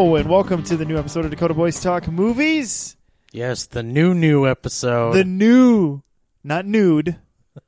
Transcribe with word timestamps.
Hello, 0.00 0.16
and 0.16 0.30
welcome 0.30 0.62
to 0.62 0.78
the 0.78 0.86
new 0.86 0.96
episode 0.96 1.26
of 1.26 1.30
Dakota 1.30 1.52
Boys 1.52 1.78
Talk 1.78 2.08
Movies. 2.08 2.96
Yes, 3.32 3.66
the 3.66 3.82
new 3.82 4.14
new 4.14 4.48
episode. 4.48 5.12
The 5.12 5.26
new, 5.26 6.00
not 6.42 6.64
nude. 6.64 7.18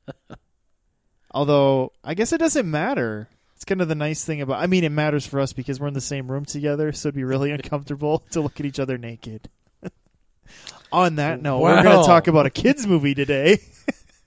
Although, 1.31 1.93
I 2.03 2.15
guess 2.15 2.33
it 2.33 2.39
doesn't 2.39 2.69
matter. 2.69 3.29
It's 3.55 3.65
kind 3.65 3.81
of 3.81 3.87
the 3.87 3.93
nice 3.93 4.25
thing 4.25 4.41
about. 4.41 4.59
I 4.59 4.65
mean, 4.65 4.83
it 4.83 4.89
matters 4.89 5.27
for 5.27 5.39
us 5.39 5.53
because 5.53 5.79
we're 5.79 5.89
in 5.89 5.93
the 5.93 6.01
same 6.01 6.27
room 6.27 6.43
together, 6.43 6.91
so 6.91 7.09
it'd 7.09 7.15
be 7.15 7.23
really 7.23 7.51
uncomfortable 7.51 8.23
to 8.31 8.41
look 8.41 8.59
at 8.59 8.65
each 8.65 8.79
other 8.79 8.97
naked. 8.97 9.47
On 10.91 11.17
that 11.17 11.39
note, 11.39 11.59
we're 11.59 11.83
going 11.83 11.99
to 11.99 12.07
talk 12.07 12.25
about 12.25 12.47
a 12.47 12.49
kids 12.49 12.87
movie 12.87 13.13
today. 13.13 13.59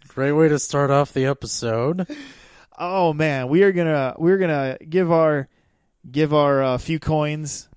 Great 0.06 0.30
way 0.30 0.48
to 0.48 0.60
start 0.60 0.92
off 0.92 1.12
the 1.12 1.26
episode. 1.26 2.06
Oh 2.78 3.12
man, 3.12 3.48
we 3.48 3.64
are 3.64 3.72
gonna 3.72 4.14
we're 4.16 4.38
gonna 4.38 4.78
give 4.88 5.10
our 5.10 5.48
give 6.08 6.32
our 6.32 6.62
uh, 6.62 6.78
few 6.78 7.00
coins. 7.00 7.68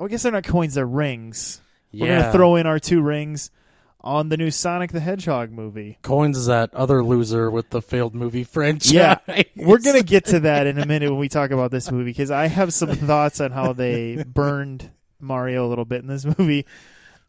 Oh, 0.00 0.06
I 0.06 0.08
guess 0.08 0.22
they're 0.22 0.32
not 0.32 0.44
coins; 0.44 0.74
they're 0.74 0.86
rings. 0.86 1.60
We're 1.92 2.06
Yeah. 2.08 2.20
gonna 2.22 2.32
throw 2.32 2.56
in 2.56 2.66
our 2.66 2.78
two 2.78 3.00
rings 3.02 3.50
on 4.00 4.28
the 4.28 4.36
new 4.36 4.50
Sonic 4.50 4.92
the 4.92 5.00
Hedgehog 5.00 5.50
movie. 5.50 5.98
Coins 6.02 6.36
is 6.36 6.46
that 6.46 6.74
other 6.74 7.02
loser 7.02 7.50
with 7.50 7.70
the 7.70 7.80
failed 7.80 8.14
movie 8.14 8.44
franchise. 8.44 8.92
Yeah, 8.92 9.18
We're 9.56 9.78
gonna 9.78 10.02
get 10.02 10.26
to 10.26 10.40
that 10.40 10.66
in 10.66 10.78
a 10.78 10.86
minute 10.86 11.10
when 11.10 11.18
we 11.20 11.28
talk 11.28 11.50
about 11.52 11.70
this 11.70 11.90
movie 11.90 12.10
because 12.10 12.30
I 12.30 12.48
have 12.48 12.74
some 12.74 12.88
thoughts 12.94 13.40
on 13.40 13.50
how 13.52 13.72
they 13.72 14.22
burned 14.26 14.90
Mario 15.20 15.66
a 15.66 15.68
little 15.68 15.84
bit 15.86 16.02
in 16.02 16.08
this 16.08 16.24
movie. 16.38 16.66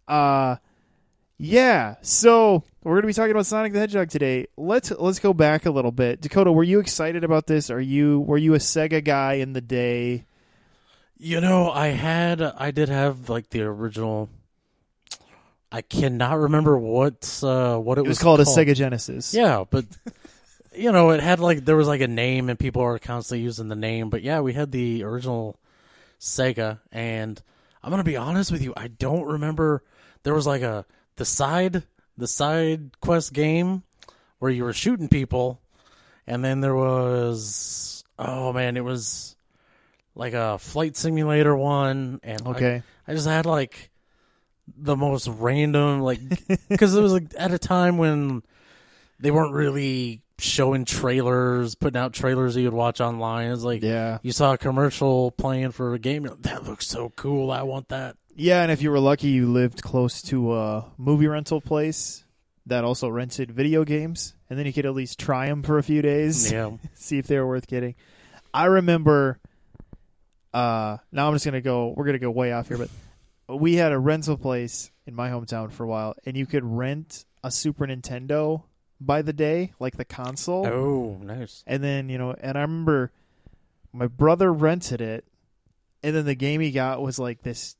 Uh 0.07 0.57
yeah, 1.37 1.95
so 2.01 2.63
we're 2.83 2.95
gonna 2.95 3.07
be 3.07 3.13
talking 3.13 3.31
about 3.31 3.45
Sonic 3.45 3.73
the 3.73 3.79
Hedgehog 3.79 4.09
today. 4.09 4.47
Let's 4.57 4.89
let's 4.91 5.19
go 5.19 5.33
back 5.33 5.65
a 5.65 5.71
little 5.71 5.91
bit. 5.91 6.21
Dakota, 6.21 6.51
were 6.51 6.63
you 6.63 6.79
excited 6.79 7.23
about 7.23 7.45
this? 7.47 7.69
Are 7.69 7.81
you 7.81 8.21
were 8.21 8.37
you 8.37 8.53
a 8.53 8.57
Sega 8.59 9.03
guy 9.03 9.33
in 9.33 9.53
the 9.53 9.61
day? 9.61 10.25
You 11.17 11.39
know, 11.39 11.71
I 11.71 11.87
had, 11.87 12.41
I 12.41 12.71
did 12.71 12.89
have 12.89 13.29
like 13.29 13.49
the 13.49 13.61
original. 13.61 14.29
I 15.71 15.81
cannot 15.81 16.37
remember 16.37 16.77
what 16.77 17.41
uh, 17.43 17.77
what 17.77 17.97
it, 17.97 18.05
It 18.05 18.07
was 18.07 18.19
called, 18.19 18.39
a 18.39 18.43
Sega 18.43 18.75
Genesis. 18.75 19.33
Yeah, 19.33 19.63
but 19.69 19.85
you 20.75 20.91
know, 20.91 21.11
it 21.11 21.21
had 21.21 21.39
like 21.39 21.65
there 21.65 21.75
was 21.75 21.87
like 21.87 22.01
a 22.01 22.07
name, 22.07 22.49
and 22.49 22.59
people 22.59 22.81
are 22.81 22.99
constantly 22.99 23.43
using 23.43 23.67
the 23.67 23.75
name. 23.75 24.09
But 24.09 24.23
yeah, 24.23 24.41
we 24.41 24.53
had 24.53 24.71
the 24.71 25.03
original 25.03 25.57
Sega, 26.19 26.79
and 26.91 27.41
I'm 27.83 27.91
gonna 27.91 28.03
be 28.03 28.17
honest 28.17 28.51
with 28.51 28.61
you, 28.61 28.73
I 28.75 28.87
don't 28.87 29.25
remember. 29.25 29.83
There 30.23 30.33
was 30.33 30.47
like 30.47 30.61
a 30.61 30.85
the 31.15 31.25
side 31.25 31.83
the 32.17 32.27
side 32.27 32.99
quest 32.99 33.33
game 33.33 33.83
where 34.39 34.51
you 34.51 34.63
were 34.63 34.73
shooting 34.73 35.07
people, 35.07 35.61
and 36.27 36.43
then 36.43 36.61
there 36.61 36.75
was 36.75 38.03
oh 38.17 38.53
man, 38.53 38.77
it 38.77 38.83
was 38.83 39.34
like 40.15 40.33
a 40.33 40.57
flight 40.57 40.95
simulator 40.95 41.55
one, 41.55 42.19
and 42.23 42.41
I- 42.45 42.49
Okay. 42.51 42.83
I 43.07 43.13
just 43.13 43.27
had 43.27 43.45
like 43.45 43.91
the 44.77 44.95
most 44.95 45.27
random 45.27 46.01
like 46.01 46.19
because 46.69 46.95
it 46.95 47.01
was 47.01 47.13
like 47.13 47.25
at 47.37 47.51
a 47.53 47.59
time 47.59 47.97
when 47.99 48.41
they 49.19 49.29
weren't 49.31 49.53
really 49.53 50.21
showing 50.39 50.85
trailers, 50.85 51.75
putting 51.75 51.99
out 51.99 52.13
trailers 52.13 52.55
you'd 52.57 52.73
watch 52.73 52.99
online. 52.99 53.51
It's 53.51 53.63
like 53.63 53.83
Yeah. 53.83 54.17
you 54.23 54.31
saw 54.31 54.53
a 54.53 54.57
commercial 54.57 55.31
playing 55.31 55.71
for 55.71 55.93
a 55.93 55.99
game. 55.99 56.23
like, 56.23 56.41
that 56.41 56.63
looks 56.65 56.87
so 56.87 57.11
cool. 57.15 57.51
I 57.51 57.61
want 57.61 57.89
that. 57.89 58.17
Yeah, 58.35 58.61
and 58.63 58.71
if 58.71 58.81
you 58.81 58.91
were 58.91 58.99
lucky, 58.99 59.27
you 59.29 59.47
lived 59.51 59.81
close 59.81 60.21
to 60.23 60.55
a 60.55 60.85
movie 60.97 61.27
rental 61.27 61.61
place 61.61 62.23
that 62.65 62.83
also 62.83 63.07
rented 63.07 63.51
video 63.51 63.85
games, 63.85 64.33
and 64.49 64.59
then 64.59 64.65
you 64.65 64.73
could 64.73 64.85
at 64.85 64.93
least 64.93 65.19
try 65.19 65.45
them 65.47 65.63
for 65.63 65.77
a 65.77 65.83
few 65.83 66.01
days. 66.01 66.51
Yeah, 66.51 66.71
see 66.95 67.17
if 67.17 67.27
they 67.27 67.37
were 67.39 67.47
worth 67.47 67.67
getting. 67.67 67.95
I 68.53 68.65
remember. 68.65 69.39
Uh, 70.55 70.97
now 71.11 71.27
I'm 71.27 71.33
just 71.33 71.43
gonna 71.43 71.59
go. 71.59 71.93
We're 71.97 72.05
gonna 72.05 72.17
go 72.17 72.31
way 72.31 72.53
off 72.53 72.69
here, 72.69 72.77
but 72.77 73.57
we 73.57 73.75
had 73.75 73.91
a 73.91 73.99
rental 73.99 74.37
place 74.37 74.89
in 75.05 75.13
my 75.13 75.29
hometown 75.29 75.69
for 75.69 75.83
a 75.83 75.87
while, 75.87 76.15
and 76.25 76.37
you 76.37 76.45
could 76.45 76.63
rent 76.63 77.25
a 77.43 77.51
Super 77.51 77.85
Nintendo 77.85 78.63
by 79.01 79.21
the 79.21 79.33
day, 79.33 79.73
like 79.79 79.97
the 79.97 80.05
console, 80.05 80.65
oh 80.65 81.19
nice. 81.21 81.61
and 81.67 81.83
then 81.83 82.07
you 82.07 82.17
know. 82.17 82.33
And 82.39 82.57
I 82.57 82.61
remember 82.61 83.11
my 83.91 84.07
brother 84.07 84.53
rented 84.53 85.01
it, 85.01 85.25
and 86.01 86.15
then 86.15 86.23
the 86.23 86.35
game 86.35 86.61
he 86.61 86.71
got 86.71 87.01
was 87.01 87.19
like 87.19 87.41
this 87.43 87.75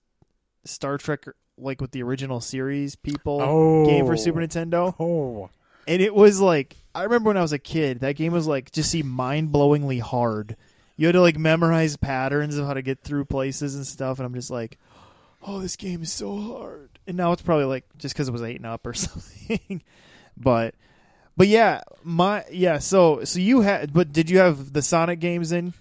Star 0.65 0.97
Trek, 0.97 1.27
like 1.57 1.79
with 1.79 1.91
the 1.91 2.03
original 2.03 2.41
series 2.41 2.97
people 2.97 3.41
Oh 3.41 3.85
game 3.85 4.05
for 4.05 4.17
Super 4.17 4.41
Nintendo 4.41 4.93
Oh, 4.99 5.49
and 5.87 6.01
it 6.01 6.13
was 6.13 6.41
like 6.41 6.75
I 6.93 7.03
remember 7.03 7.29
when 7.29 7.37
I 7.37 7.41
was 7.41 7.53
a 7.53 7.57
kid, 7.57 8.01
that 8.01 8.17
game 8.17 8.33
was 8.33 8.47
like 8.47 8.73
just 8.73 8.91
seemed 8.91 9.09
mind 9.09 9.53
blowingly 9.53 10.01
hard. 10.01 10.57
You 10.97 11.07
had 11.07 11.13
to 11.13 11.22
like 11.22 11.38
memorize 11.38 11.97
patterns 11.97 12.57
of 12.57 12.66
how 12.67 12.73
to 12.73 12.81
get 12.81 13.01
through 13.01 13.25
places 13.25 13.75
and 13.75 13.85
stuff, 13.85 14.19
and 14.19 14.25
I'm 14.25 14.33
just 14.33 14.50
like, 14.51 14.78
oh, 15.45 15.59
this 15.59 15.75
game 15.75 16.01
is 16.03 16.11
so 16.11 16.38
hard. 16.38 16.89
And 17.07 17.17
now 17.17 17.31
it's 17.33 17.41
probably 17.41 17.66
like 17.66 17.85
just 17.97 18.16
because 18.16 18.28
it 18.29 18.31
was 18.31 18.41
eight 18.41 18.57
and 18.57 18.66
up 18.66 18.85
or 18.88 18.94
something, 18.95 19.81
but. 20.38 20.75
But 21.38 21.50
yeah, 21.50 21.81
my 22.01 22.45
yeah. 22.50 22.78
So 22.79 23.25
so 23.25 23.39
you 23.39 23.59
had, 23.59 23.91
but 23.91 24.13
did 24.13 24.29
you 24.29 24.38
have 24.38 24.72
the 24.72 24.81
Sonic 24.81 25.19
games 25.19 25.51
in? 25.51 25.73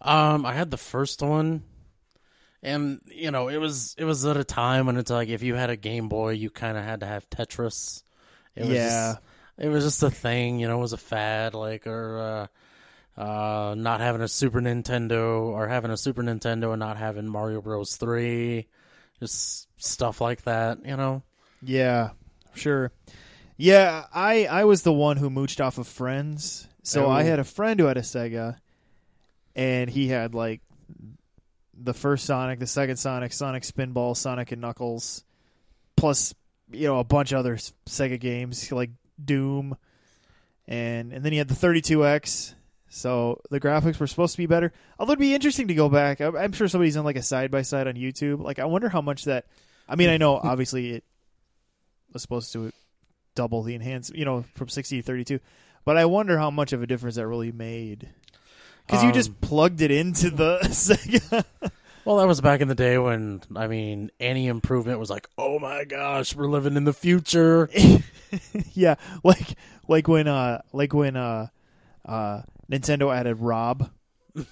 um, 0.00 0.46
I 0.46 0.54
had 0.54 0.70
the 0.70 0.78
first 0.78 1.20
one. 1.20 1.62
And 2.62 3.00
you 3.06 3.30
know, 3.30 3.48
it 3.48 3.58
was 3.58 3.94
it 3.98 4.04
was 4.04 4.24
at 4.24 4.38
a 4.38 4.44
time 4.44 4.86
when 4.86 4.96
it's 4.96 5.10
like 5.10 5.28
if 5.28 5.42
you 5.42 5.56
had 5.56 5.68
a 5.68 5.76
Game 5.76 6.08
Boy, 6.08 6.30
you 6.30 6.48
kind 6.48 6.78
of 6.78 6.84
had 6.84 7.00
to 7.00 7.06
have 7.06 7.28
Tetris. 7.28 8.02
It 8.56 8.62
was 8.62 8.70
Yeah. 8.70 9.12
just, 9.12 9.18
it 9.58 9.68
was 9.68 9.84
just 9.84 10.02
a 10.02 10.10
thing, 10.10 10.58
you 10.58 10.66
know, 10.68 10.78
it 10.78 10.80
was 10.80 10.94
a 10.94 10.96
fad, 10.96 11.52
like 11.52 11.86
or 11.86 12.18
uh, 12.18 12.46
uh, 13.18 13.74
not 13.76 14.00
having 14.00 14.22
a 14.22 14.28
Super 14.28 14.60
Nintendo 14.60 15.40
or 15.42 15.66
having 15.68 15.90
a 15.90 15.96
Super 15.96 16.22
Nintendo 16.22 16.72
and 16.72 16.78
not 16.80 16.96
having 16.96 17.26
Mario 17.26 17.60
Bros. 17.60 17.96
Three, 17.96 18.68
just 19.18 19.66
stuff 19.76 20.20
like 20.20 20.42
that, 20.42 20.78
you 20.86 20.96
know. 20.96 21.22
Yeah, 21.62 22.10
sure. 22.54 22.92
Yeah, 23.56 24.04
I 24.14 24.46
I 24.46 24.64
was 24.64 24.82
the 24.82 24.92
one 24.92 25.16
who 25.16 25.28
mooched 25.30 25.60
off 25.64 25.78
of 25.78 25.88
friends. 25.88 26.68
So 26.84 27.06
Oh. 27.06 27.10
I 27.10 27.24
had 27.24 27.40
a 27.40 27.44
friend 27.44 27.78
who 27.80 27.86
had 27.86 27.96
a 27.98 28.02
Sega, 28.02 28.56
and 29.56 29.90
he 29.90 30.06
had 30.08 30.32
like 30.34 30.60
the 31.74 31.94
first 31.94 32.24
Sonic, 32.24 32.60
the 32.60 32.66
second 32.66 32.96
Sonic, 32.98 33.32
Sonic 33.32 33.64
Spinball, 33.64 34.16
Sonic 34.16 34.52
and 34.52 34.60
Knuckles, 34.60 35.24
plus 35.96 36.34
you 36.70 36.86
know 36.86 37.00
a 37.00 37.04
bunch 37.04 37.32
of 37.32 37.38
other 37.40 37.56
Sega 37.86 38.20
games 38.20 38.70
like 38.70 38.90
Doom, 39.22 39.76
and 40.68 41.12
and 41.12 41.24
then 41.24 41.32
he 41.32 41.38
had 41.38 41.48
the 41.48 41.54
32X. 41.54 42.54
So 42.90 43.40
the 43.50 43.60
graphics 43.60 44.00
were 44.00 44.06
supposed 44.06 44.32
to 44.32 44.38
be 44.38 44.46
better. 44.46 44.72
Although 44.98 45.12
it'd 45.12 45.20
be 45.20 45.34
interesting 45.34 45.68
to 45.68 45.74
go 45.74 45.88
back. 45.88 46.20
I'm, 46.20 46.52
sure 46.52 46.68
somebody's 46.68 46.94
done 46.94 47.04
like 47.04 47.16
a 47.16 47.22
side 47.22 47.50
by 47.50 47.62
side 47.62 47.86
on 47.86 47.94
YouTube. 47.94 48.42
Like 48.42 48.58
I 48.58 48.64
wonder 48.64 48.88
how 48.88 49.00
much 49.02 49.24
that. 49.24 49.46
I 49.88 49.96
mean, 49.96 50.08
I 50.10 50.16
know 50.16 50.36
obviously 50.42 50.92
it 50.92 51.04
was 52.12 52.22
supposed 52.22 52.52
to 52.54 52.72
double 53.34 53.62
the 53.62 53.74
enhance, 53.74 54.10
you 54.14 54.24
know, 54.24 54.44
from 54.54 54.68
60 54.68 54.96
to 54.96 55.02
32. 55.02 55.40
But 55.84 55.96
I 55.96 56.06
wonder 56.06 56.38
how 56.38 56.50
much 56.50 56.72
of 56.72 56.82
a 56.82 56.86
difference 56.86 57.16
that 57.16 57.26
really 57.26 57.52
made. 57.52 58.08
Because 58.86 59.02
you 59.02 59.08
Um, 59.10 59.14
just 59.14 59.38
plugged 59.40 59.82
it 59.82 59.90
into 59.90 60.30
the 60.30 60.58
Sega. 60.64 61.44
Well, 62.04 62.16
that 62.16 62.26
was 62.26 62.40
back 62.40 62.62
in 62.62 62.68
the 62.68 62.74
day 62.74 62.96
when 62.96 63.42
I 63.54 63.66
mean 63.66 64.10
any 64.18 64.46
improvement 64.46 64.98
was 64.98 65.10
like, 65.10 65.28
oh 65.36 65.58
my 65.58 65.84
gosh, 65.84 66.34
we're 66.34 66.46
living 66.48 66.76
in 66.76 66.84
the 66.84 66.94
future. 66.94 67.68
yeah, 68.72 68.94
like 69.22 69.56
like 69.88 70.08
when 70.08 70.26
uh 70.26 70.62
like 70.72 70.94
when 70.94 71.16
uh 71.16 71.48
uh 72.06 72.42
Nintendo 72.70 73.14
added 73.14 73.38
Rob 73.40 73.90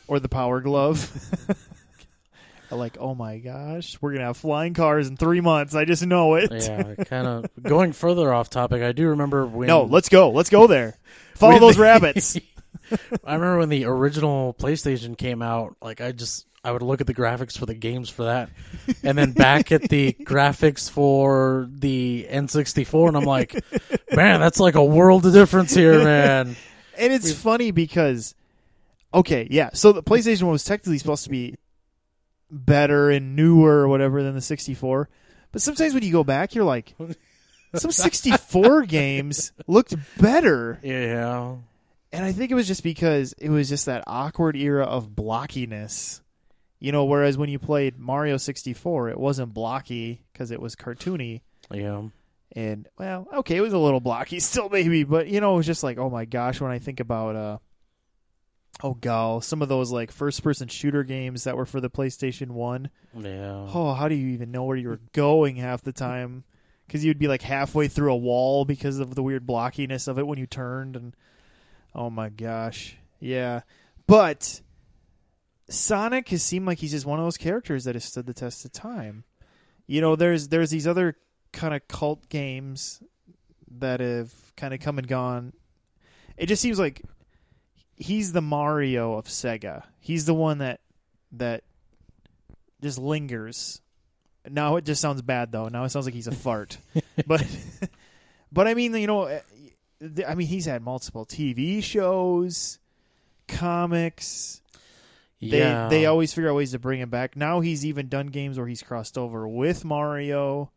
or 0.06 0.20
the 0.20 0.28
Power 0.28 0.60
Glove. 0.60 1.10
like, 2.70 2.96
oh 2.98 3.14
my 3.14 3.38
gosh, 3.38 3.96
we're 4.00 4.12
gonna 4.12 4.24
have 4.26 4.36
flying 4.36 4.74
cars 4.74 5.08
in 5.08 5.16
three 5.16 5.40
months. 5.40 5.74
I 5.74 5.84
just 5.84 6.04
know 6.04 6.34
it. 6.34 6.50
yeah, 6.52 6.94
kind 7.04 7.26
of 7.26 7.46
going 7.62 7.92
further 7.92 8.32
off 8.32 8.50
topic. 8.50 8.82
I 8.82 8.92
do 8.92 9.08
remember 9.08 9.46
when 9.46 9.68
No, 9.68 9.84
let's 9.84 10.08
go. 10.08 10.30
Let's 10.30 10.50
go 10.50 10.66
there. 10.66 10.96
Follow 11.34 11.58
those 11.58 11.76
the- 11.76 11.82
rabbits. 11.82 12.38
I 13.24 13.34
remember 13.34 13.58
when 13.58 13.68
the 13.68 13.84
original 13.86 14.54
PlayStation 14.54 15.16
came 15.16 15.42
out. 15.42 15.76
Like 15.82 16.00
I 16.00 16.12
just 16.12 16.46
I 16.64 16.72
would 16.72 16.82
look 16.82 17.00
at 17.00 17.06
the 17.06 17.14
graphics 17.14 17.56
for 17.56 17.66
the 17.66 17.74
games 17.74 18.10
for 18.10 18.24
that, 18.24 18.50
and 19.02 19.16
then 19.16 19.32
back 19.32 19.70
at 19.72 19.82
the 19.82 20.12
graphics 20.12 20.90
for 20.90 21.68
the 21.70 22.26
N64, 22.28 23.08
and 23.08 23.16
I'm 23.16 23.24
like, 23.24 23.54
man, 24.12 24.40
that's 24.40 24.58
like 24.60 24.74
a 24.74 24.84
world 24.84 25.24
of 25.26 25.32
difference 25.32 25.74
here, 25.74 26.02
man. 26.02 26.56
And 26.98 27.12
it's 27.12 27.32
funny 27.32 27.70
because, 27.70 28.34
okay, 29.12 29.46
yeah. 29.50 29.70
So 29.72 29.92
the 29.92 30.02
PlayStation 30.02 30.42
one 30.44 30.52
was 30.52 30.64
technically 30.64 30.98
supposed 30.98 31.24
to 31.24 31.30
be 31.30 31.56
better 32.50 33.10
and 33.10 33.36
newer 33.36 33.82
or 33.82 33.88
whatever 33.88 34.22
than 34.22 34.34
the 34.34 34.40
64. 34.40 35.08
But 35.52 35.62
sometimes 35.62 35.94
when 35.94 36.02
you 36.02 36.12
go 36.12 36.24
back, 36.24 36.54
you're 36.54 36.64
like, 36.64 36.94
some 37.74 37.90
64 37.90 38.82
games 38.86 39.52
looked 39.66 39.94
better. 40.18 40.78
Yeah, 40.82 41.56
And 42.12 42.24
I 42.24 42.32
think 42.32 42.50
it 42.50 42.54
was 42.54 42.66
just 42.66 42.82
because 42.82 43.32
it 43.34 43.50
was 43.50 43.68
just 43.68 43.86
that 43.86 44.04
awkward 44.06 44.56
era 44.56 44.84
of 44.84 45.10
blockiness. 45.10 46.20
You 46.78 46.92
know, 46.92 47.04
whereas 47.06 47.38
when 47.38 47.48
you 47.48 47.58
played 47.58 47.98
Mario 47.98 48.36
64, 48.36 49.08
it 49.10 49.18
wasn't 49.18 49.54
blocky 49.54 50.24
because 50.32 50.50
it 50.50 50.60
was 50.60 50.76
cartoony. 50.76 51.40
yeah. 51.72 52.02
And 52.56 52.88
well, 52.98 53.28
okay, 53.34 53.56
it 53.56 53.60
was 53.60 53.74
a 53.74 53.78
little 53.78 54.00
blocky 54.00 54.40
still, 54.40 54.70
maybe, 54.70 55.04
but 55.04 55.28
you 55.28 55.40
know, 55.40 55.54
it 55.54 55.56
was 55.58 55.66
just 55.66 55.82
like, 55.82 55.98
oh 55.98 56.08
my 56.10 56.24
gosh, 56.24 56.60
when 56.60 56.72
I 56.72 56.78
think 56.78 57.00
about 57.00 57.36
uh, 57.36 57.58
oh 58.82 58.94
god, 58.94 59.44
some 59.44 59.60
of 59.60 59.68
those 59.68 59.92
like 59.92 60.10
first 60.10 60.42
person 60.42 60.66
shooter 60.66 61.04
games 61.04 61.44
that 61.44 61.56
were 61.56 61.66
for 61.66 61.82
the 61.82 61.90
PlayStation 61.90 62.52
1. 62.52 62.90
Yeah. 63.18 63.68
Oh, 63.72 63.92
how 63.92 64.08
do 64.08 64.14
you 64.14 64.28
even 64.28 64.50
know 64.50 64.64
where 64.64 64.76
you 64.76 64.88
were 64.88 65.00
going 65.12 65.56
half 65.56 65.82
the 65.82 65.92
time? 65.92 66.44
Cuz 66.88 67.04
you'd 67.04 67.18
be 67.18 67.28
like 67.28 67.42
halfway 67.42 67.88
through 67.88 68.12
a 68.12 68.16
wall 68.16 68.64
because 68.64 69.00
of 69.00 69.14
the 69.14 69.22
weird 69.22 69.46
blockiness 69.46 70.08
of 70.08 70.18
it 70.18 70.26
when 70.26 70.38
you 70.38 70.46
turned 70.46 70.96
and 70.96 71.14
oh 71.94 72.08
my 72.08 72.30
gosh. 72.30 72.96
Yeah. 73.20 73.60
But 74.06 74.62
Sonic 75.68 76.28
has 76.30 76.42
seemed 76.42 76.66
like 76.66 76.78
he's 76.78 76.92
just 76.92 77.04
one 77.06 77.18
of 77.18 77.26
those 77.26 77.36
characters 77.36 77.84
that 77.84 77.96
has 77.96 78.04
stood 78.04 78.26
the 78.26 78.32
test 78.32 78.64
of 78.64 78.72
time. 78.72 79.24
You 79.86 80.00
know, 80.00 80.16
there's 80.16 80.48
there's 80.48 80.70
these 80.70 80.86
other 80.86 81.16
kind 81.52 81.74
of 81.74 81.86
cult 81.88 82.28
games 82.28 83.02
that 83.78 84.00
have 84.00 84.32
kind 84.56 84.74
of 84.74 84.80
come 84.80 84.98
and 84.98 85.08
gone. 85.08 85.52
It 86.36 86.46
just 86.46 86.62
seems 86.62 86.78
like 86.78 87.02
he's 87.96 88.32
the 88.32 88.42
Mario 88.42 89.14
of 89.14 89.26
Sega. 89.26 89.84
He's 90.00 90.26
the 90.26 90.34
one 90.34 90.58
that 90.58 90.80
that 91.32 91.64
just 92.82 92.98
lingers. 92.98 93.80
Now 94.48 94.76
it 94.76 94.84
just 94.84 95.00
sounds 95.00 95.22
bad 95.22 95.52
though. 95.52 95.68
Now 95.68 95.84
it 95.84 95.90
sounds 95.90 96.06
like 96.06 96.14
he's 96.14 96.26
a 96.26 96.32
fart. 96.34 96.78
but 97.26 97.44
but 98.52 98.68
I 98.68 98.74
mean, 98.74 98.94
you 98.94 99.06
know, 99.06 99.24
eh, 99.24 99.40
I 100.26 100.34
mean 100.34 100.46
he's 100.46 100.66
had 100.66 100.82
multiple 100.82 101.26
TV 101.26 101.82
shows, 101.82 102.78
comics. 103.48 104.62
They 105.40 105.58
yeah. 105.58 105.88
they 105.88 106.06
always 106.06 106.32
figure 106.32 106.50
out 106.50 106.56
ways 106.56 106.72
to 106.72 106.78
bring 106.78 107.00
him 107.00 107.10
back. 107.10 107.36
Now 107.36 107.60
he's 107.60 107.84
even 107.84 108.08
done 108.08 108.28
games 108.28 108.58
where 108.58 108.66
he's 108.66 108.82
crossed 108.82 109.18
over 109.18 109.46
with 109.46 109.84
Mario, 109.84 110.70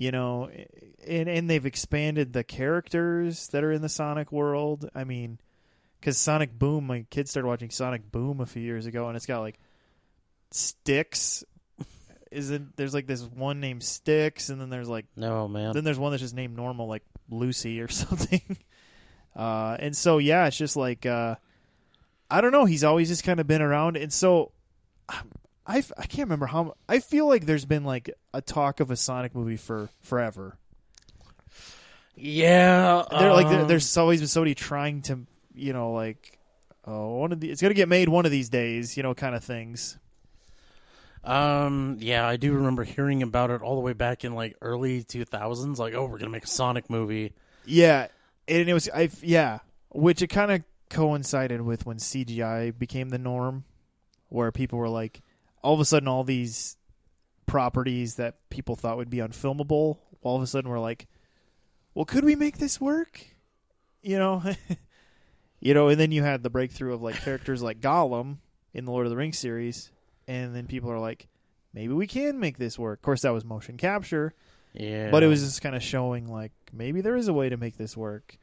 you 0.00 0.10
know, 0.10 0.48
and 1.06 1.28
and 1.28 1.50
they've 1.50 1.66
expanded 1.66 2.32
the 2.32 2.42
characters 2.42 3.48
that 3.48 3.62
are 3.62 3.70
in 3.70 3.82
the 3.82 3.88
Sonic 3.90 4.32
world. 4.32 4.88
I 4.94 5.04
mean, 5.04 5.38
because 6.00 6.16
Sonic 6.16 6.58
Boom, 6.58 6.86
my 6.86 7.04
kids 7.10 7.30
started 7.30 7.46
watching 7.46 7.68
Sonic 7.68 8.10
Boom 8.10 8.40
a 8.40 8.46
few 8.46 8.62
years 8.62 8.86
ago, 8.86 9.08
and 9.08 9.16
it's 9.16 9.26
got 9.26 9.40
like 9.40 9.60
Sticks. 10.52 11.44
Isn't 12.30 12.74
there's 12.78 12.94
like 12.94 13.06
this 13.08 13.24
one 13.24 13.60
named 13.60 13.82
Sticks, 13.82 14.48
and 14.48 14.58
then 14.58 14.70
there's 14.70 14.88
like 14.88 15.04
No 15.16 15.46
man. 15.46 15.74
then 15.74 15.84
there's 15.84 15.98
one 15.98 16.12
that's 16.12 16.22
just 16.22 16.34
named 16.34 16.56
normal, 16.56 16.86
like 16.88 17.02
Lucy 17.28 17.78
or 17.82 17.88
something. 17.88 18.56
Uh, 19.36 19.76
and 19.80 19.94
so 19.94 20.16
yeah, 20.16 20.46
it's 20.46 20.56
just 20.56 20.76
like 20.76 21.04
uh, 21.04 21.34
I 22.30 22.40
don't 22.40 22.52
know. 22.52 22.64
He's 22.64 22.84
always 22.84 23.08
just 23.08 23.22
kind 23.22 23.38
of 23.38 23.46
been 23.46 23.60
around, 23.60 23.98
and 23.98 24.10
so 24.10 24.52
I 25.70 25.84
I 25.96 26.06
can't 26.06 26.26
remember 26.26 26.46
how. 26.46 26.74
I 26.88 26.98
feel 26.98 27.28
like 27.28 27.46
there's 27.46 27.64
been 27.64 27.84
like 27.84 28.10
a 28.34 28.42
talk 28.42 28.80
of 28.80 28.90
a 28.90 28.96
Sonic 28.96 29.34
movie 29.34 29.56
for 29.56 29.88
forever. 30.00 30.56
yeah. 32.16 33.04
There 33.10 33.32
like 33.32 33.48
there, 33.48 33.60
um, 33.60 33.68
there's 33.68 33.96
always 33.96 34.20
been 34.20 34.28
somebody 34.28 34.54
trying 34.54 35.02
to 35.02 35.20
you 35.54 35.72
know 35.72 35.92
like 35.92 36.38
oh 36.84 37.16
one 37.16 37.32
of 37.32 37.40
the 37.40 37.50
it's 37.50 37.62
gonna 37.62 37.74
get 37.74 37.88
made 37.88 38.08
one 38.08 38.24
of 38.24 38.32
these 38.32 38.48
days 38.48 38.96
you 38.96 39.02
know 39.02 39.14
kind 39.14 39.34
of 39.34 39.44
things. 39.44 39.96
Um. 41.22 41.98
Yeah, 42.00 42.26
I 42.26 42.36
do 42.36 42.52
remember 42.54 42.82
hearing 42.82 43.22
about 43.22 43.50
it 43.50 43.62
all 43.62 43.74
the 43.74 43.82
way 43.82 43.92
back 43.92 44.24
in 44.24 44.34
like 44.34 44.56
early 44.62 45.04
2000s. 45.04 45.78
Like, 45.78 45.94
oh, 45.94 46.06
we're 46.06 46.18
gonna 46.18 46.30
make 46.30 46.44
a 46.44 46.48
Sonic 46.48 46.88
movie. 46.90 47.32
Yeah, 47.64 48.08
and 48.48 48.68
it 48.68 48.72
was 48.72 48.88
I 48.88 49.10
yeah, 49.22 49.58
which 49.90 50.22
it 50.22 50.28
kind 50.28 50.50
of 50.50 50.62
coincided 50.88 51.60
with 51.60 51.86
when 51.86 51.98
CGI 51.98 52.76
became 52.76 53.10
the 53.10 53.18
norm, 53.18 53.64
where 54.30 54.50
people 54.50 54.78
were 54.78 54.88
like, 54.88 55.20
all 55.62 55.74
of 55.74 55.80
a 55.80 55.84
sudden, 55.84 56.08
all 56.08 56.24
these 56.24 56.76
properties 57.46 58.16
that 58.16 58.36
people 58.50 58.76
thought 58.76 58.96
would 58.96 59.10
be 59.10 59.18
unfilmable, 59.18 59.98
all 60.22 60.36
of 60.36 60.42
a 60.42 60.46
sudden, 60.46 60.70
were 60.70 60.78
like, 60.78 61.08
well, 61.94 62.04
could 62.04 62.24
we 62.24 62.36
make 62.36 62.58
this 62.58 62.80
work? 62.80 63.26
You 64.02 64.18
know, 64.18 64.42
you 65.60 65.74
know, 65.74 65.88
and 65.88 66.00
then 66.00 66.12
you 66.12 66.22
had 66.22 66.42
the 66.42 66.50
breakthrough 66.50 66.94
of 66.94 67.02
like 67.02 67.16
characters 67.24 67.62
like 67.62 67.80
Gollum 67.80 68.38
in 68.72 68.84
the 68.84 68.92
Lord 68.92 69.06
of 69.06 69.10
the 69.10 69.16
Rings 69.16 69.38
series, 69.38 69.90
and 70.26 70.54
then 70.54 70.66
people 70.66 70.90
are 70.90 70.98
like, 70.98 71.28
maybe 71.72 71.92
we 71.92 72.06
can 72.06 72.38
make 72.38 72.58
this 72.58 72.78
work. 72.78 72.98
Of 72.98 73.02
course, 73.02 73.22
that 73.22 73.32
was 73.32 73.44
motion 73.44 73.76
capture. 73.76 74.32
Yeah. 74.72 75.10
But 75.10 75.22
it 75.22 75.26
was 75.26 75.42
just 75.42 75.62
kind 75.62 75.74
of 75.74 75.82
showing 75.82 76.28
like 76.28 76.52
maybe 76.72 77.00
there 77.00 77.16
is 77.16 77.28
a 77.28 77.32
way 77.32 77.48
to 77.48 77.56
make 77.56 77.76
this 77.76 77.96
work. 77.96 78.38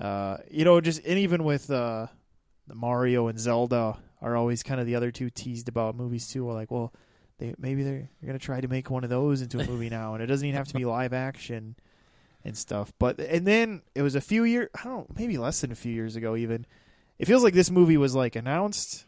Uh, 0.00 0.38
you 0.50 0.64
know, 0.64 0.80
just 0.80 1.04
and 1.04 1.18
even 1.18 1.44
with 1.44 1.70
uh, 1.70 2.06
the 2.66 2.74
Mario 2.74 3.26
and 3.28 3.38
Zelda 3.38 3.98
are 4.22 4.36
always 4.36 4.62
kind 4.62 4.80
of 4.80 4.86
the 4.86 4.94
other 4.94 5.10
two 5.10 5.28
teased 5.28 5.68
about 5.68 5.96
movies 5.96 6.28
too. 6.28 6.44
We're 6.46 6.54
like, 6.54 6.70
well, 6.70 6.92
they 7.38 7.54
maybe 7.58 7.82
they're, 7.82 8.08
they're 8.20 8.26
gonna 8.26 8.38
try 8.38 8.60
to 8.60 8.68
make 8.68 8.88
one 8.88 9.04
of 9.04 9.10
those 9.10 9.42
into 9.42 9.58
a 9.60 9.66
movie 9.66 9.90
now, 9.90 10.14
and 10.14 10.22
it 10.22 10.26
doesn't 10.26 10.46
even 10.46 10.56
have 10.56 10.68
to 10.68 10.74
be 10.74 10.84
live 10.84 11.12
action 11.12 11.74
and 12.44 12.56
stuff. 12.56 12.92
But 12.98 13.18
and 13.20 13.46
then 13.46 13.82
it 13.94 14.02
was 14.02 14.14
a 14.14 14.20
few 14.20 14.44
years, 14.44 14.68
I 14.78 14.84
don't, 14.84 15.08
know, 15.10 15.16
maybe 15.18 15.36
less 15.38 15.60
than 15.60 15.72
a 15.72 15.76
few 15.76 15.92
years 15.92 16.16
ago, 16.16 16.36
even. 16.36 16.66
It 17.18 17.26
feels 17.26 17.44
like 17.44 17.54
this 17.54 17.70
movie 17.70 17.96
was 17.96 18.14
like 18.14 18.34
announced, 18.36 19.04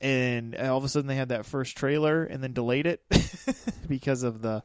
and 0.00 0.56
all 0.56 0.78
of 0.78 0.84
a 0.84 0.88
sudden 0.88 1.06
they 1.08 1.16
had 1.16 1.28
that 1.28 1.46
first 1.46 1.76
trailer 1.76 2.24
and 2.24 2.42
then 2.42 2.52
delayed 2.52 2.86
it 2.86 3.02
because 3.88 4.22
of 4.22 4.42
the 4.42 4.62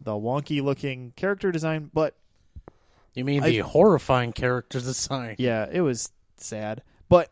the 0.00 0.12
wonky 0.12 0.62
looking 0.62 1.12
character 1.16 1.50
design. 1.52 1.90
But 1.92 2.14
you 3.14 3.24
mean 3.24 3.42
I- 3.42 3.50
the 3.50 3.58
horrifying 3.60 4.32
character 4.32 4.80
design? 4.80 5.36
yeah, 5.38 5.66
it 5.70 5.80
was 5.80 6.10
sad. 6.36 6.82
But 7.08 7.30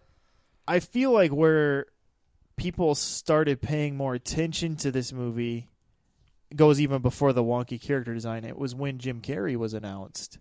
I 0.67 0.81
feel 0.81 1.13
like 1.13 1.31
where 1.31 1.87
people 2.57 2.95
started 2.95 3.61
paying 3.61 3.97
more 3.97 4.15
attention 4.15 4.77
to 4.77 4.91
this 4.91 5.13
movie 5.13 5.69
goes 6.55 6.81
even 6.81 7.03
before 7.03 7.33
the 7.33 7.43
wonky 7.43 7.81
character 7.81 8.15
design. 8.15 8.45
It 8.45 8.57
was 8.57 8.75
when 8.75 8.99
Jim 8.99 9.21
Carrey 9.21 9.57
was 9.57 9.75
announced, 9.75 10.39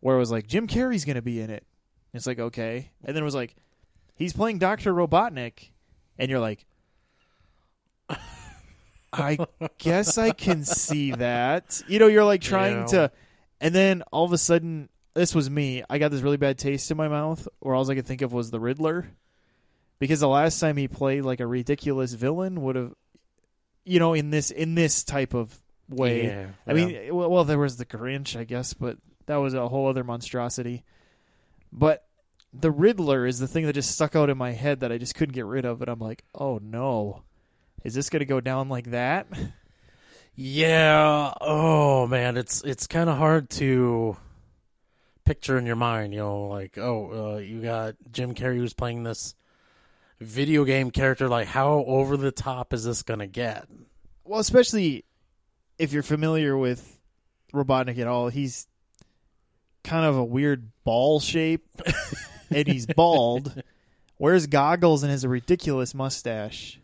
where 0.00 0.16
it 0.16 0.18
was 0.18 0.30
like 0.30 0.46
Jim 0.46 0.66
Carrey's 0.66 1.04
going 1.04 1.16
to 1.16 1.22
be 1.22 1.40
in 1.40 1.50
it. 1.50 1.64
It's 2.12 2.26
like 2.26 2.38
okay, 2.38 2.90
and 3.04 3.14
then 3.14 3.22
it 3.22 3.24
was 3.24 3.34
like 3.34 3.54
he's 4.14 4.32
playing 4.32 4.58
Doctor 4.58 4.92
Robotnik, 4.92 5.70
and 6.18 6.30
you're 6.30 6.40
like. 6.40 6.66
I 9.12 9.38
guess 9.78 10.18
I 10.18 10.32
can 10.32 10.64
see 10.64 11.12
that. 11.12 11.82
You 11.88 11.98
know, 11.98 12.06
you're 12.06 12.24
like 12.24 12.42
trying 12.42 12.80
Yeah. 12.80 12.86
to, 12.86 13.12
and 13.62 13.74
then 13.74 14.02
all 14.12 14.26
of 14.26 14.32
a 14.32 14.36
sudden, 14.38 14.90
this 15.16 15.34
was 15.34 15.50
me. 15.50 15.82
I 15.88 15.98
got 15.98 16.10
this 16.10 16.20
really 16.20 16.36
bad 16.36 16.58
taste 16.58 16.90
in 16.90 16.96
my 16.96 17.08
mouth, 17.08 17.48
where 17.60 17.74
all 17.74 17.90
I 17.90 17.94
could 17.94 18.06
think 18.06 18.22
of 18.22 18.32
was 18.32 18.50
the 18.50 18.60
Riddler, 18.60 19.08
because 19.98 20.20
the 20.20 20.28
last 20.28 20.60
time 20.60 20.76
he 20.76 20.86
played 20.86 21.24
like 21.24 21.40
a 21.40 21.46
ridiculous 21.46 22.12
villain 22.12 22.60
would 22.62 22.76
have, 22.76 22.94
you 23.84 23.98
know, 23.98 24.12
in 24.12 24.30
this 24.30 24.50
in 24.50 24.74
this 24.74 25.02
type 25.02 25.34
of 25.34 25.58
way. 25.88 26.26
Yeah, 26.26 26.46
I 26.66 26.74
mean, 26.74 27.14
well, 27.14 27.30
well, 27.30 27.44
there 27.44 27.58
was 27.58 27.78
the 27.78 27.86
Grinch, 27.86 28.38
I 28.38 28.44
guess, 28.44 28.74
but 28.74 28.98
that 29.24 29.36
was 29.36 29.54
a 29.54 29.68
whole 29.68 29.88
other 29.88 30.04
monstrosity. 30.04 30.84
But 31.72 32.04
the 32.52 32.70
Riddler 32.70 33.26
is 33.26 33.38
the 33.38 33.48
thing 33.48 33.66
that 33.66 33.72
just 33.72 33.90
stuck 33.90 34.14
out 34.14 34.30
in 34.30 34.38
my 34.38 34.52
head 34.52 34.80
that 34.80 34.92
I 34.92 34.98
just 34.98 35.14
couldn't 35.14 35.34
get 35.34 35.46
rid 35.46 35.64
of, 35.64 35.80
and 35.80 35.90
I'm 35.90 35.98
like, 35.98 36.24
oh 36.34 36.60
no, 36.62 37.22
is 37.84 37.94
this 37.94 38.10
going 38.10 38.20
to 38.20 38.26
go 38.26 38.40
down 38.40 38.68
like 38.68 38.90
that? 38.90 39.26
Yeah. 40.34 41.32
Oh 41.40 42.06
man, 42.06 42.36
it's 42.36 42.62
it's 42.64 42.86
kind 42.86 43.08
of 43.08 43.16
hard 43.16 43.48
to 43.50 44.18
picture 45.26 45.58
in 45.58 45.66
your 45.66 45.76
mind. 45.76 46.14
You 46.14 46.20
know, 46.20 46.42
like 46.48 46.78
oh, 46.78 47.34
uh, 47.34 47.38
you 47.38 47.60
got 47.60 47.96
Jim 48.10 48.34
Carrey 48.34 48.56
who's 48.56 48.72
playing 48.72 49.02
this 49.02 49.34
video 50.20 50.64
game 50.64 50.90
character. 50.90 51.28
Like, 51.28 51.48
how 51.48 51.84
over 51.86 52.16
the 52.16 52.32
top 52.32 52.72
is 52.72 52.84
this 52.84 53.02
gonna 53.02 53.26
get? 53.26 53.68
Well, 54.24 54.40
especially 54.40 55.04
if 55.78 55.92
you're 55.92 56.02
familiar 56.02 56.56
with 56.56 56.98
Robotnik 57.52 57.98
at 57.98 58.06
all, 58.06 58.28
he's 58.28 58.66
kind 59.84 60.04
of 60.04 60.16
a 60.16 60.24
weird 60.24 60.70
ball 60.84 61.20
shape, 61.20 61.66
and 62.50 62.66
he's 62.66 62.86
bald, 62.86 63.62
wears 64.18 64.46
goggles, 64.46 65.02
and 65.02 65.10
has 65.10 65.24
a 65.24 65.28
ridiculous 65.28 65.94
mustache. 65.94 66.80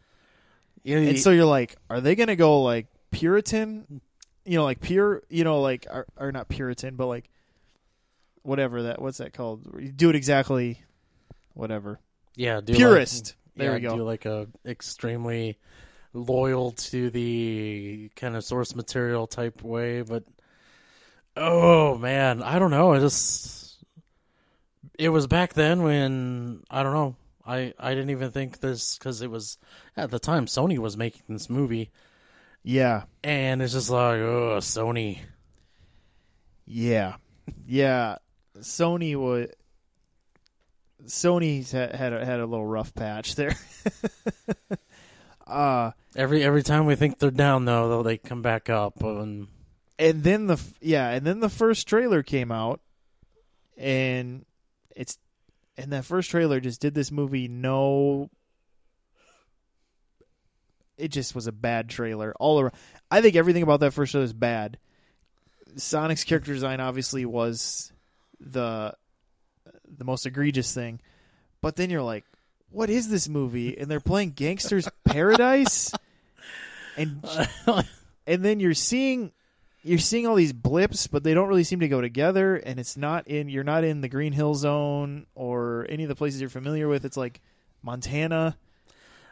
And 0.84 1.18
so 1.18 1.30
you're 1.30 1.44
like, 1.44 1.76
are 1.90 2.00
they 2.00 2.14
going 2.14 2.28
to 2.28 2.37
go 2.37 2.62
like 2.62 2.87
Puritan? 3.12 4.00
You 4.44 4.58
know, 4.58 4.64
like 4.64 4.80
pure, 4.80 5.22
you 5.28 5.44
know, 5.44 5.61
like, 5.61 5.87
or 6.16 6.32
not 6.32 6.49
Puritan, 6.49 6.96
but 6.96 7.06
like 7.06 7.30
whatever 8.42 8.82
that, 8.84 9.00
what's 9.00 9.18
that 9.18 9.32
called? 9.32 9.66
You 9.78 9.90
do 9.92 10.11
it 10.11 10.16
exactly, 10.16 10.80
whatever. 11.54 11.99
yeah, 12.37 12.61
do 12.61 12.75
Purist. 12.75 13.26
Like, 13.26 13.37
there 13.56 13.68
yeah, 13.70 13.75
we 13.75 13.80
go. 13.80 13.96
Do 13.96 14.02
like 14.04 14.25
a 14.26 14.46
extremely 14.66 15.58
loyal 16.14 16.72
to 16.72 17.11
the 17.11 18.11
kind 18.16 18.37
of 18.37 18.44
source 18.44 18.75
material 18.75 19.26
type 19.26 19.62
way, 19.62 20.02
but 20.02 20.25
oh 21.37 21.96
man, 21.99 22.42
I 22.42 22.58
don't 22.58 22.70
know. 22.70 22.92
I 22.92 22.99
just 23.00 23.78
it 24.99 25.08
was 25.08 25.26
back 25.26 25.54
then 25.54 25.82
when 25.82 26.62
I 26.70 26.82
don't 26.82 26.92
know. 26.94 27.16
I 27.46 27.75
I 27.78 27.90
didn't 27.94 28.11
even 28.11 28.30
think 28.30 28.61
this 28.61 28.96
because 28.99 29.20
it 29.22 29.30
was 29.30 29.58
at 29.96 30.11
the 30.11 30.18
time 30.18 30.46
Sony 30.46 30.78
was 30.78 30.96
making 30.96 31.22
this 31.28 31.50
movie, 31.50 31.90
Yeah. 32.62 33.02
and 33.25 33.61
it's 33.62 33.72
just 33.72 33.90
like 33.90 34.18
oh 34.20 34.58
Sony. 34.61 35.18
Yeah, 36.66 37.16
yeah. 37.66 38.16
Sony 38.61 39.16
would. 39.16 39.54
Sony's 41.06 41.73
had 41.73 41.94
had 41.94 42.12
a, 42.12 42.25
had 42.25 42.40
a 42.40 42.47
little 42.47 42.66
rough 42.66 42.94
patch 42.94 43.35
there. 43.35 43.56
uh 45.47 45.90
Every 46.14 46.44
every 46.44 46.62
time 46.62 46.87
we 46.87 46.94
think 46.94 47.18
they're 47.18 47.30
down 47.30 47.64
though, 47.64 47.88
though 47.88 48.02
they 48.02 48.18
come 48.18 48.42
back 48.42 48.68
up 48.68 49.02
and 49.02 49.49
and 49.99 50.23
then 50.25 50.47
the 50.47 50.61
yeah, 50.80 51.11
and 51.11 51.25
then 51.26 51.40
the 51.40 51.49
first 51.49 51.87
trailer 51.87 52.23
came 52.23 52.50
out, 52.50 52.80
and 53.76 54.44
it's 54.97 55.16
and 55.76 55.92
that 55.92 56.04
first 56.04 56.30
trailer 56.30 56.61
just 56.61 56.80
did 56.80 56.94
this 56.94 57.12
movie 57.12 57.49
no. 57.49 58.28
It 60.99 61.09
just 61.09 61.35
was 61.35 61.47
a 61.47 61.52
bad 61.52 61.88
trailer 61.88 62.35
all 62.38 62.61
around. 62.61 62.75
I 63.11 63.23
think 63.23 63.37
everything 63.37 63.62
about 63.62 63.80
that 63.80 63.92
first 63.92 64.12
show 64.12 64.21
is 64.21 64.32
bad. 64.32 64.78
Sonic's 65.76 66.25
character 66.25 66.52
design 66.52 66.80
obviously 66.80 67.25
was 67.25 67.91
the 68.44 68.94
the 69.99 70.04
most 70.04 70.26
egregious 70.26 70.75
thing, 70.75 71.00
but 71.61 71.76
then 71.76 71.90
you're 71.90 72.02
like, 72.02 72.25
what 72.70 72.90
is 72.90 73.08
this 73.08 73.28
movie? 73.28 73.76
And 73.78 73.90
they're 73.90 74.00
playing 74.00 74.30
Gangster's 74.32 74.88
Paradise, 75.04 75.92
and 76.96 77.25
and 78.26 78.44
then 78.44 78.61
you're 78.61 78.75
seeing 78.75 79.32
you're 79.84 79.99
seeing 79.99 80.26
all 80.26 80.34
these 80.37 80.52
blips, 80.52 81.06
but 81.08 81.25
they 81.25 81.34
don't 81.34 81.49
really 81.49 81.64
seem 81.64 81.80
to 81.80 81.88
go 81.88 82.00
together. 82.00 82.56
And 82.56 82.78
it's 82.78 82.96
not 82.96 83.26
in 83.28 83.49
you're 83.49 83.64
not 83.64 83.84
in 83.84 84.00
the 84.00 84.08
Green 84.08 84.32
Hill 84.32 84.54
Zone 84.54 85.26
or 85.34 85.87
any 85.88 86.04
of 86.04 86.08
the 86.08 86.14
places 86.14 86.40
you're 86.40 86.50
familiar 86.50 86.88
with. 86.88 87.04
It's 87.04 87.16
like 87.16 87.40
Montana. 87.82 88.56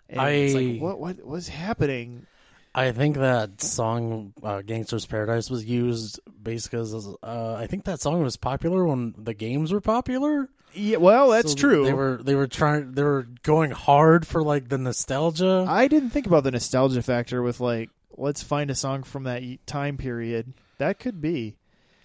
And 0.08 0.20
it's 0.28 0.54
I- 0.54 0.58
like 0.58 0.80
what 0.80 0.98
what 0.98 1.24
was 1.26 1.48
happening? 1.48 2.26
I 2.74 2.92
think 2.92 3.16
that 3.16 3.60
song 3.62 4.32
uh, 4.42 4.62
"Gangster's 4.62 5.06
Paradise" 5.06 5.50
was 5.50 5.64
used 5.64 6.20
basically 6.40 6.80
because 6.80 7.16
uh, 7.22 7.54
I 7.54 7.66
think 7.66 7.84
that 7.84 8.00
song 8.00 8.22
was 8.22 8.36
popular 8.36 8.86
when 8.86 9.14
the 9.18 9.34
games 9.34 9.72
were 9.72 9.80
popular. 9.80 10.48
Yeah, 10.72 10.98
well, 10.98 11.30
that's 11.30 11.52
So 11.52 11.58
true. 11.58 11.84
They 11.84 11.92
were 11.92 12.20
they 12.22 12.36
were 12.36 12.46
trying 12.46 12.92
they 12.92 13.02
were 13.02 13.26
going 13.42 13.72
hard 13.72 14.24
for 14.26 14.42
like 14.42 14.68
the 14.68 14.78
nostalgia. 14.78 15.66
I 15.68 15.88
didn't 15.88 16.10
think 16.10 16.26
about 16.26 16.44
the 16.44 16.52
nostalgia 16.52 17.02
factor 17.02 17.42
with 17.42 17.58
like 17.58 17.90
let's 18.16 18.42
find 18.42 18.70
a 18.70 18.74
song 18.76 19.02
from 19.02 19.24
that 19.24 19.42
time 19.66 19.96
period. 19.96 20.54
That 20.78 21.00
could 21.00 21.20
be. 21.20 21.56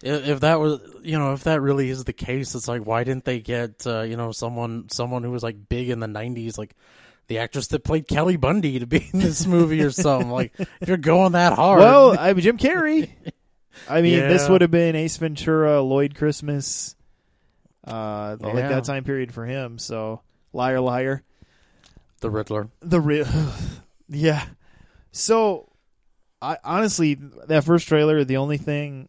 if, 0.02 0.26
if 0.26 0.40
that 0.40 0.58
was 0.58 0.80
you 1.02 1.16
know 1.16 1.32
if 1.32 1.44
that 1.44 1.60
really 1.60 1.90
is 1.90 2.02
the 2.02 2.12
case, 2.12 2.56
it's 2.56 2.66
like 2.66 2.82
why 2.82 3.04
didn't 3.04 3.24
they 3.24 3.38
get 3.38 3.86
uh, 3.86 4.02
you 4.02 4.16
know 4.16 4.32
someone 4.32 4.88
someone 4.90 5.22
who 5.22 5.30
was 5.30 5.44
like 5.44 5.68
big 5.68 5.90
in 5.90 6.00
the 6.00 6.08
'90s 6.08 6.58
like. 6.58 6.74
The 7.28 7.38
actress 7.38 7.66
that 7.68 7.82
played 7.82 8.06
Kelly 8.06 8.36
Bundy 8.36 8.78
to 8.78 8.86
be 8.86 9.08
in 9.12 9.18
this 9.18 9.46
movie 9.46 9.82
or 9.82 9.90
something 9.90 10.30
like 10.30 10.52
if 10.80 10.88
you're 10.88 10.96
going 10.96 11.32
that 11.32 11.54
hard. 11.54 11.80
Well, 11.80 12.16
I'm 12.18 12.38
Jim 12.38 12.56
Carrey. 12.56 13.10
I 13.88 14.00
mean, 14.00 14.20
this 14.20 14.48
would 14.48 14.60
have 14.62 14.70
been 14.70 14.96
Ace 14.96 15.16
Ventura, 15.16 15.82
Lloyd 15.82 16.14
Christmas, 16.14 16.94
uh, 17.86 18.36
like 18.40 18.54
that 18.54 18.84
time 18.84 19.04
period 19.04 19.32
for 19.34 19.44
him. 19.44 19.78
So, 19.78 20.22
liar, 20.52 20.80
liar. 20.80 21.22
the 22.20 22.30
Riddler. 22.30 22.68
The 22.80 23.00
real, 23.00 23.26
yeah. 24.08 24.44
So, 25.12 25.70
I 26.40 26.58
honestly, 26.64 27.14
that 27.48 27.64
first 27.64 27.88
trailer, 27.88 28.24
the 28.24 28.36
only 28.38 28.56
thing 28.58 29.08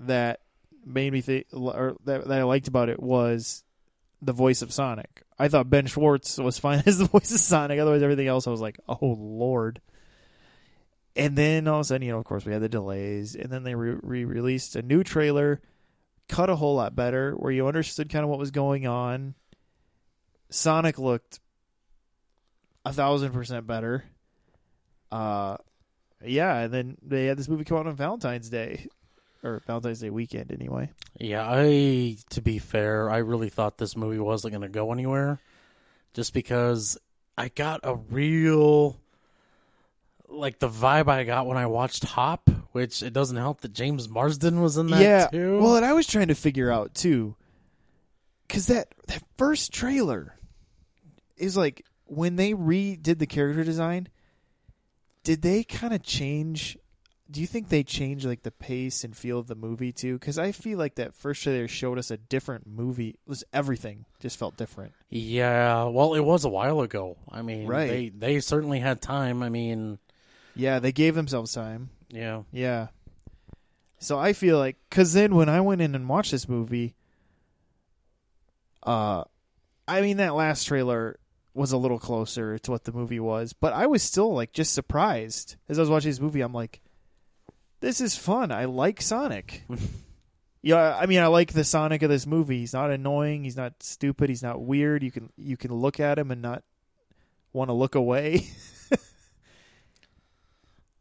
that 0.00 0.40
made 0.84 1.12
me 1.12 1.20
think, 1.20 1.46
or 1.52 1.96
that, 2.04 2.26
that 2.26 2.38
I 2.40 2.42
liked 2.44 2.68
about 2.68 2.88
it 2.88 3.00
was 3.00 3.64
the 4.20 4.32
voice 4.32 4.62
of 4.62 4.72
Sonic. 4.72 5.22
I 5.42 5.48
thought 5.48 5.68
Ben 5.68 5.86
Schwartz 5.86 6.38
was 6.38 6.60
fine 6.60 6.84
as 6.86 6.98
the 6.98 7.06
voice 7.06 7.32
of 7.32 7.40
Sonic. 7.40 7.80
Otherwise, 7.80 8.04
everything 8.04 8.28
else, 8.28 8.46
I 8.46 8.50
was 8.50 8.60
like, 8.60 8.78
oh 8.88 9.16
lord. 9.18 9.80
And 11.16 11.36
then 11.36 11.66
all 11.66 11.78
of 11.78 11.80
a 11.80 11.84
sudden, 11.84 12.06
you 12.06 12.12
know, 12.12 12.18
of 12.18 12.24
course, 12.24 12.46
we 12.46 12.52
had 12.52 12.62
the 12.62 12.68
delays, 12.68 13.34
and 13.34 13.50
then 13.50 13.64
they 13.64 13.74
re 13.74 14.24
released 14.24 14.76
a 14.76 14.82
new 14.82 15.02
trailer, 15.02 15.60
cut 16.28 16.48
a 16.48 16.54
whole 16.54 16.76
lot 16.76 16.94
better, 16.94 17.32
where 17.32 17.50
you 17.50 17.66
understood 17.66 18.08
kind 18.08 18.22
of 18.22 18.30
what 18.30 18.38
was 18.38 18.52
going 18.52 18.86
on. 18.86 19.34
Sonic 20.48 20.96
looked 20.96 21.40
a 22.84 22.92
thousand 22.92 23.32
percent 23.32 23.66
better. 23.66 24.04
Uh, 25.10 25.56
yeah, 26.24 26.60
and 26.60 26.72
then 26.72 26.96
they 27.02 27.26
had 27.26 27.36
this 27.36 27.48
movie 27.48 27.64
come 27.64 27.78
out 27.78 27.88
on 27.88 27.96
Valentine's 27.96 28.48
Day, 28.48 28.86
or 29.42 29.62
Valentine's 29.66 30.00
Day 30.00 30.10
weekend, 30.10 30.52
anyway. 30.52 30.90
Yeah, 31.18 31.46
I 31.48 32.16
to 32.30 32.40
be 32.40 32.58
fair, 32.58 33.10
I 33.10 33.18
really 33.18 33.48
thought 33.48 33.78
this 33.78 33.96
movie 33.96 34.18
wasn't 34.18 34.52
going 34.52 34.62
to 34.62 34.68
go 34.68 34.92
anywhere 34.92 35.38
just 36.14 36.34
because 36.34 36.98
I 37.36 37.48
got 37.48 37.80
a 37.82 37.94
real 37.94 38.98
like 40.28 40.58
the 40.58 40.68
vibe 40.68 41.08
I 41.08 41.24
got 41.24 41.46
when 41.46 41.58
I 41.58 41.66
watched 41.66 42.04
Hop, 42.04 42.48
which 42.72 43.02
it 43.02 43.12
doesn't 43.12 43.36
help 43.36 43.60
that 43.60 43.72
James 43.72 44.08
Marsden 44.08 44.62
was 44.62 44.76
in 44.78 44.86
that 44.88 45.00
yeah, 45.02 45.26
too. 45.26 45.60
well, 45.60 45.76
and 45.76 45.84
I 45.84 45.92
was 45.92 46.06
trying 46.06 46.28
to 46.28 46.34
figure 46.34 46.70
out 46.70 46.94
too, 46.94 47.36
because 48.46 48.66
that 48.68 48.94
that 49.08 49.22
first 49.36 49.72
trailer 49.72 50.36
is 51.36 51.56
like 51.56 51.84
when 52.06 52.36
they 52.36 52.52
redid 52.52 53.18
the 53.18 53.26
character 53.26 53.64
design. 53.64 54.08
Did 55.24 55.42
they 55.42 55.62
kind 55.62 55.94
of 55.94 56.02
change? 56.02 56.76
Do 57.32 57.40
you 57.40 57.46
think 57.46 57.70
they 57.70 57.82
changed 57.82 58.26
like 58.26 58.42
the 58.42 58.50
pace 58.50 59.04
and 59.04 59.16
feel 59.16 59.38
of 59.38 59.46
the 59.46 59.54
movie 59.54 59.90
too? 59.90 60.18
Because 60.18 60.38
I 60.38 60.52
feel 60.52 60.76
like 60.78 60.96
that 60.96 61.14
first 61.14 61.42
trailer 61.42 61.66
showed 61.66 61.98
us 61.98 62.10
a 62.10 62.18
different 62.18 62.66
movie. 62.66 63.08
It 63.10 63.18
was 63.26 63.42
everything 63.54 64.04
just 64.20 64.38
felt 64.38 64.56
different. 64.58 64.92
yeah, 65.08 65.84
well, 65.84 66.12
it 66.14 66.20
was 66.20 66.44
a 66.44 66.50
while 66.50 66.82
ago. 66.82 67.16
I 67.30 67.40
mean, 67.42 67.66
Right. 67.66 67.88
they 67.88 68.08
they 68.10 68.40
certainly 68.40 68.80
had 68.80 69.00
time. 69.00 69.42
I 69.42 69.48
mean, 69.48 69.98
Yeah, 70.54 70.78
they 70.78 70.92
gave 70.92 71.14
themselves 71.14 71.54
time. 71.54 71.88
yeah. 72.10 72.42
Yeah. 72.52 72.88
So 73.98 74.18
I 74.18 74.32
feel 74.34 74.58
like 74.58 74.76
cuz 74.90 75.14
then 75.14 75.34
when 75.34 75.48
I 75.48 75.60
went 75.62 75.80
in 75.80 75.94
and 75.94 76.08
watched 76.08 76.32
this 76.32 76.48
movie 76.48 76.94
uh 78.82 79.24
I 79.88 80.00
mean 80.00 80.16
that 80.18 80.34
last 80.34 80.64
trailer 80.64 81.18
was 81.54 81.72
a 81.72 81.76
little 81.76 81.98
closer 81.98 82.58
to 82.58 82.70
what 82.70 82.84
the 82.84 82.92
movie 82.92 83.20
was, 83.20 83.52
but 83.52 83.72
I 83.72 83.86
was 83.86 84.02
still 84.02 84.34
like 84.34 84.52
just 84.52 84.72
surprised 84.74 85.56
as 85.68 85.78
I 85.78 85.82
was 85.82 85.90
watching 85.90 86.10
this 86.10 86.20
movie. 86.20 86.40
I'm 86.40 86.52
like 86.54 86.80
this 87.82 88.00
is 88.00 88.16
fun. 88.16 88.50
I 88.50 88.64
like 88.64 89.02
Sonic. 89.02 89.64
yeah, 90.62 90.96
I 90.96 91.04
mean 91.06 91.20
I 91.20 91.26
like 91.26 91.52
the 91.52 91.64
Sonic 91.64 92.02
of 92.02 92.08
this 92.08 92.26
movie. 92.26 92.60
He's 92.60 92.72
not 92.72 92.90
annoying, 92.90 93.44
he's 93.44 93.56
not 93.56 93.82
stupid, 93.82 94.30
he's 94.30 94.42
not 94.42 94.62
weird. 94.62 95.02
You 95.02 95.10
can 95.10 95.30
you 95.36 95.58
can 95.58 95.74
look 95.74 96.00
at 96.00 96.18
him 96.18 96.30
and 96.30 96.40
not 96.40 96.62
want 97.52 97.68
to 97.68 97.74
look 97.74 97.94
away. 97.94 98.46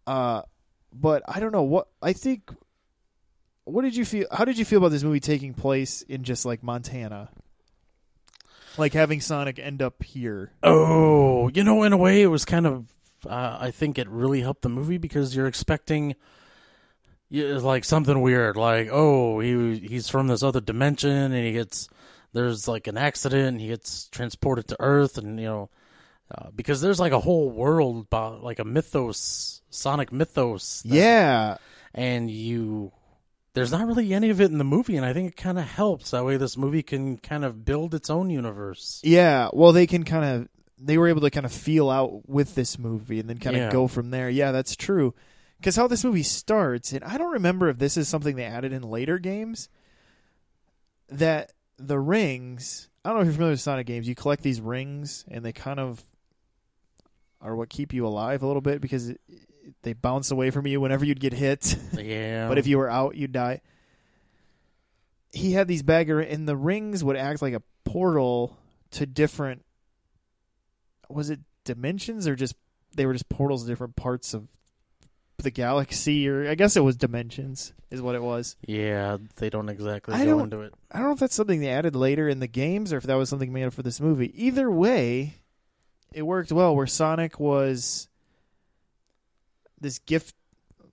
uh 0.08 0.42
but 0.94 1.24
I 1.28 1.40
don't 1.40 1.52
know 1.52 1.64
what 1.64 1.88
I 2.02 2.14
think. 2.14 2.52
What 3.64 3.84
did 3.84 3.96
you 3.96 4.06
feel? 4.06 4.28
How 4.32 4.44
did 4.44 4.58
you 4.58 4.66
feel 4.66 4.80
about 4.80 4.92
this 4.92 5.04
movie 5.04 5.20
taking 5.20 5.54
place 5.54 6.02
in 6.02 6.24
just 6.24 6.46
like 6.46 6.64
Montana? 6.64 7.30
Like 8.78 8.94
having 8.94 9.22
Sonic 9.22 9.60
end 9.60 9.82
up 9.82 10.02
here. 10.04 10.52
Oh, 10.64 11.50
you 11.54 11.64
know, 11.64 11.84
in 11.84 11.94
a 11.94 11.98
way, 11.98 12.22
it 12.22 12.28
was 12.28 12.46
kind 12.46 12.66
of. 12.66 12.88
Uh, 13.26 13.58
I 13.60 13.70
think 13.70 14.00
it 14.00 14.10
really 14.10 14.42
helped 14.42 14.64
the 14.64 14.70
movie 14.70 14.98
because 14.98 15.36
you're 15.36 15.46
expecting, 15.46 16.16
yeah, 17.32 17.58
like 17.58 17.84
something 17.86 18.22
weird, 18.22 18.58
like 18.58 18.90
oh, 18.92 19.40
he 19.40 19.78
he's 19.80 20.10
from 20.10 20.28
this 20.28 20.44
other 20.44 20.62
dimension, 20.62 21.10
and 21.10 21.34
he 21.34 21.54
gets 21.54 21.90
there's 22.34 22.68
like 22.68 22.86
an 22.88 22.98
accident, 22.98 23.48
and 23.48 23.62
he 23.62 23.68
gets 23.70 24.08
transported 24.10 24.68
to 24.68 24.78
Earth, 24.80 25.18
and 25.18 25.40
you 25.40 25.46
know, 25.48 25.70
uh, 26.30 26.50
because 26.56 26.82
there's 26.82 27.00
like 27.00 27.12
a 27.14 27.20
whole 27.20 27.50
world, 27.50 28.06
about, 28.06 28.44
like 28.44 28.60
a 28.60 28.64
mythos, 28.66 29.62
Sonic 29.70 30.12
mythos, 30.12 30.82
that- 30.84 30.94
Yeah, 30.96 31.58
and 31.94 32.30
you. 32.30 32.92
There's 33.54 33.72
not 33.74 33.86
really 33.86 34.14
any 34.14 34.30
of 34.30 34.40
it 34.40 34.50
in 34.50 34.58
the 34.60 34.64
movie, 34.64 34.96
and 34.96 35.06
I 35.06 35.12
think 35.12 35.28
it 35.28 35.36
kind 35.36 35.60
of 35.60 35.66
helps. 35.66 36.12
That 36.12 36.24
way, 36.24 36.38
this 36.38 36.56
movie 36.56 36.84
can 36.84 37.18
kind 37.18 37.44
of 37.44 37.66
build 37.66 37.94
its 37.94 38.10
own 38.10 38.30
universe. 38.30 39.02
yeah. 39.04 39.50
Well, 39.52 39.74
they 39.74 39.88
can 39.88 40.04
kind 40.06 40.24
of 40.24 40.48
they 40.84 40.98
were 40.98 41.10
able 41.10 41.20
to 41.22 41.30
kind 41.30 41.46
of 41.46 41.52
feel 41.52 41.90
out 41.90 42.28
with 42.30 42.56
this 42.56 42.80
movie 42.80 43.20
and 43.20 43.30
then 43.30 43.38
kind 43.40 43.56
of 43.58 43.62
Yeah. 43.64 43.70
go 43.72 43.88
from 43.88 44.10
there. 44.10 44.30
Yeah, 44.30 44.52
that's 44.54 44.76
true. 44.78 45.14
Because 45.62 45.76
how 45.76 45.86
this 45.86 46.04
movie 46.04 46.24
starts, 46.24 46.92
and 46.92 47.04
I 47.04 47.20
don't 47.20 47.34
remember 47.34 47.70
if 47.70 47.78
this 47.78 47.96
is 47.96 48.08
something 48.08 48.36
they 48.36 48.46
added 48.46 48.74
in 48.74 48.82
later 48.82 49.20
games. 49.20 49.70
That 51.10 51.52
the 51.78 52.00
rings. 52.00 52.90
I 53.06 53.10
don't 53.10 53.18
know 53.18 53.22
if 53.22 53.26
you're 53.28 53.34
familiar 53.34 53.54
with 53.54 53.62
Sonic 53.62 53.86
games. 53.86 54.08
You 54.08 54.16
collect 54.16 54.42
these 54.42 54.60
rings, 54.60 55.24
and 55.30 55.46
they 55.46 55.52
kind 55.52 55.80
of 55.80 56.02
are 57.42 57.56
what 57.56 57.70
keep 57.70 57.94
you 57.94 58.08
alive 58.08 58.42
a 58.42 58.48
little 58.48 58.62
bit 58.62 58.82
because 58.82 59.10
it, 59.10 59.22
they 59.84 59.94
bounce 59.94 60.32
away 60.32 60.50
from 60.50 60.66
you 60.66 60.82
whenever 60.82 61.06
you'd 61.06 61.20
get 61.20 61.34
hit. 61.34 61.78
Yeah, 61.94 62.48
but 62.48 62.58
if 62.58 62.66
you 62.66 62.80
were 62.80 62.90
out, 62.90 63.16
you'd 63.16 63.32
die. 63.32 63.62
He 65.32 65.52
had 65.52 65.68
these 65.68 65.84
bagger, 65.84 66.20
and 66.20 66.48
the 66.48 66.58
rings 66.58 67.04
would 67.04 67.18
act 67.18 67.40
like 67.44 67.54
a 67.54 67.62
portal 67.84 68.58
to 68.92 69.06
different. 69.06 69.64
Was 71.08 71.30
it 71.30 71.42
dimensions 71.66 72.28
or 72.28 72.36
just 72.36 72.56
they 72.96 73.06
were 73.06 73.14
just 73.14 73.30
portals 73.30 73.62
to 73.62 73.70
different 73.70 73.96
parts 73.96 74.34
of 74.34 74.48
the 75.42 75.52
galaxy, 75.52 76.28
or 76.28 76.50
I 76.50 76.56
guess 76.56 76.76
it 76.76 76.82
was 76.84 76.96
dimensions, 76.96 77.74
is 77.90 78.02
what 78.02 78.16
it 78.16 78.22
was. 78.24 78.56
Yeah, 78.66 79.18
they 79.38 79.50
don't 79.50 79.70
exactly 79.70 80.14
I 80.16 80.26
go 80.26 80.32
don't- 80.32 80.42
into 80.46 80.62
it. 80.62 80.74
I 80.92 80.98
don't 80.98 81.08
know 81.08 81.14
if 81.14 81.20
that's 81.20 81.36
something 81.36 81.60
they 81.62 81.70
added 81.70 81.96
later 81.96 82.28
in 82.30 82.40
the 82.40 82.48
games 82.48 82.92
or 82.94 82.98
if 82.98 83.04
that 83.04 83.16
was 83.16 83.30
something 83.30 83.52
made 83.54 83.66
up 83.66 83.74
for 83.74 83.84
this 83.84 84.00
movie. 84.02 84.32
Either 84.46 84.70
way, 84.72 85.36
it 86.14 86.24
worked 86.24 86.52
well. 86.52 86.76
Where 86.76 86.88
Sonic 86.88 87.40
was 87.40 88.08
this 89.80 90.00
gift, 90.00 90.36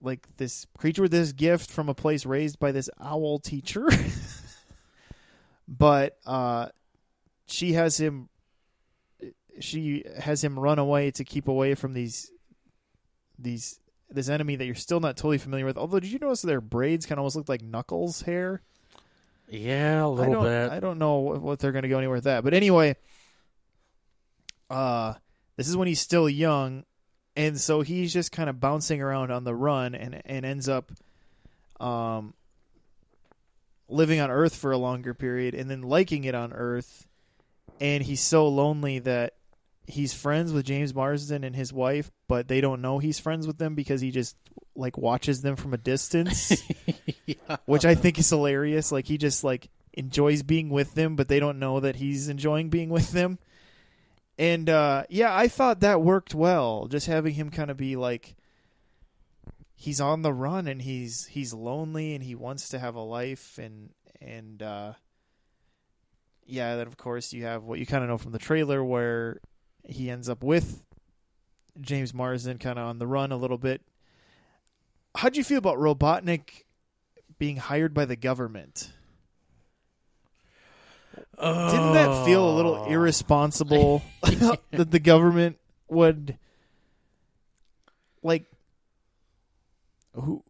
like 0.01 0.27
this 0.37 0.67
creature 0.79 1.03
with 1.03 1.11
this 1.11 1.33
gift 1.33 1.71
from 1.71 1.89
a 1.89 1.95
place 1.95 2.25
raised 2.25 2.59
by 2.59 2.73
this 2.73 2.89
owl 3.01 3.39
teacher, 3.39 3.87
but 5.69 6.17
uh, 6.27 6.69
she 7.47 7.73
has 7.75 7.99
him. 7.99 8.29
She 9.61 10.05
has 10.21 10.43
him 10.45 10.57
run 10.57 10.79
away 10.79 11.11
to 11.11 11.25
keep 11.25 11.49
away 11.49 11.75
from 11.75 11.93
these, 11.93 12.31
these 13.41 13.81
this 14.11 14.29
enemy 14.29 14.57
that 14.57 14.65
you're 14.65 14.75
still 14.75 15.01
not 15.01 15.17
totally 15.17 15.39
familiar 15.39 15.67
with. 15.67 15.77
Although, 15.77 16.01
did 16.01 16.11
you 16.11 16.19
notice 16.19 16.43
their 16.43 16.61
braids 16.61 17.07
kind 17.07 17.19
of 17.19 17.21
almost 17.21 17.37
looked 17.37 17.49
like 17.49 17.63
Knuckles' 17.63 18.23
hair? 18.23 18.63
Yeah, 19.49 20.03
a 20.03 20.05
I 20.05 20.07
little 20.07 20.35
don't, 20.35 20.45
bit. 20.45 20.71
I 20.71 20.81
don't 20.81 20.99
know 20.99 21.19
what 21.19 21.41
what 21.41 21.59
they're 21.59 21.73
going 21.73 21.83
to 21.83 21.89
go 21.89 21.99
anywhere 21.99 22.17
with 22.17 22.25
that. 22.25 22.45
But 22.45 22.55
anyway, 22.55 22.97
uh, 24.71 25.15
this 25.57 25.69
is 25.69 25.77
when 25.77 25.89
he's 25.89 26.01
still 26.01 26.29
young, 26.29 26.85
and 27.37 27.59
so 27.59 27.81
he's 27.81 28.13
just 28.13 28.33
kind 28.33 28.51
of 28.51 28.61
bouncing 28.61 29.01
around 29.01 29.31
on 29.31 29.45
the 29.45 29.55
run, 29.55 29.95
and 29.95 30.21
and 30.25 30.45
ends 30.45 30.69
up, 30.69 30.93
um, 31.81 32.35
living 33.89 34.21
on 34.21 34.31
Earth 34.31 34.55
for 34.55 34.73
a 34.73 34.79
longer 34.79 35.15
period, 35.15 35.55
and 35.55 35.71
then 35.71 35.83
liking 35.83 36.25
it 36.25 36.35
on 36.35 36.53
Earth, 36.53 37.09
and 37.81 38.03
he's 38.03 38.21
so 38.21 38.49
lonely 38.49 38.99
that 39.01 39.35
he's 39.89 40.13
friends 40.13 40.53
with 40.53 40.67
James 40.67 40.95
Marsden 40.95 41.45
and 41.45 41.57
his 41.57 41.73
wife, 41.73 42.13
but 42.29 42.47
they 42.47 42.61
don't 42.61 42.83
know 42.83 42.99
he's 42.99 43.19
friends 43.19 43.47
with 43.47 43.59
them 43.59 43.75
because 43.75 44.01
he 44.01 44.11
just 44.11 44.37
like 44.77 44.99
watches 44.99 45.43
them 45.43 45.57
from 45.57 45.75
a 45.75 45.79
distance 45.79 46.63
yeah. 47.27 47.57
which 47.67 47.85
I 47.85 47.95
think 47.95 48.19
is 48.19 48.29
hilarious. 48.29 48.93
Like 48.93 49.07
he 49.07 49.19
just 49.19 49.43
like 49.43 49.71
enjoys 49.95 50.43
being 50.43 50.69
with 50.69 50.95
them, 50.95 51.17
but 51.17 51.29
they 51.29 51.41
don't 51.41 51.59
know 51.59 51.81
that 51.81 51.97
he's 51.97 52.29
enjoying 52.29 52.69
being 52.69 52.91
with 52.91 53.11
them. 53.13 53.39
And 54.39 54.69
uh 54.69 55.05
yeah, 55.09 55.35
I 55.35 55.49
thought 55.49 55.81
that 55.81 56.03
worked 56.03 56.35
well. 56.35 56.87
Just 56.87 57.07
having 57.07 57.35
him 57.35 57.51
kind 57.51 57.71
of 57.71 57.77
be 57.77 57.97
like 57.97 58.37
he's 59.75 60.01
on 60.01 60.23
the 60.23 60.33
run 60.33 60.69
and 60.69 60.83
he's 60.83 61.27
he's 61.27 61.55
lonely 61.55 62.15
and 62.15 62.23
he 62.23 62.35
wants 62.35 62.69
to 62.69 62.79
have 62.79 62.95
a 62.95 63.01
life 63.01 63.59
and 63.59 63.91
and 64.21 64.63
uh 64.63 64.93
yeah, 66.45 66.77
then 66.77 66.87
of 66.87 66.97
course 66.97 67.33
you 67.33 67.45
have 67.45 67.65
what 67.65 67.79
you 67.79 67.87
kind 67.87 68.05
of 68.05 68.11
know 68.11 68.19
from 68.19 68.33
the 68.33 68.39
trailer 68.39 68.85
where 68.85 69.41
he 69.85 70.11
ends 70.11 70.29
up 70.29 70.43
with 70.43 70.83
James 71.81 72.13
Marsden 72.13 72.59
kind 72.59 72.79
of 72.79 72.87
on 72.87 72.99
the 72.99 73.07
run 73.07 73.33
a 73.33 73.37
little 73.37 73.59
bit. 73.59 73.81
How'd 75.17 75.37
you 75.37 75.45
feel 75.45 75.59
about 75.59 75.79
Robotnik 75.79 76.65
being 77.39 77.57
hired 77.57 77.95
by 77.95 78.05
the 78.05 78.17
government? 78.17 78.93
Didn't 81.41 81.93
that 81.95 82.25
feel 82.25 82.49
a 82.49 82.55
little 82.55 82.75
Oh. 82.75 82.91
irresponsible 82.91 84.03
that 84.23 84.91
the 84.91 84.99
government 85.01 85.59
would 85.89 86.37
like 88.23 88.45
who 90.15 90.43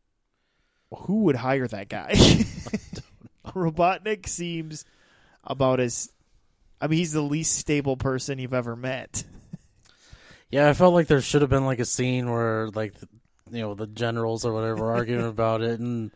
who 0.90 1.24
would 1.24 1.36
hire 1.36 1.68
that 1.68 1.88
guy? 1.88 2.12
Robotnik 3.46 4.26
seems 4.26 4.84
about 5.44 5.80
as 5.80 6.10
I 6.80 6.86
mean 6.86 6.98
he's 6.98 7.12
the 7.12 7.20
least 7.22 7.56
stable 7.56 7.96
person 7.96 8.38
you've 8.38 8.54
ever 8.54 8.76
met. 8.76 9.24
Yeah, 10.50 10.68
I 10.68 10.72
felt 10.72 10.94
like 10.94 11.08
there 11.08 11.20
should 11.20 11.42
have 11.42 11.50
been 11.50 11.66
like 11.66 11.78
a 11.78 11.84
scene 11.84 12.30
where 12.30 12.68
like 12.68 12.94
the, 12.94 13.08
you 13.50 13.60
know 13.60 13.74
the 13.74 13.86
generals 13.86 14.44
or 14.44 14.52
whatever 14.52 14.92
arguing 14.92 15.26
about 15.26 15.62
it, 15.62 15.80
and 15.80 16.10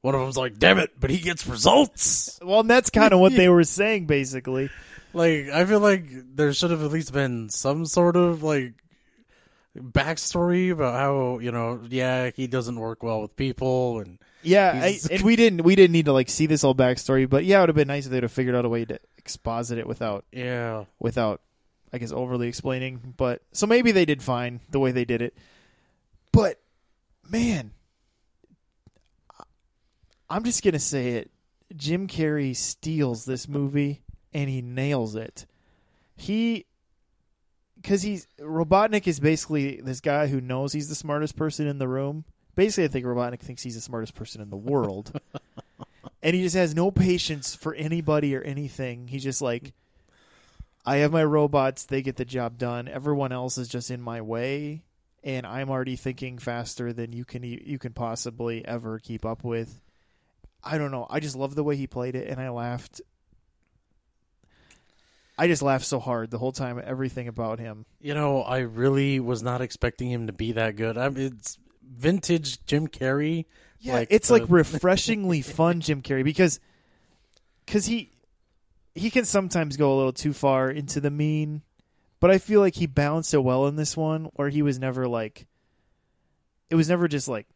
one 0.00 0.14
of 0.14 0.20
them's 0.20 0.36
like, 0.36 0.58
"Damn 0.58 0.78
it!" 0.78 0.92
But 0.98 1.10
he 1.10 1.18
gets 1.18 1.46
results. 1.46 2.38
Well, 2.42 2.60
and 2.60 2.70
that's 2.70 2.90
kind 2.90 3.12
of 3.12 3.20
what 3.20 3.32
they 3.32 3.48
were 3.50 3.64
saying 3.64 4.06
basically. 4.06 4.70
Like 5.12 5.48
I 5.48 5.64
feel 5.64 5.80
like 5.80 6.06
there 6.34 6.52
should 6.52 6.70
have 6.70 6.82
at 6.82 6.90
least 6.90 7.12
been 7.12 7.48
some 7.50 7.86
sort 7.86 8.16
of 8.16 8.42
like 8.42 8.74
backstory 9.76 10.70
about 10.72 10.94
how 10.94 11.38
you 11.38 11.52
know, 11.52 11.80
yeah, 11.88 12.30
he 12.34 12.46
doesn't 12.46 12.78
work 12.78 13.02
well 13.02 13.22
with 13.22 13.36
people, 13.36 14.00
and 14.00 14.18
Yeah, 14.42 14.72
I, 14.74 14.98
and 15.10 15.22
we 15.22 15.36
didn't 15.36 15.62
we 15.62 15.76
didn't 15.76 15.92
need 15.92 16.06
to 16.06 16.12
like 16.12 16.28
see 16.28 16.46
this 16.46 16.62
whole 16.62 16.74
backstory, 16.74 17.28
but 17.28 17.44
yeah, 17.44 17.58
it 17.58 17.62
would 17.62 17.68
have 17.70 17.76
been 17.76 17.88
nice 17.88 18.06
if 18.06 18.12
they'd 18.12 18.22
have 18.22 18.32
figured 18.32 18.54
out 18.54 18.64
a 18.64 18.68
way 18.68 18.84
to 18.84 18.98
exposit 19.26 19.78
it 19.78 19.88
without 19.88 20.24
yeah, 20.30 20.84
without 21.00 21.40
I 21.92 21.98
guess 21.98 22.12
overly 22.12 22.46
explaining. 22.46 23.14
But 23.16 23.42
so 23.50 23.66
maybe 23.66 23.90
they 23.90 24.04
did 24.04 24.22
fine 24.22 24.60
the 24.70 24.78
way 24.78 24.92
they 24.92 25.04
did 25.04 25.20
it. 25.20 25.36
But 26.30 26.60
man, 27.28 27.72
I'm 30.30 30.44
just 30.44 30.62
gonna 30.62 30.78
say 30.78 31.14
it. 31.14 31.30
Jim 31.74 32.06
Carrey 32.06 32.54
steals 32.54 33.24
this 33.24 33.48
movie 33.48 34.02
and 34.32 34.48
he 34.48 34.62
nails 34.62 35.16
it. 35.16 35.46
He 36.14 36.66
because 37.74 38.02
he's 38.02 38.28
Robotnik 38.40 39.08
is 39.08 39.18
basically 39.18 39.80
this 39.80 40.00
guy 40.00 40.28
who 40.28 40.40
knows 40.40 40.72
he's 40.72 40.88
the 40.88 40.94
smartest 40.94 41.36
person 41.36 41.66
in 41.66 41.78
the 41.78 41.88
room. 41.88 42.24
Basically, 42.54 42.84
I 42.84 42.88
think 42.88 43.04
Robotnik 43.04 43.40
thinks 43.40 43.64
he's 43.64 43.74
the 43.74 43.80
smartest 43.80 44.14
person 44.14 44.40
in 44.40 44.50
the 44.50 44.56
world, 44.56 45.20
and 46.22 46.34
he 46.34 46.42
just 46.42 46.56
has 46.56 46.74
no 46.74 46.90
patience 46.90 47.54
for 47.54 47.74
anybody 47.74 48.34
or 48.34 48.42
anything. 48.42 49.08
He's 49.08 49.22
just 49.22 49.42
like, 49.42 49.72
I 50.84 50.98
have 50.98 51.12
my 51.12 51.24
robots; 51.24 51.84
they 51.84 52.02
get 52.02 52.16
the 52.16 52.24
job 52.24 52.58
done. 52.58 52.88
Everyone 52.88 53.32
else 53.32 53.58
is 53.58 53.68
just 53.68 53.90
in 53.90 54.00
my 54.00 54.20
way, 54.20 54.82
and 55.24 55.44
I'm 55.44 55.68
already 55.70 55.96
thinking 55.96 56.38
faster 56.38 56.92
than 56.92 57.12
you 57.12 57.24
can 57.24 57.42
you 57.42 57.78
can 57.78 57.92
possibly 57.92 58.64
ever 58.64 58.98
keep 58.98 59.26
up 59.26 59.42
with. 59.42 59.80
I 60.62 60.78
don't 60.78 60.90
know. 60.90 61.06
I 61.10 61.20
just 61.20 61.36
love 61.36 61.54
the 61.54 61.64
way 61.64 61.76
he 61.76 61.86
played 61.86 62.14
it, 62.14 62.28
and 62.28 62.40
I 62.40 62.50
laughed. 62.50 63.00
I 65.38 65.48
just 65.48 65.62
laughed 65.62 65.84
so 65.84 65.98
hard 65.98 66.30
the 66.30 66.38
whole 66.38 66.52
time. 66.52 66.80
Everything 66.82 67.28
about 67.28 67.58
him. 67.58 67.84
you 68.00 68.14
know, 68.14 68.42
I 68.42 68.60
really 68.60 69.20
was 69.20 69.42
not 69.42 69.60
expecting 69.60 70.10
him 70.10 70.28
to 70.28 70.32
be 70.32 70.52
that 70.52 70.76
good. 70.76 70.96
I 70.96 71.08
mean, 71.10 71.34
it's 71.38 71.58
vintage 71.82 72.64
Jim 72.64 72.88
Carrey. 72.88 73.44
Yeah, 73.80 73.94
Like 73.94 74.08
it's 74.10 74.28
the- 74.28 74.34
like 74.34 74.44
refreshingly 74.48 75.42
fun, 75.42 75.80
Jim 75.80 76.02
Carrey, 76.02 76.24
because 76.24 76.60
because 77.64 77.86
he 77.86 78.10
he 78.94 79.10
can 79.10 79.24
sometimes 79.24 79.76
go 79.76 79.94
a 79.94 79.96
little 79.96 80.12
too 80.12 80.32
far 80.32 80.70
into 80.70 81.00
the 81.00 81.10
mean, 81.10 81.62
but 82.20 82.30
I 82.30 82.38
feel 82.38 82.60
like 82.60 82.74
he 82.76 82.86
balanced 82.86 83.34
it 83.34 83.38
well 83.38 83.66
in 83.66 83.76
this 83.76 83.96
one, 83.96 84.30
where 84.34 84.48
he 84.48 84.62
was 84.62 84.78
never 84.78 85.06
like 85.06 85.46
it 86.70 86.74
was 86.74 86.88
never 86.88 87.06
just 87.08 87.28
like 87.28 87.46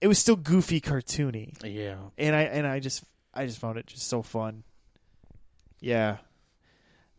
it 0.00 0.08
was 0.08 0.18
still 0.18 0.36
goofy, 0.36 0.80
cartoony, 0.80 1.54
Yeah, 1.64 1.96
and 2.18 2.34
I 2.34 2.42
and 2.42 2.66
I 2.66 2.80
just 2.80 3.04
I 3.34 3.46
just 3.46 3.58
found 3.58 3.78
it 3.78 3.86
just 3.86 4.06
so 4.08 4.22
fun. 4.22 4.62
Yeah. 5.80 6.16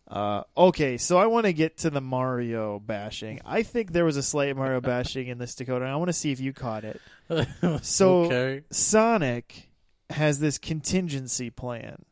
Uh, 0.07 0.43
okay, 0.55 0.97
so 0.97 1.17
I 1.17 1.25
want 1.25 1.45
to 1.47 1.53
get 1.53 1.79
to 1.79 1.89
the 1.89 1.99
Mario 1.99 2.79
bashing. 2.79 3.41
I 3.45 3.63
think 3.63 3.91
there 3.91 4.05
was 4.05 4.15
a 4.15 4.23
slight 4.23 4.55
Mario 4.55 4.79
bashing 4.81 5.27
in 5.27 5.37
this 5.37 5.55
Dakota, 5.55 5.83
and 5.83 5.91
I 5.91 5.97
want 5.97 6.07
to 6.07 6.13
see 6.13 6.31
if 6.31 6.39
you 6.39 6.53
caught 6.53 6.83
it. 6.83 7.01
So 7.81 8.23
okay, 8.23 8.63
Sonic 8.71 9.67
has 10.09 10.39
this 10.39 10.57
contingency 10.57 11.49
plan. 11.49 12.05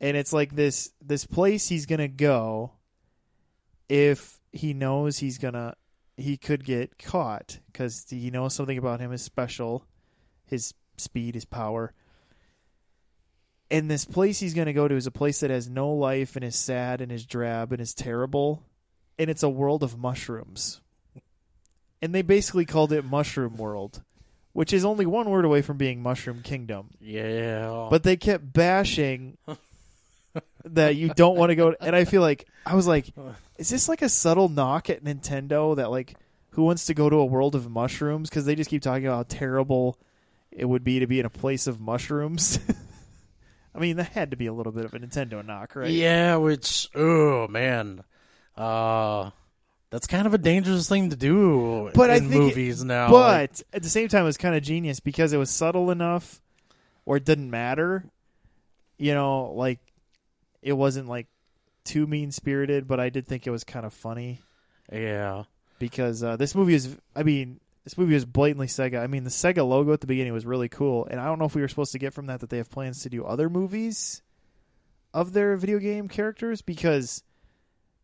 And 0.00 0.16
it's 0.16 0.32
like 0.32 0.54
this 0.54 0.92
this 1.00 1.24
place 1.26 1.68
he's 1.68 1.86
going 1.86 2.00
to 2.00 2.08
go 2.08 2.72
if 3.88 4.38
he 4.52 4.74
knows 4.74 5.18
he's 5.18 5.38
to 5.38 5.74
he 6.16 6.36
could 6.36 6.64
get 6.64 6.98
caught 6.98 7.58
cuz 7.72 8.06
he 8.08 8.30
knows 8.30 8.54
something 8.54 8.78
about 8.78 9.00
him 9.00 9.12
is 9.12 9.22
special, 9.22 9.86
his 10.44 10.74
speed, 10.96 11.34
his 11.34 11.44
power. 11.44 11.94
And 13.70 13.90
this 13.90 14.04
place 14.04 14.40
he's 14.40 14.54
going 14.54 14.66
to 14.66 14.72
go 14.72 14.88
to 14.88 14.94
is 14.94 15.06
a 15.06 15.10
place 15.10 15.40
that 15.40 15.50
has 15.50 15.68
no 15.68 15.90
life 15.90 16.36
and 16.36 16.44
is 16.44 16.56
sad 16.56 17.00
and 17.00 17.12
is 17.12 17.26
drab 17.26 17.72
and 17.72 17.80
is 17.80 17.92
terrible 17.94 18.62
and 19.18 19.28
it's 19.28 19.42
a 19.42 19.48
world 19.48 19.82
of 19.82 19.98
mushrooms. 19.98 20.80
And 22.00 22.14
they 22.14 22.22
basically 22.22 22.64
called 22.64 22.92
it 22.92 23.04
Mushroom 23.04 23.56
World 23.56 24.02
which 24.58 24.72
is 24.72 24.84
only 24.84 25.06
one 25.06 25.30
word 25.30 25.44
away 25.44 25.62
from 25.62 25.76
being 25.76 26.02
Mushroom 26.02 26.42
Kingdom. 26.42 26.90
yeah, 27.00 27.86
But 27.90 28.02
they 28.02 28.16
kept 28.16 28.52
bashing 28.52 29.38
that 30.64 30.96
you 30.96 31.10
don't 31.10 31.36
want 31.36 31.50
to 31.50 31.54
go. 31.54 31.76
And 31.80 31.94
I 31.94 32.04
feel 32.04 32.22
like 32.22 32.48
I 32.66 32.74
was 32.74 32.84
like, 32.84 33.06
is 33.56 33.68
this 33.68 33.88
like 33.88 34.02
a 34.02 34.08
subtle 34.08 34.48
knock 34.48 34.90
at 34.90 35.04
Nintendo 35.04 35.76
that 35.76 35.92
like 35.92 36.16
who 36.50 36.64
wants 36.64 36.86
to 36.86 36.94
go 36.94 37.08
to 37.08 37.16
a 37.18 37.24
world 37.24 37.54
of 37.54 37.70
mushrooms? 37.70 38.28
Because 38.28 38.46
they 38.46 38.56
just 38.56 38.68
keep 38.68 38.82
talking 38.82 39.06
about 39.06 39.16
how 39.16 39.38
terrible 39.38 39.96
it 40.50 40.64
would 40.64 40.82
be 40.82 40.98
to 40.98 41.06
be 41.06 41.20
in 41.20 41.26
a 41.26 41.30
place 41.30 41.68
of 41.68 41.78
mushrooms. 41.78 42.58
I 43.78 43.80
mean, 43.80 43.96
that 43.98 44.08
had 44.08 44.32
to 44.32 44.36
be 44.36 44.46
a 44.46 44.52
little 44.52 44.72
bit 44.72 44.84
of 44.84 44.92
a 44.92 44.98
Nintendo 44.98 45.46
knock, 45.46 45.76
right? 45.76 45.88
yeah, 45.90 46.34
which 46.36 46.88
oh 46.96 47.46
man, 47.46 48.02
uh, 48.56 49.30
that's 49.90 50.08
kind 50.08 50.26
of 50.26 50.34
a 50.34 50.38
dangerous 50.38 50.88
thing 50.88 51.10
to 51.10 51.16
do 51.16 51.90
But 51.94 52.10
I 52.10 52.16
in 52.16 52.22
think 52.28 52.34
it- 52.34 52.38
movies 52.38 52.82
now. 52.82 53.08
But 53.10 53.62
at 53.72 53.84
the 53.84 53.88
same 53.88 54.08
time, 54.08 54.22
it 54.22 54.26
was 54.26 54.36
kind 54.36 54.56
of 54.56 54.62
genius 54.64 54.98
because 54.98 55.32
it 55.32 55.36
was 55.38 55.50
subtle 55.50 55.90
enough 55.92 56.40
or 57.06 57.18
it 57.18 57.24
didn't 57.24 57.50
matter. 57.50 58.04
You 58.98 59.14
know, 59.14 59.52
like 59.54 59.78
it 60.60 60.72
wasn't 60.72 61.08
like 61.08 61.28
too 61.84 62.06
mean 62.06 62.32
spirited, 62.32 62.88
but 62.88 62.98
I 62.98 63.10
did 63.10 63.26
think 63.28 63.46
it 63.46 63.50
was 63.50 63.62
kind 63.62 63.86
of 63.86 63.94
funny 63.94 64.40
yeah, 64.92 65.44
because 65.78 66.22
uh, 66.24 66.36
this 66.36 66.54
movie 66.54 66.74
is. 66.74 66.96
I 67.14 67.22
mean, 67.22 67.60
this 67.88 67.96
movie 67.96 68.14
is 68.14 68.26
blatantly 68.26 68.66
Sega. 68.66 69.02
I 69.02 69.06
mean, 69.06 69.24
the 69.24 69.30
Sega 69.30 69.66
logo 69.66 69.94
at 69.94 70.02
the 70.02 70.06
beginning 70.06 70.34
was 70.34 70.44
really 70.44 70.68
cool, 70.68 71.06
and 71.10 71.18
I 71.18 71.24
don't 71.24 71.38
know 71.38 71.46
if 71.46 71.54
we 71.54 71.62
were 71.62 71.68
supposed 71.68 71.92
to 71.92 71.98
get 71.98 72.12
from 72.12 72.26
that 72.26 72.40
that 72.40 72.50
they 72.50 72.58
have 72.58 72.70
plans 72.70 73.02
to 73.02 73.08
do 73.08 73.24
other 73.24 73.48
movies 73.48 74.20
of 75.14 75.32
their 75.32 75.56
video 75.56 75.78
game 75.78 76.06
characters 76.06 76.60
because 76.60 77.22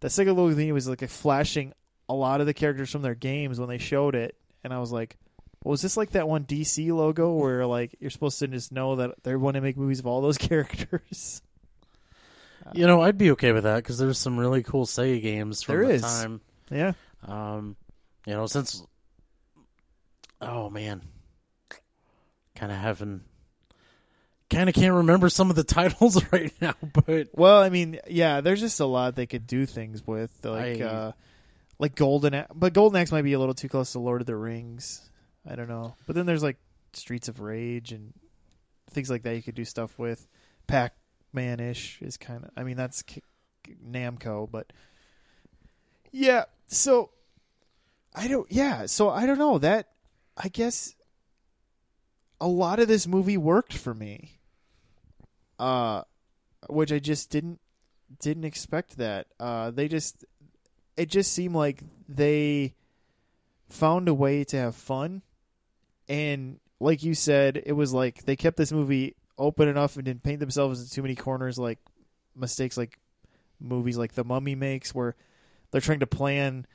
the 0.00 0.08
Sega 0.08 0.34
logo 0.34 0.54
thing 0.54 0.72
was 0.72 0.88
like 0.88 1.02
a 1.02 1.06
flashing 1.06 1.74
a 2.08 2.14
lot 2.14 2.40
of 2.40 2.46
the 2.46 2.54
characters 2.54 2.90
from 2.90 3.02
their 3.02 3.14
games 3.14 3.60
when 3.60 3.68
they 3.68 3.76
showed 3.76 4.14
it, 4.14 4.34
and 4.64 4.72
I 4.72 4.78
was 4.78 4.90
like, 4.90 5.18
well, 5.62 5.72
was 5.72 5.82
this 5.82 5.98
like 5.98 6.12
that 6.12 6.28
one 6.28 6.44
DC 6.46 6.90
logo 6.90 7.34
where 7.34 7.66
like 7.66 7.94
you're 8.00 8.08
supposed 8.08 8.38
to 8.38 8.48
just 8.48 8.72
know 8.72 8.96
that 8.96 9.22
they 9.22 9.36
want 9.36 9.56
to 9.56 9.60
make 9.60 9.76
movies 9.76 9.98
of 9.98 10.06
all 10.06 10.22
those 10.22 10.38
characters? 10.38 11.42
you 12.72 12.86
know, 12.86 13.02
I'd 13.02 13.18
be 13.18 13.32
okay 13.32 13.52
with 13.52 13.64
that 13.64 13.76
because 13.76 13.98
there's 13.98 14.16
some 14.16 14.38
really 14.38 14.62
cool 14.62 14.86
Sega 14.86 15.20
games 15.20 15.62
from 15.62 15.74
There 15.74 15.86
the 15.88 15.92
is. 15.92 16.00
time. 16.00 16.40
yeah, 16.70 16.92
Um, 17.28 17.76
you 18.26 18.32
know, 18.32 18.46
since 18.46 18.82
oh 20.44 20.70
man, 20.70 21.02
kind 22.54 22.70
of 22.72 22.78
having 22.78 23.22
kind 24.50 24.68
of 24.68 24.74
can't 24.74 24.94
remember 24.94 25.28
some 25.28 25.50
of 25.50 25.56
the 25.56 25.64
titles 25.64 26.22
right 26.32 26.52
now, 26.60 26.74
but 27.06 27.28
Well, 27.32 27.60
I 27.62 27.68
mean, 27.70 27.98
yeah, 28.08 28.40
there's 28.40 28.60
just 28.60 28.78
a 28.80 28.84
lot 28.86 29.16
they 29.16 29.26
could 29.26 29.46
do 29.46 29.66
things 29.66 30.06
with, 30.06 30.30
like 30.44 30.80
I- 30.80 30.84
uh, 30.84 31.12
like 31.78 31.94
Golden, 31.96 32.34
A- 32.34 32.46
but 32.54 32.72
Golden 32.72 33.00
Axe 33.00 33.10
might 33.10 33.22
be 33.22 33.32
a 33.32 33.38
little 33.38 33.54
too 33.54 33.68
close 33.68 33.92
to 33.92 33.98
Lord 33.98 34.20
of 34.20 34.26
the 34.26 34.36
Rings. 34.36 35.10
I 35.48 35.56
don't 35.56 35.68
know, 35.68 35.94
but 36.06 36.14
then 36.14 36.24
there's 36.26 36.42
like 36.42 36.56
Streets 36.92 37.28
of 37.28 37.40
Rage 37.40 37.90
and 37.92 38.12
things 38.90 39.10
like 39.10 39.22
that 39.24 39.34
you 39.34 39.42
could 39.42 39.54
do 39.56 39.64
stuff 39.64 39.98
with. 39.98 40.26
Pac 40.68 40.94
Man 41.32 41.58
ish 41.58 42.00
is 42.00 42.16
kind 42.16 42.44
of, 42.44 42.50
I 42.56 42.62
mean, 42.62 42.76
that's 42.76 43.02
K- 43.02 43.22
Namco, 43.84 44.48
but 44.50 44.72
yeah. 46.12 46.44
So 46.68 47.10
I 48.14 48.28
don't, 48.28 48.46
yeah. 48.50 48.86
So 48.86 49.10
I 49.10 49.26
don't 49.26 49.38
know 49.38 49.58
that. 49.58 49.88
I 50.36 50.48
guess 50.48 50.94
a 52.40 52.48
lot 52.48 52.80
of 52.80 52.88
this 52.88 53.06
movie 53.06 53.36
worked 53.36 53.72
for 53.72 53.94
me. 53.94 54.38
Uh, 55.58 56.02
which 56.68 56.92
I 56.92 56.98
just 56.98 57.30
didn't 57.30 57.60
didn't 58.20 58.44
expect 58.44 58.98
that. 58.98 59.26
Uh, 59.38 59.70
they 59.70 59.88
just 59.88 60.24
it 60.96 61.08
just 61.08 61.32
seemed 61.32 61.54
like 61.54 61.82
they 62.08 62.74
found 63.68 64.08
a 64.08 64.14
way 64.14 64.44
to 64.44 64.56
have 64.56 64.74
fun, 64.74 65.22
and 66.08 66.58
like 66.80 67.02
you 67.02 67.14
said, 67.14 67.62
it 67.64 67.72
was 67.72 67.92
like 67.92 68.24
they 68.24 68.36
kept 68.36 68.56
this 68.56 68.72
movie 68.72 69.14
open 69.38 69.68
enough 69.68 69.96
and 69.96 70.04
didn't 70.04 70.22
paint 70.22 70.40
themselves 70.40 70.80
in 70.80 70.88
too 70.88 71.02
many 71.02 71.14
corners, 71.14 71.58
like 71.58 71.78
mistakes 72.36 72.76
like 72.76 72.98
movies 73.60 73.96
like 73.96 74.14
The 74.14 74.24
Mummy 74.24 74.54
makes, 74.54 74.94
where 74.94 75.14
they're 75.70 75.80
trying 75.80 76.00
to 76.00 76.06
plan 76.06 76.66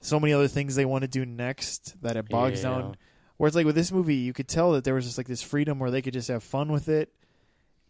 so 0.00 0.18
many 0.20 0.32
other 0.32 0.48
things 0.48 0.74
they 0.74 0.84
want 0.84 1.02
to 1.02 1.08
do 1.08 1.24
next 1.26 2.00
that 2.02 2.16
it 2.16 2.28
bogs 2.28 2.62
Yeah. 2.62 2.70
down. 2.70 2.96
Where 3.36 3.46
it's 3.48 3.56
like 3.56 3.66
with 3.66 3.74
this 3.74 3.90
movie, 3.92 4.16
you 4.16 4.32
could 4.32 4.48
tell 4.48 4.72
that 4.72 4.84
there 4.84 4.94
was 4.94 5.06
just 5.06 5.16
like 5.18 5.26
this 5.28 5.42
freedom 5.42 5.78
where 5.78 5.90
they 5.90 6.02
could 6.02 6.12
just 6.12 6.28
have 6.28 6.42
fun 6.42 6.70
with 6.70 6.88
it, 6.88 7.12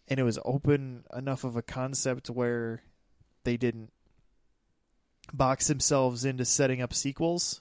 and 0.09 0.20
it 0.20 0.23
was 0.23 0.38
open 0.44 1.05
enough 1.16 1.42
of 1.44 1.57
a 1.57 1.62
concept 1.62 2.31
where 2.31 2.83
they 3.44 3.57
didn't 3.57 3.90
box 5.33 5.66
themselves 5.68 6.25
into 6.25 6.44
setting 6.44 6.81
up 6.83 6.92
sequels. 6.94 7.61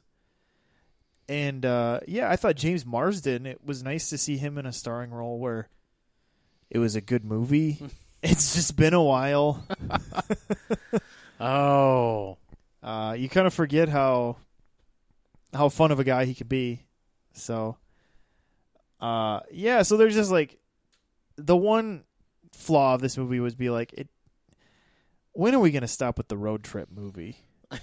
And 1.27 1.63
uh, 1.65 1.99
yeah, 2.07 2.29
I 2.29 2.35
thought 2.35 2.55
James 2.55 2.85
Marsden. 2.85 3.45
It 3.45 3.63
was 3.63 3.83
nice 3.83 4.09
to 4.09 4.17
see 4.17 4.37
him 4.37 4.57
in 4.57 4.65
a 4.65 4.73
starring 4.73 5.11
role 5.11 5.37
where 5.39 5.69
it 6.71 6.79
was 6.79 6.95
a 6.95 7.01
good 7.01 7.23
movie. 7.23 7.79
it's 8.23 8.55
just 8.55 8.75
been 8.75 8.95
a 8.95 9.03
while. 9.03 9.63
oh, 11.39 12.38
Uh, 12.81 13.15
you 13.17 13.29
kind 13.29 13.47
of 13.47 13.53
forget 13.53 13.89
how 13.89 14.37
how 15.53 15.69
fun 15.69 15.91
of 15.91 15.99
a 15.99 16.03
guy 16.03 16.25
he 16.25 16.33
could 16.33 16.49
be. 16.49 16.85
So, 17.33 17.77
uh, 18.99 19.41
yeah. 19.51 19.81
So 19.81 19.97
there's 19.97 20.15
just 20.15 20.31
like 20.31 20.59
the 21.35 21.57
one 21.57 22.03
flaw 22.53 22.95
of 22.95 23.01
this 23.01 23.17
movie 23.17 23.39
was 23.39 23.55
be 23.55 23.69
like 23.69 23.93
it. 23.93 24.07
When 25.33 25.55
are 25.55 25.59
we 25.59 25.71
gonna 25.71 25.87
stop 25.87 26.17
with 26.17 26.27
the 26.27 26.37
road 26.37 26.63
trip 26.63 26.89
movie? 26.91 27.37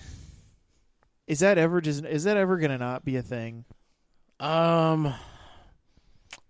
is 1.27 1.41
that 1.41 1.59
ever 1.59 1.81
just 1.81 2.05
is 2.05 2.25
that 2.25 2.37
ever 2.37 2.59
gonna 2.59 2.79
not 2.79 3.05
be 3.05 3.17
a 3.17 3.23
thing? 3.23 3.65
um, 4.41 5.15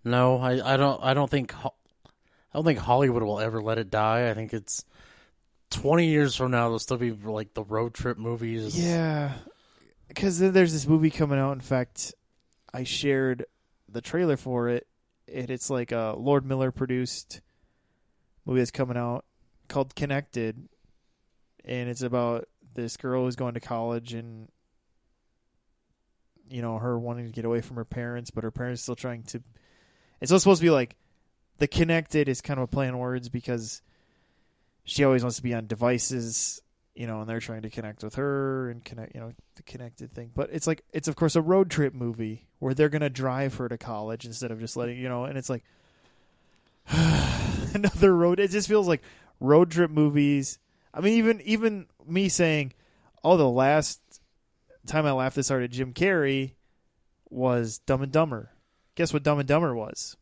no, 0.03 0.37
I, 0.39 0.73
I 0.73 0.77
don't, 0.77 1.03
I 1.03 1.13
don't 1.13 1.29
think, 1.29 1.53
I 1.63 1.69
don't 2.53 2.65
think 2.65 2.79
Hollywood 2.79 3.23
will 3.23 3.39
ever 3.39 3.61
let 3.61 3.77
it 3.77 3.89
die. 3.89 4.29
I 4.29 4.33
think 4.33 4.53
it's 4.53 4.85
twenty 5.69 6.07
years 6.07 6.35
from 6.35 6.51
now 6.51 6.63
there'll 6.63 6.79
still 6.79 6.97
be 6.97 7.11
like 7.11 7.53
the 7.53 7.63
road 7.63 7.93
trip 7.93 8.17
movies. 8.17 8.79
Yeah, 8.79 9.33
because 10.07 10.39
then 10.39 10.53
there's 10.53 10.73
this 10.73 10.87
movie 10.87 11.09
coming 11.09 11.39
out. 11.39 11.53
In 11.53 11.61
fact, 11.61 12.13
I 12.73 12.83
shared 12.83 13.45
the 13.89 14.01
trailer 14.01 14.37
for 14.37 14.69
it, 14.69 14.87
and 15.31 15.49
it's 15.49 15.69
like 15.69 15.91
a 15.91 16.15
Lord 16.17 16.45
Miller 16.45 16.71
produced 16.71 17.41
movie 18.45 18.59
that's 18.59 18.71
coming 18.71 18.97
out 18.97 19.25
called 19.67 19.95
Connected, 19.95 20.67
and 21.65 21.89
it's 21.89 22.01
about 22.01 22.47
this 22.73 22.97
girl 22.97 23.25
who's 23.25 23.35
going 23.35 23.55
to 23.55 23.59
college 23.59 24.13
and 24.13 24.49
you 26.49 26.61
know 26.61 26.77
her 26.77 26.97
wanting 26.97 27.25
to 27.25 27.31
get 27.31 27.45
away 27.45 27.61
from 27.61 27.75
her 27.75 27.85
parents, 27.85 28.31
but 28.31 28.43
her 28.43 28.51
parents 28.51 28.81
still 28.81 28.95
trying 28.95 29.23
to. 29.23 29.41
It's 30.21 30.29
supposed 30.29 30.61
to 30.61 30.65
be 30.65 30.71
like 30.71 30.95
the 31.57 31.67
connected 31.67 32.29
is 32.29 32.41
kind 32.41 32.59
of 32.59 32.63
a 32.63 32.67
play 32.67 32.87
on 32.87 32.97
words 32.97 33.29
because 33.29 33.81
she 34.87 35.03
always 35.03 35.21
wants 35.21 35.37
to 35.37 35.43
be 35.43 35.53
on 35.53 35.67
devices 35.67 36.61
you 36.97 37.05
know, 37.05 37.21
and 37.21 37.29
they're 37.29 37.39
trying 37.39 37.61
to 37.61 37.69
connect 37.69 38.03
with 38.03 38.15
her 38.15 38.71
and 38.71 38.83
connect, 38.83 39.13
you 39.13 39.21
know, 39.21 39.31
the 39.55 39.61
connected 39.63 40.11
thing. 40.11 40.31
But 40.33 40.49
it's 40.51 40.65
like 40.65 40.83
it's 40.91 41.07
of 41.07 41.15
course 41.15 41.35
a 41.35 41.41
road 41.41 41.69
trip 41.69 41.93
movie 41.93 42.47
where 42.57 42.73
they're 42.73 42.89
gonna 42.89 43.09
drive 43.09 43.53
her 43.55 43.69
to 43.69 43.77
college 43.77 44.25
instead 44.25 44.49
of 44.49 44.59
just 44.59 44.75
letting 44.75 44.97
you 44.97 45.07
know. 45.07 45.25
And 45.25 45.37
it's 45.37 45.49
like 45.49 45.63
another 47.75 48.15
road. 48.15 48.39
It 48.39 48.49
just 48.49 48.67
feels 48.67 48.87
like 48.87 49.03
road 49.39 49.69
trip 49.69 49.91
movies. 49.91 50.57
I 50.91 51.01
mean, 51.01 51.13
even 51.13 51.41
even 51.41 51.85
me 52.07 52.29
saying, 52.29 52.73
"Oh, 53.23 53.37
the 53.37 53.47
last 53.47 54.01
time 54.87 55.05
I 55.05 55.11
laughed 55.11 55.35
this 55.35 55.49
hard 55.49 55.63
at 55.63 55.69
Jim 55.69 55.93
Carrey 55.93 56.53
was 57.29 57.77
Dumb 57.77 58.01
and 58.01 58.11
Dumber." 58.11 58.49
Guess 58.95 59.13
what 59.13 59.21
Dumb 59.21 59.37
and 59.37 59.47
Dumber 59.47 59.75
was? 59.75 60.17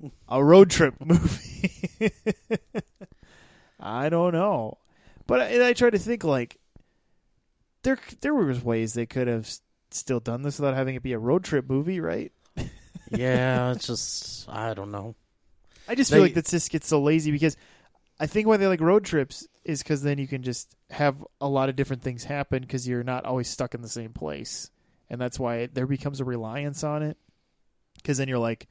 Hmm. 0.00 0.08
A 0.28 0.42
road 0.42 0.68
trip 0.68 0.94
movie. 1.04 2.10
I 3.82 4.08
don't 4.08 4.32
know. 4.32 4.78
But 5.26 5.40
I, 5.40 5.68
I 5.68 5.72
try 5.72 5.90
to 5.90 5.98
think 5.98 6.24
like 6.24 6.58
there 7.82 7.98
there 8.20 8.34
was 8.34 8.62
ways 8.62 8.94
they 8.94 9.06
could 9.06 9.28
have 9.28 9.50
still 9.90 10.20
done 10.20 10.42
this 10.42 10.58
without 10.58 10.74
having 10.74 10.94
it 10.94 11.02
be 11.02 11.12
a 11.12 11.18
road 11.18 11.44
trip 11.44 11.68
movie, 11.68 12.00
right? 12.00 12.32
yeah, 13.10 13.72
it's 13.72 13.86
just 13.86 14.48
I 14.48 14.74
don't 14.74 14.90
know. 14.90 15.16
I 15.88 15.94
just 15.96 16.12
feel 16.12 16.22
like 16.22 16.34
that 16.34 16.46
just 16.46 16.70
gets 16.70 16.86
so 16.86 17.02
lazy 17.02 17.32
because 17.32 17.56
I 18.20 18.26
think 18.26 18.46
why 18.46 18.56
they 18.56 18.68
like 18.68 18.80
road 18.80 19.04
trips 19.04 19.46
is 19.64 19.82
because 19.82 20.02
then 20.02 20.18
you 20.18 20.28
can 20.28 20.42
just 20.42 20.74
have 20.90 21.24
a 21.40 21.48
lot 21.48 21.68
of 21.68 21.76
different 21.76 22.02
things 22.02 22.24
happen 22.24 22.62
because 22.62 22.86
you're 22.86 23.02
not 23.02 23.24
always 23.24 23.48
stuck 23.48 23.74
in 23.74 23.82
the 23.82 23.88
same 23.88 24.12
place, 24.12 24.70
and 25.10 25.20
that's 25.20 25.40
why 25.40 25.56
it, 25.56 25.74
there 25.74 25.86
becomes 25.86 26.20
a 26.20 26.24
reliance 26.24 26.84
on 26.84 27.02
it. 27.02 27.16
Because 27.96 28.18
then 28.18 28.28
you're 28.28 28.38
like, 28.38 28.68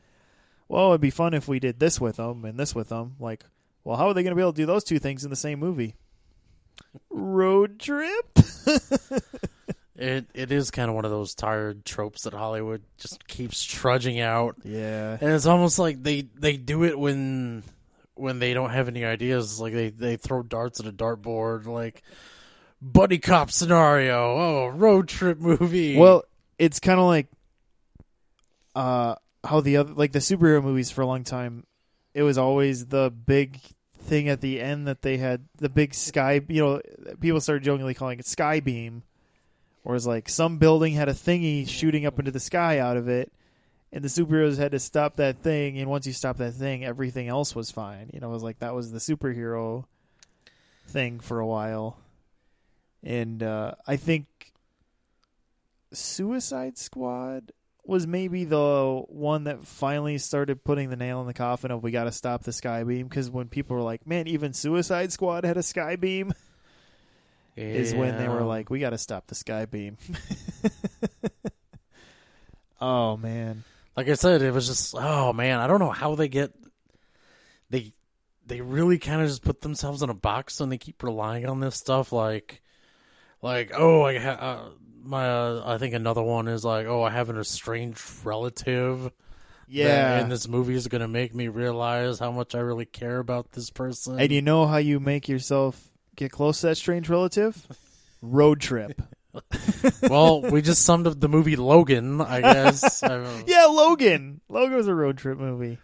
well, 0.68 0.90
it'd 0.90 1.02
be 1.02 1.10
fun 1.10 1.34
if 1.34 1.48
we 1.48 1.60
did 1.60 1.80
this 1.80 2.00
with 2.00 2.18
them 2.18 2.44
and 2.46 2.60
this 2.60 2.74
with 2.74 2.90
them. 2.90 3.16
Like, 3.20 3.44
well, 3.84 3.98
how 3.98 4.08
are 4.08 4.14
they 4.14 4.24
going 4.24 4.32
to 4.32 4.36
be 4.36 4.42
able 4.42 4.54
to 4.54 4.58
do 4.62 4.66
those 4.66 4.84
two 4.84 5.00
things 5.00 5.24
in 5.24 5.30
the 5.30 5.36
same 5.36 5.60
movie? 5.60 5.96
Road 7.10 7.80
trip. 7.80 8.38
It 9.98 10.26
it 10.34 10.52
is 10.52 10.72
kind 10.72 10.90
of 10.90 10.96
one 10.96 11.06
of 11.06 11.12
those 11.12 11.36
tired 11.36 11.86
tropes 11.86 12.24
that 12.24 12.34
Hollywood 12.34 12.82
just 12.98 13.28
keeps 13.28 13.64
trudging 13.64 14.20
out, 14.20 14.56
Yeah. 14.64 15.16
and 15.22 15.32
it's 15.32 15.46
almost 15.46 15.78
like 15.78 16.02
they 16.02 16.22
they 16.40 16.58
do 16.58 16.84
it 16.86 16.98
when 16.98 17.62
when 18.16 18.40
they 18.40 18.56
don't 18.56 18.72
have 18.72 18.88
any 18.88 19.06
ideas. 19.06 19.60
Like 19.60 19.74
they 19.74 19.90
they 19.92 20.16
throw 20.18 20.42
darts 20.42 20.80
at 20.80 20.88
a 20.88 20.92
dartboard, 20.92 21.68
like 21.68 22.02
buddy 22.82 23.20
cop 23.20 23.52
scenario. 23.52 24.16
Oh, 24.18 24.68
road 24.70 25.08
trip 25.08 25.40
movie. 25.40 25.96
Well, 25.98 26.24
it's 26.58 26.80
kind 26.80 27.00
of 27.00 27.06
like 27.06 27.28
uh 28.76 29.16
how 29.44 29.60
the 29.62 29.78
other 29.78 29.94
like 29.94 30.14
the 30.14 30.20
superhero 30.20 30.64
movies 30.64 30.90
for 30.90 31.02
a 31.02 31.06
long 31.06 31.24
time 31.24 31.64
it 32.14 32.24
was 32.24 32.38
always 32.38 32.88
the 32.88 33.12
big 33.12 33.60
thing 33.98 34.30
at 34.30 34.42
the 34.42 34.60
end 34.60 34.88
that 34.88 35.02
they 35.02 35.18
had 35.18 35.46
the 35.58 35.70
big 35.70 35.94
sky, 35.94 36.42
you 36.48 36.62
know, 36.62 36.82
people 37.20 37.40
started 37.40 37.64
jokingly 37.64 37.94
calling 37.94 38.20
it 38.20 38.26
sky 38.26 38.60
beam 38.60 39.04
or 39.84 39.96
it's 39.96 40.06
like 40.06 40.30
some 40.30 40.58
building 40.58 40.94
had 40.94 41.10
a 41.10 41.14
thingy 41.14 41.68
shooting 41.68 42.06
up 42.06 42.20
into 42.20 42.32
the 42.32 42.40
sky 42.40 42.80
out 42.80 42.98
of 42.98 43.08
it 43.08 43.32
and 43.92 44.04
the 44.04 44.10
superheroes 44.10 44.58
had 44.58 44.72
to 44.72 44.80
stop 44.80 45.16
that 45.18 45.38
thing 45.38 45.78
and 45.78 45.90
once 45.90 46.08
you 46.08 46.14
stop 46.14 46.38
that 46.38 46.54
thing 46.54 46.84
everything 46.84 47.28
else 47.28 47.56
was 47.56 47.72
fine. 47.72 48.10
You 48.14 48.20
know, 48.20 48.30
it 48.30 48.34
was 48.34 48.44
like 48.44 48.60
that 48.60 48.76
was 48.76 48.92
the 48.92 49.00
superhero 49.00 49.86
thing 50.88 51.20
for 51.20 51.40
a 51.40 51.48
while. 51.48 51.98
And 53.04 53.42
uh 53.44 53.76
I 53.88 53.96
think 53.98 54.52
Suicide 55.94 56.78
Squad 56.78 57.52
was 57.92 58.08
maybe 58.08 58.46
the 58.46 59.04
one 59.10 59.44
that 59.44 59.66
finally 59.66 60.18
started 60.18 60.64
putting 60.64 60.90
the 60.90 60.96
nail 60.96 61.20
in 61.20 61.28
the 61.28 61.34
coffin 61.34 61.72
of 61.72 61.84
we 61.84 61.92
got 61.92 62.06
to 62.06 62.12
stop 62.14 62.42
the 62.42 62.54
sky 62.54 62.86
beam 62.86 63.06
because 63.06 63.30
when 63.30 63.50
people 63.50 63.76
were 63.76 63.84
like, 63.84 64.08
"Man, 64.08 64.28
even 64.28 64.54
Suicide 64.54 65.12
Squad 65.12 65.44
had 65.44 65.58
a 65.58 65.64
sky 65.64 65.98
beam," 65.98 66.34
is 67.58 67.94
when 67.94 68.18
they 68.18 68.30
were 68.30 68.44
like, 68.44 68.70
"We 68.70 68.80
got 68.80 68.92
to 68.92 68.98
stop 68.98 69.28
the 69.28 69.36
sky 69.36 69.66
beam." 69.66 69.98
oh 72.82 73.18
man, 73.18 73.66
like 73.98 74.08
I 74.08 74.14
said, 74.14 74.42
it 74.42 74.54
was 74.54 74.68
just 74.68 74.96
oh 74.98 75.34
man, 75.34 75.60
I 75.60 75.68
don't 75.68 75.80
know 75.80 75.92
how 75.92 76.16
they 76.16 76.30
get 76.30 76.54
they 77.70 77.92
they 78.48 78.62
really 78.62 79.00
kind 79.00 79.22
of 79.22 79.28
just 79.28 79.44
put 79.44 79.60
themselves 79.60 80.02
in 80.02 80.10
a 80.10 80.14
box 80.14 80.62
and 80.62 80.72
they 80.72 80.78
keep 80.78 81.04
relying 81.04 81.46
on 81.46 81.60
this 81.60 81.76
stuff 81.76 82.14
like 82.14 82.62
like 83.42 83.72
oh 83.76 84.04
I 84.04 84.18
ha- 84.18 84.30
uh, 84.40 84.70
my 85.04 85.28
uh, 85.28 85.64
I 85.66 85.78
think 85.78 85.94
another 85.94 86.22
one 86.22 86.48
is 86.48 86.64
like 86.64 86.88
oh 86.88 87.04
I 87.04 87.10
have 87.10 87.30
an 87.30 87.38
estranged 87.38 88.02
relative 88.24 89.12
yeah. 89.68 90.20
and 90.20 90.32
this 90.32 90.48
movie 90.48 90.76
is 90.76 90.88
going 90.88 91.02
to 91.02 91.08
make 91.08 91.34
me 91.34 91.48
realize 91.48 92.20
how 92.20 92.32
much 92.32 92.56
I 92.56 92.60
really 92.60 92.86
care 92.86 93.20
about 93.20 93.52
this 93.52 93.70
person 93.70 94.20
and 94.20 94.32
you 94.32 94.42
know 94.42 94.66
how 94.66 94.78
you 94.78 95.00
make 95.00 95.30
yourself 95.30 95.82
get 96.16 96.32
close 96.32 96.62
to 96.62 96.68
that 96.68 96.76
strange 96.76 97.10
relative? 97.10 97.66
Road 98.22 98.60
trip. 98.60 99.02
well 100.04 100.42
we 100.42 100.62
just 100.62 100.84
summed 100.84 101.08
up 101.08 101.20
the 101.20 101.30
movie 101.30 101.56
Logan 101.56 102.20
I 102.20 102.42
guess 102.42 103.02
I 103.04 103.44
Yeah, 103.48 103.66
Logan. 103.66 104.42
Logan 104.50 104.76
was 104.76 104.88
a 104.88 104.96
road 104.96 105.18
trip 105.18 105.38
movie. 105.38 105.78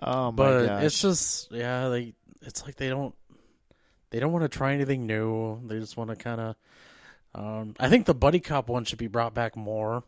Oh 0.00 0.30
my 0.30 0.36
but 0.36 0.66
gosh. 0.66 0.82
it's 0.84 1.00
just 1.00 1.50
yeah, 1.50 1.88
they 1.88 2.14
it's 2.42 2.64
like 2.64 2.76
they 2.76 2.88
don't 2.88 3.14
they 4.10 4.20
don't 4.20 4.32
want 4.32 4.44
to 4.44 4.48
try 4.48 4.72
anything 4.72 5.06
new. 5.06 5.60
They 5.66 5.78
just 5.78 5.96
want 5.96 6.10
to 6.10 6.16
kind 6.16 6.40
of. 6.40 6.56
Um, 7.38 7.74
I 7.78 7.88
think 7.88 8.06
the 8.06 8.14
buddy 8.14 8.40
cop 8.40 8.68
one 8.68 8.84
should 8.84 8.98
be 8.98 9.06
brought 9.06 9.32
back 9.32 9.56
more. 9.56 10.02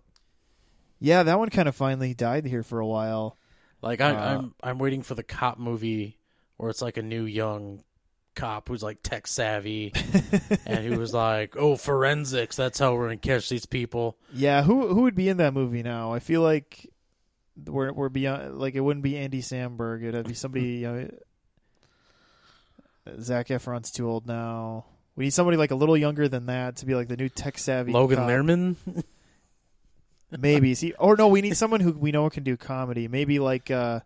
yeah, 0.99 1.23
that 1.23 1.39
one 1.39 1.49
kind 1.51 1.69
of 1.69 1.77
finally 1.77 2.13
died 2.13 2.45
here 2.45 2.63
for 2.65 2.81
a 2.81 2.87
while. 2.87 3.37
Like 3.83 4.01
I, 4.01 4.11
Uh, 4.11 4.39
I'm 4.39 4.55
I'm 4.63 4.79
waiting 4.79 5.03
for 5.03 5.15
the 5.15 5.23
cop 5.23 5.59
movie 5.59 6.19
where 6.57 6.69
it's 6.71 6.83
like 6.83 6.97
a 6.97 7.03
new 7.03 7.25
young 7.25 7.83
cop 8.35 8.69
who's 8.69 8.83
like 8.83 8.99
tech 9.03 9.27
savvy 9.27 9.93
and 10.67 10.85
he 10.85 10.97
was 10.97 11.15
like, 11.15 11.57
"Oh, 11.57 11.77
forensics. 11.77 12.57
That's 12.57 12.79
how 12.79 12.95
we're 12.95 13.07
gonna 13.07 13.17
catch 13.19 13.49
these 13.49 13.65
people." 13.67 14.19
Yeah, 14.33 14.63
who 14.65 14.89
who 14.89 15.03
would 15.03 15.15
be 15.15 15.29
in 15.29 15.37
that 15.39 15.55
movie 15.55 15.83
now? 15.85 16.13
I 16.13 16.19
feel 16.19 16.43
like 16.43 16.91
we're 17.65 17.93
we're 17.93 18.09
beyond. 18.09 18.59
Like 18.59 18.75
it 18.75 18.81
wouldn't 18.81 19.05
be 19.05 19.17
Andy 19.17 19.41
Samberg. 19.41 20.03
It'd 20.03 20.27
be 20.27 20.35
somebody. 20.35 20.85
Uh, 20.85 21.07
Zac 23.21 23.49
Efron's 23.49 23.91
too 23.91 24.09
old 24.09 24.27
now. 24.27 24.85
We 25.21 25.27
need 25.27 25.35
somebody 25.35 25.59
like 25.59 25.71
a 25.71 25.75
little 25.75 25.99
younger 25.99 26.29
than 26.29 26.47
that 26.47 26.77
to 26.77 26.87
be 26.87 26.95
like 26.95 27.09
the 27.09 27.17
new 27.19 27.29
tech 27.29 27.59
savvy. 27.59 27.93
Logan 27.93 28.17
cop. 28.17 28.27
Lerman. 28.27 28.77
maybe. 30.39 30.75
See, 30.75 30.95
or 30.99 31.15
no, 31.15 31.29
we 31.29 31.43
need 31.43 31.59
someone 31.59 31.81
who 31.81 31.93
we 31.93 32.11
know 32.11 32.31
can 32.31 32.43
do 32.43 32.57
comedy. 32.57 33.07
Maybe 33.07 33.39
like 33.39 33.71
uh, 33.71 34.01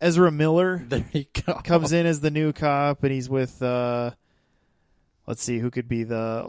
Ezra 0.00 0.32
Miller 0.32 0.82
there 0.88 1.04
you 1.12 1.26
go. 1.46 1.60
comes 1.62 1.92
in 1.92 2.06
as 2.06 2.20
the 2.20 2.30
new 2.30 2.54
cop, 2.54 3.02
and 3.02 3.12
he's 3.12 3.28
with. 3.28 3.62
Uh, 3.62 4.12
let's 5.26 5.42
see, 5.42 5.58
who 5.58 5.70
could 5.70 5.86
be 5.86 6.04
the. 6.04 6.46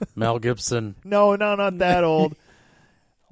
Mel 0.16 0.38
Gibson, 0.38 0.94
no, 1.04 1.36
no, 1.36 1.56
not 1.56 1.76
that 1.76 2.04
old. 2.04 2.36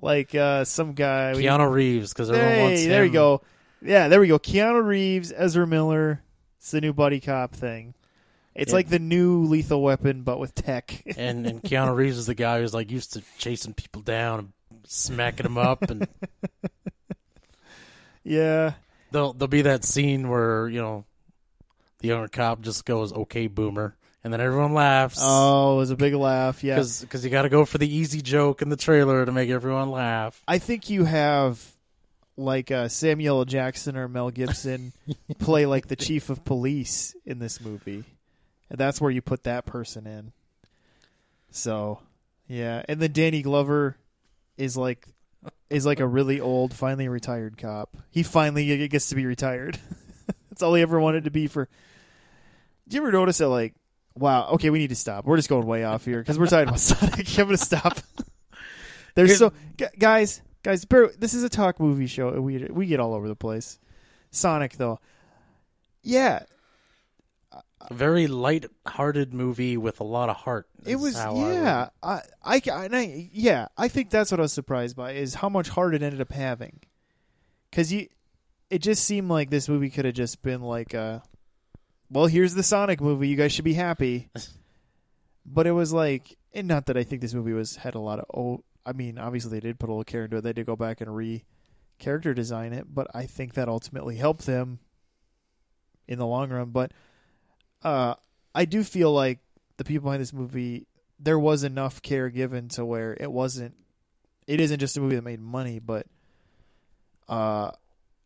like 0.03 0.35
uh, 0.35 0.67
some 0.67 0.93
guy. 0.93 1.33
we- 1.35 1.45
Keanu 1.45 1.73
Reeves, 1.73 2.13
because 2.13 2.29
everyone 2.29 2.53
Hey, 2.53 2.63
wants 2.63 2.77
to. 2.81 2.83
See, 2.83 2.89
there 2.91 3.07
you 3.07 3.13
go. 3.13 3.41
Yeah, 3.81 4.09
there 4.09 4.21
we 4.21 4.29
go. 4.29 4.39
Keanu 4.39 4.85
Reeves, 4.85 5.33
Ezra 5.35 5.67
Miller. 5.67 6.21
It's 6.59 6.73
the 6.73 6.83
new 6.83 6.93
buddy 6.93 7.21
cop 7.21 7.55
thing. 7.55 7.95
It's 8.59 8.73
like 8.73 8.89
the 8.89 8.99
new 8.99 9.45
Lethal 9.45 9.83
Weapon, 9.83 10.23
but 10.23 10.39
with 10.39 10.55
tech. 10.55 11.05
And 11.17 11.47
and 11.47 11.63
Keanu 11.63 11.95
Reeves 11.95 12.19
is 12.19 12.27
the 12.27 12.35
guy 12.35 12.61
who's 12.61 12.75
like 12.75 12.91
used 12.91 13.15
to 13.15 13.23
chasing 13.39 13.75
people 13.75 14.03
down 14.03 14.39
and 14.39 14.53
smacking 14.85 15.45
them 15.45 15.59
up, 15.59 15.83
and 15.83 16.07
yeah, 18.25 18.75
there'll 19.11 19.33
there'll 19.33 19.49
be 19.49 19.63
that 19.63 19.85
scene 19.85 20.29
where 20.29 20.69
you 20.69 20.81
know 20.81 21.05
the 22.01 22.09
younger 22.09 22.29
cop 22.29 22.61
just 22.61 22.85
goes, 22.85 23.13
"Okay, 23.13 23.47
boomer," 23.47 23.97
and 24.23 24.33
then 24.33 24.41
everyone 24.41 24.75
laughs. 24.75 25.19
Oh, 25.21 25.75
it 25.75 25.79
was 25.79 25.91
a 25.91 25.97
big 25.97 26.15
laugh. 26.15 26.63
Yeah, 26.63 26.77
because 26.77 27.25
you 27.25 27.31
got 27.31 27.43
to 27.43 27.49
go 27.49 27.65
for 27.65 27.79
the 27.79 27.93
easy 27.93 28.21
joke 28.21 28.63
in 28.63 28.69
the 28.69 28.77
trailer 28.77 29.25
to 29.25 29.33
make 29.33 29.51
everyone 29.51 29.91
laugh. 29.91 30.41
I 30.47 30.59
think 30.59 30.91
you 30.91 31.05
have 31.05 31.65
like 32.37 32.71
uh, 32.71 32.89
Samuel 32.89 33.45
Jackson 33.45 33.97
or 33.97 34.09
Mel 34.09 34.31
Gibson 34.31 34.93
play 35.39 35.67
like 35.67 35.89
the 35.89 35.97
chief 35.97 36.31
of 36.31 36.45
police 36.45 37.15
in 37.27 37.39
this 37.41 37.61
movie, 37.61 38.05
and 38.71 38.79
that's 38.79 39.01
where 39.01 39.11
you 39.11 39.23
put 39.23 39.45
that 39.45 39.67
person 39.67 40.07
in. 40.07 40.33
So, 41.51 42.01
yeah, 42.47 42.83
and 42.89 43.01
then 43.01 43.13
Danny 43.13 43.43
Glover 43.43 43.97
is 44.57 44.77
like 44.77 45.07
is 45.71 45.87
like 45.87 46.01
a 46.01 46.07
really 46.07 46.41
old, 46.41 46.75
finally 46.75 47.09
retired 47.09 47.57
cop. 47.59 47.97
He 48.11 48.23
finally 48.23 48.89
gets 48.89 49.11
to 49.11 49.15
be 49.15 49.27
retired. 49.27 49.79
that's 50.51 50.63
all 50.63 50.75
he 50.75 50.83
ever 50.83 51.01
wanted 51.01 51.25
to 51.25 51.31
be 51.31 51.47
for. 51.47 51.69
Did 52.87 52.97
you 52.97 53.03
ever 53.03 53.13
notice 53.13 53.39
that? 53.39 53.49
Like, 53.49 53.75
wow, 54.15 54.49
okay, 54.53 54.71
we 54.71 54.79
need 54.79 54.89
to 54.89 54.97
stop. 54.97 55.25
We're 55.25 55.37
just 55.37 55.49
going 55.49 55.67
way 55.67 55.85
off 55.85 56.05
here 56.05 56.19
because 56.19 56.39
we're 56.39 56.47
talking 56.47 56.69
about 56.69 56.81
Sonic. 56.81 57.39
I'm 57.39 57.47
gonna 57.47 57.57
stop. 57.57 57.99
There's 59.15 59.39
so 59.39 59.53
guys, 59.99 60.43
guys. 60.63 60.87
This 61.19 61.35
is 61.35 61.43
a 61.43 61.49
talk 61.49 61.81
movie 61.81 62.07
show. 62.07 62.41
We 62.41 62.67
we 62.71 62.87
get 62.87 63.01
all 63.01 63.15
over 63.15 63.29
the 63.29 63.37
place. 63.37 63.79
Sonic 64.31 64.77
though, 64.77 65.01
yeah, 66.03 66.45
very 67.91 68.27
light-hearted 68.27 69.33
movie 69.33 69.77
with 69.77 70.01
a 70.01 70.05
lot 70.05 70.29
of 70.29 70.37
heart. 70.37 70.69
It 70.85 70.97
was. 70.97 71.17
how 71.17 71.31
I 71.37 71.43
would- 71.45 71.55
Yeah, 71.55 71.89
I, 72.03 72.21
I, 72.45 72.61
I, 72.73 72.89
I- 72.93 73.31
yeah. 73.33 73.69
I 73.77 73.89
think 73.89 74.11
that's 74.11 74.31
what 74.31 74.41
I 74.41 74.43
was 74.43 74.53
surprised 74.53 74.97
by 74.97 75.13
is 75.13 75.35
how 75.35 75.49
much 75.49 75.69
heart 75.69 75.95
it 75.95 76.03
ended 76.03 76.21
up 76.21 76.33
having. 76.33 76.81
Because 77.71 77.93
you, 77.93 78.09
it 78.71 78.81
just 78.81 79.05
seemed 79.05 79.29
like 79.31 79.51
this 79.51 79.69
movie 79.69 79.91
could 79.91 80.05
have 80.05 80.15
just 80.15 80.43
been 80.43 80.61
like, 80.63 80.95
uh, 80.95 81.21
well, 82.11 82.27
here's 82.27 82.55
the 82.55 82.63
Sonic 82.63 83.01
movie. 83.01 83.29
You 83.29 83.37
guys 83.37 83.53
should 83.53 83.65
be 83.65 83.75
happy. 83.75 84.29
but 85.47 85.67
it 85.67 85.73
was 85.73 85.93
like, 85.93 86.37
and 86.55 86.67
not 86.69 86.87
that 86.87 86.97
I 86.97 87.05
think 87.05 87.21
this 87.23 87.35
movie 87.35 87.53
was 87.53 87.77
had 87.77 87.95
a 87.95 88.01
lot 88.01 88.19
of. 88.19 88.25
Oh, 88.35 88.65
I 88.87 88.93
mean, 88.93 89.19
obviously 89.19 89.51
they 89.51 89.61
did 89.61 89.79
put 89.79 89.89
a 89.89 89.93
little 89.93 90.05
care 90.05 90.25
into 90.25 90.39
it. 90.39 90.41
They 90.43 90.53
did 90.55 90.67
go 90.67 90.77
back 90.77 91.01
and 91.01 91.15
re 91.15 91.45
character 91.99 92.33
design 92.33 92.73
it, 92.73 92.87
but 92.93 93.07
I 93.15 93.27
think 93.27 93.55
that 93.55 93.69
ultimately 93.69 94.17
helped 94.17 94.47
them 94.47 94.79
in 96.07 96.19
the 96.19 96.27
long 96.27 96.49
run. 96.51 96.71
But 96.71 96.93
uh, 97.83 98.15
I 98.55 98.65
do 98.65 98.83
feel 98.83 99.13
like 99.13 99.39
the 99.77 99.85
people 99.85 100.05
behind 100.05 100.21
this 100.21 100.33
movie, 100.33 100.87
there 101.19 101.39
was 101.39 101.65
enough 101.65 102.03
care 102.03 102.29
given 102.31 102.69
to 102.71 102.85
where 102.85 103.17
it 103.19 103.31
wasn't. 103.31 103.75
It 104.47 104.61
isn't 104.61 104.81
just 104.81 104.97
a 104.97 105.01
movie 105.01 105.17
that 105.17 105.25
made 105.25 105.41
money, 105.41 105.79
but 105.79 106.07
uh, 107.29 107.73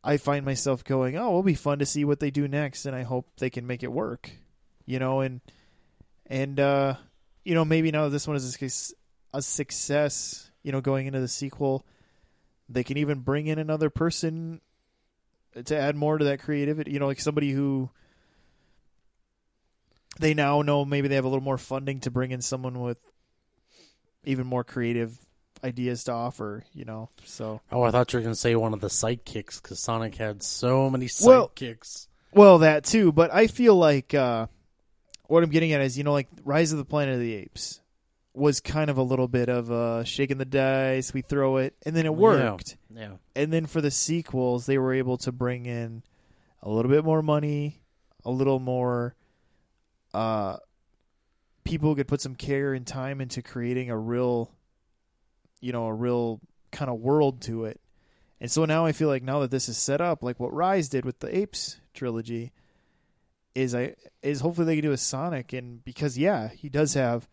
I 0.04 0.16
find 0.16 0.44
myself 0.44 0.84
going, 0.84 1.16
"Oh, 1.16 1.28
it'll 1.28 1.42
be 1.42 1.54
fun 1.54 1.80
to 1.80 1.86
see 1.86 2.04
what 2.04 2.20
they 2.20 2.30
do 2.30 2.48
next," 2.48 2.86
and 2.86 2.94
I 2.94 3.02
hope 3.02 3.26
they 3.38 3.50
can 3.50 3.66
make 3.66 3.82
it 3.82 3.92
work. 3.92 4.30
You 4.86 4.98
know, 4.98 5.20
and 5.20 5.40
and 6.26 6.58
uh, 6.58 6.94
you 7.44 7.54
know 7.54 7.64
maybe 7.64 7.90
now 7.90 8.08
this 8.08 8.26
one 8.26 8.36
is 8.36 8.94
a 9.34 9.42
success, 9.42 10.50
you 10.62 10.72
know, 10.72 10.80
going 10.80 11.06
into 11.06 11.20
the 11.20 11.28
sequel, 11.28 11.84
they 12.68 12.84
can 12.84 12.96
even 12.96 13.20
bring 13.20 13.46
in 13.46 13.58
another 13.58 13.90
person 13.90 14.60
to 15.64 15.76
add 15.76 15.96
more 15.96 16.18
to 16.18 16.24
that 16.26 16.40
creativity. 16.40 16.92
You 16.92 17.00
know, 17.00 17.06
like 17.06 17.20
somebody 17.20 17.50
who 17.50 17.90
they 20.20 20.34
now 20.34 20.62
know 20.62 20.84
maybe 20.84 21.08
they 21.08 21.14
have 21.16 21.24
a 21.24 21.28
little 21.28 21.42
more 21.44 21.58
funding 21.58 22.00
to 22.00 22.10
bring 22.10 22.30
in 22.30 22.40
someone 22.42 22.80
with 22.80 22.98
even 24.24 24.46
more 24.46 24.64
creative 24.64 25.16
ideas 25.64 26.04
to 26.04 26.12
offer. 26.12 26.64
You 26.72 26.84
know, 26.84 27.10
so 27.24 27.60
Oh, 27.70 27.82
I 27.82 27.90
thought 27.90 28.12
you 28.12 28.18
were 28.18 28.22
going 28.22 28.34
to 28.34 28.38
say 28.40 28.54
one 28.56 28.72
of 28.74 28.80
the 28.80 28.88
sidekicks 28.88 29.60
because 29.62 29.80
Sonic 29.80 30.14
had 30.16 30.42
so 30.42 30.90
many 30.90 31.08
Well- 31.22 31.48
sidekicks. 31.48 32.08
well 32.32 32.58
that 32.58 32.84
too. 32.84 33.12
But 33.12 33.32
I 33.32 33.46
feel 33.46 33.74
like 33.76 34.14
uh, 34.14 34.46
what 35.26 35.42
I'm 35.42 35.50
getting 35.50 35.72
at 35.72 35.80
is 35.80 35.96
you 35.98 36.04
know 36.04 36.12
like 36.12 36.28
Rise 36.44 36.72
of 36.72 36.78
the 36.78 36.84
Planet 36.84 37.14
of 37.14 37.20
the 37.20 37.34
Apes 37.34 37.80
was 38.34 38.60
kind 38.60 38.88
of 38.88 38.96
a 38.96 39.02
little 39.02 39.28
bit 39.28 39.48
of 39.50 39.70
uh, 39.70 40.04
shaking 40.04 40.38
the 40.38 40.44
dice. 40.46 41.12
We 41.12 41.20
throw 41.22 41.58
it, 41.58 41.74
and 41.84 41.94
then 41.94 42.06
it 42.06 42.14
worked. 42.14 42.76
Yeah. 42.94 43.16
and 43.36 43.52
then 43.52 43.66
for 43.66 43.80
the 43.80 43.90
sequels 43.90 44.66
they 44.66 44.78
were 44.78 44.92
able 44.94 45.16
to 45.18 45.32
bring 45.32 45.64
in 45.66 46.02
a 46.62 46.70
little 46.70 46.90
bit 46.90 47.04
more 47.04 47.22
money 47.22 47.80
a 48.24 48.30
little 48.30 48.58
more 48.60 49.14
uh 50.14 50.56
people 51.64 51.94
could 51.94 52.08
put 52.08 52.20
some 52.20 52.34
care 52.34 52.74
and 52.74 52.86
time 52.86 53.20
into 53.20 53.42
creating 53.42 53.90
a 53.90 53.96
real 53.96 54.52
you 55.60 55.72
know 55.72 55.86
a 55.86 55.94
real 55.94 56.40
kind 56.70 56.90
of 56.90 56.98
world 56.98 57.40
to 57.40 57.64
it 57.64 57.80
and 58.40 58.50
so 58.50 58.64
now 58.64 58.84
i 58.84 58.92
feel 58.92 59.08
like 59.08 59.22
now 59.22 59.40
that 59.40 59.50
this 59.50 59.68
is 59.68 59.76
set 59.76 60.00
up 60.00 60.22
like 60.22 60.40
what 60.40 60.52
rise 60.52 60.88
did 60.88 61.04
with 61.04 61.20
the 61.20 61.36
apes 61.36 61.78
trilogy 61.94 62.52
is 63.54 63.74
i 63.74 63.94
is 64.22 64.40
hopefully 64.40 64.66
they 64.66 64.76
can 64.76 64.84
do 64.84 64.92
a 64.92 64.96
sonic 64.96 65.52
and 65.52 65.84
because 65.84 66.18
yeah 66.18 66.48
he 66.48 66.68
does 66.68 66.94
have 66.94 67.28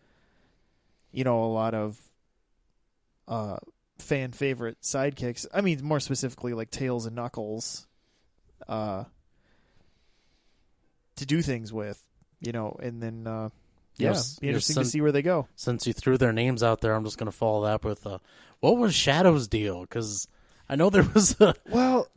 you 1.10 1.24
know 1.24 1.42
a 1.42 1.46
lot 1.46 1.74
of 1.74 1.98
uh 3.26 3.56
fan 4.00 4.32
favorite 4.32 4.80
sidekicks. 4.82 5.46
I 5.52 5.60
mean, 5.60 5.84
more 5.84 6.00
specifically, 6.00 6.54
like 6.54 6.70
Tails 6.70 7.06
and 7.06 7.14
Knuckles, 7.14 7.86
uh, 8.68 9.04
to 11.16 11.26
do 11.26 11.42
things 11.42 11.72
with, 11.72 12.02
you 12.40 12.52
know, 12.52 12.76
and 12.82 13.02
then 13.02 13.26
uh, 13.26 13.48
yeah, 13.96 14.08
Yes, 14.10 14.38
be 14.38 14.48
interesting 14.48 14.76
to 14.76 14.84
see 14.84 15.00
where 15.00 15.12
they 15.12 15.22
go. 15.22 15.46
Since 15.56 15.86
you 15.86 15.92
threw 15.92 16.16
their 16.18 16.32
names 16.32 16.62
out 16.62 16.80
there, 16.80 16.94
I'm 16.94 17.04
just 17.04 17.18
going 17.18 17.30
to 17.30 17.36
follow 17.36 17.64
that 17.66 17.84
with 17.84 18.06
uh, 18.06 18.18
what 18.60 18.76
was 18.78 18.94
Shadow's 18.94 19.46
deal? 19.48 19.82
Because 19.82 20.26
I 20.68 20.76
know 20.76 20.88
there 20.90 21.06
was 21.14 21.38
a, 21.40 21.54
Well, 21.70 22.08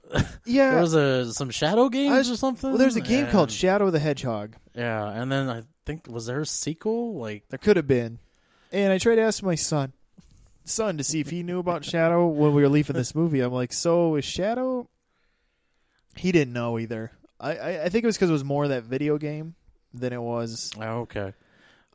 yeah, 0.45 0.71
there 0.71 0.81
was 0.81 0.93
a 0.93 1.33
some 1.33 1.49
Shadow 1.49 1.89
games 1.89 2.29
or 2.29 2.37
something. 2.37 2.69
Well, 2.69 2.77
there's 2.79 2.95
a 2.95 3.01
game 3.01 3.27
called 3.27 3.49
and- 3.49 3.53
Shadow 3.57 3.89
the 3.89 3.99
Hedgehog. 3.99 4.55
yeah, 4.75 5.09
and 5.09 5.31
then 5.31 5.49
I 5.49 5.63
think 5.85 6.07
was 6.07 6.25
there 6.27 6.41
a 6.41 6.45
sequel? 6.45 7.15
Like 7.15 7.43
There 7.49 7.57
could 7.59 7.75
have 7.77 7.87
been, 7.87 8.19
and 8.71 8.93
I 8.93 8.97
tried 8.97 9.15
to 9.15 9.21
ask 9.23 9.43
my 9.43 9.55
son, 9.55 9.91
son, 10.65 10.97
to 10.97 11.03
see 11.03 11.19
if 11.19 11.29
he 11.29 11.43
knew 11.43 11.59
about 11.59 11.83
Shadow 11.93 12.27
when 12.27 12.53
we 12.53 12.61
were 12.61 12.69
leaving 12.69 12.95
this 12.95 13.13
movie. 13.15 13.41
I'm 13.41 13.51
like, 13.51 13.73
so 13.73 14.15
is 14.15 14.23
Shadow? 14.25 14.87
He 16.15 16.31
didn't 16.31 16.53
know 16.53 16.77
either. 16.79 17.11
I 17.39 17.55
I, 17.55 17.83
I 17.85 17.89
think 17.89 18.03
it 18.03 18.07
was 18.07 18.15
because 18.15 18.29
it 18.29 18.33
was 18.33 18.43
more 18.45 18.67
that 18.69 18.83
video 18.83 19.17
game 19.17 19.55
than 19.93 20.13
it 20.13 20.21
was 20.21 20.71
oh, 20.79 21.01
okay, 21.01 21.33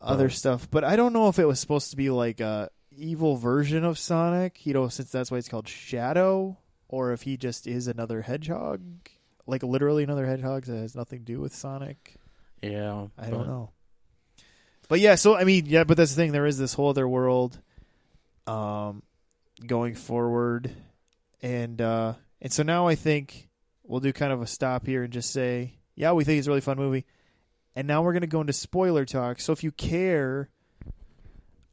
other 0.01 0.27
Oh. 0.27 0.29
stuff. 0.29 0.69
But 0.71 0.85
I 0.85 0.97
don't 0.97 1.13
know 1.13 1.29
if 1.29 1.39
it 1.39 1.45
was 1.47 1.59
supposed 1.61 1.91
to 1.91 1.97
be 1.97 2.11
like 2.11 2.41
a 2.41 2.71
evil 2.97 3.37
version 3.37 3.85
of 3.85 3.99
Sonic, 3.99 4.65
you 4.67 4.73
know, 4.75 4.89
since 4.89 5.11
that's 5.11 5.31
why 5.31 5.39
it's 5.39 5.49
called 5.49 5.69
Shadow, 5.69 6.57
or 6.89 7.13
if 7.13 7.23
he 7.23 7.37
just 7.37 7.67
is 7.67 7.87
another 7.89 8.23
hedgehog, 8.23 8.81
like 9.47 9.63
literally 9.63 10.03
another 10.05 10.27
hedgehog 10.27 10.65
that 10.65 10.77
has 10.77 10.95
nothing 10.97 11.21
to 11.21 11.25
do 11.25 11.41
with 11.41 11.55
Sonic. 11.55 12.15
yeah, 12.63 13.07
I 13.19 13.25
but- 13.25 13.31
don't 13.31 13.47
know. 13.47 13.71
But 14.89 15.01
yeah, 15.01 15.17
so 15.17 15.37
I 15.37 15.45
mean, 15.45 15.67
yeah, 15.67 15.85
but 15.85 15.97
that's 15.99 16.15
the 16.15 16.17
thing. 16.17 16.33
There 16.33 16.47
is 16.47 16.57
this 16.57 16.73
whole 16.73 16.89
other 16.89 17.07
world, 17.07 17.61
um, 18.47 19.03
going 19.67 19.95
forward, 19.95 20.71
and 21.43 21.79
uh, 21.81 22.15
and 22.41 22.51
so 22.51 22.63
now 22.63 22.87
I 22.87 22.95
think 22.95 23.49
we'll 23.85 24.01
do 24.01 24.13
kind 24.15 24.33
of 24.33 24.41
a 24.41 24.47
stop 24.47 24.87
here 24.87 25.03
and 25.03 25.13
just 25.13 25.31
say, 25.31 25.75
yeah, 25.95 26.13
we 26.13 26.25
think 26.25 26.39
it's 26.39 26.47
a 26.47 26.51
really 26.51 26.63
fun 26.63 26.79
movie. 26.79 27.05
And 27.79 27.87
now 27.87 28.03
we're 28.03 28.13
going 28.13 28.23
to 28.23 28.27
go 28.27 28.41
into 28.41 28.53
spoiler 28.53 29.05
talk. 29.05 29.39
So 29.39 29.53
if 29.53 29.63
you 29.63 29.71
care 29.71 30.49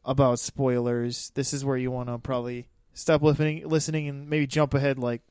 about 0.06 0.38
spoilers, 0.38 1.32
this 1.34 1.52
is 1.52 1.66
where 1.66 1.78
you 1.78 1.90
want 1.90 2.10
to 2.10 2.20
probably 2.20 2.68
stop 2.94 3.24
listening, 3.24 3.68
listening, 3.68 4.08
and 4.08 4.30
maybe 4.30 4.46
jump 4.46 4.76
ahead 4.76 5.00
like 5.00 5.24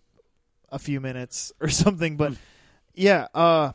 a 0.70 0.80
few 0.80 1.00
minutes 1.00 1.52
or 1.60 1.68
something. 1.68 2.16
But 2.16 2.32
yeah, 2.92 3.28
uh, 3.32 3.70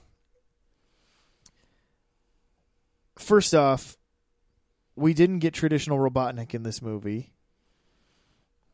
first 3.17 3.55
off, 3.55 3.95
we 4.97 5.13
didn't 5.13 5.39
get 5.39 5.53
traditional 5.53 5.99
Robotnik 5.99 6.53
in 6.53 6.63
this 6.63 6.81
movie, 6.81 7.31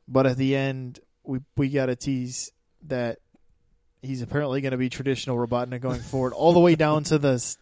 but 0.08 0.26
at 0.26 0.38
the 0.38 0.56
end, 0.56 1.00
we 1.24 1.42
we 1.56 1.70
got 1.70 1.90
a 1.90 1.96
tease 1.96 2.52
that 2.88 3.20
he's 4.02 4.24
apparently 4.24 4.62
going 4.62 4.72
to 4.72 4.78
be 4.78 4.90
traditional 4.90 5.38
Robotnik 5.38 5.82
going 5.82 6.02
forward, 6.02 6.34
all 6.34 6.54
the 6.54 6.60
way 6.60 6.74
down 6.74 7.04
to 7.04 7.20
the 7.20 7.56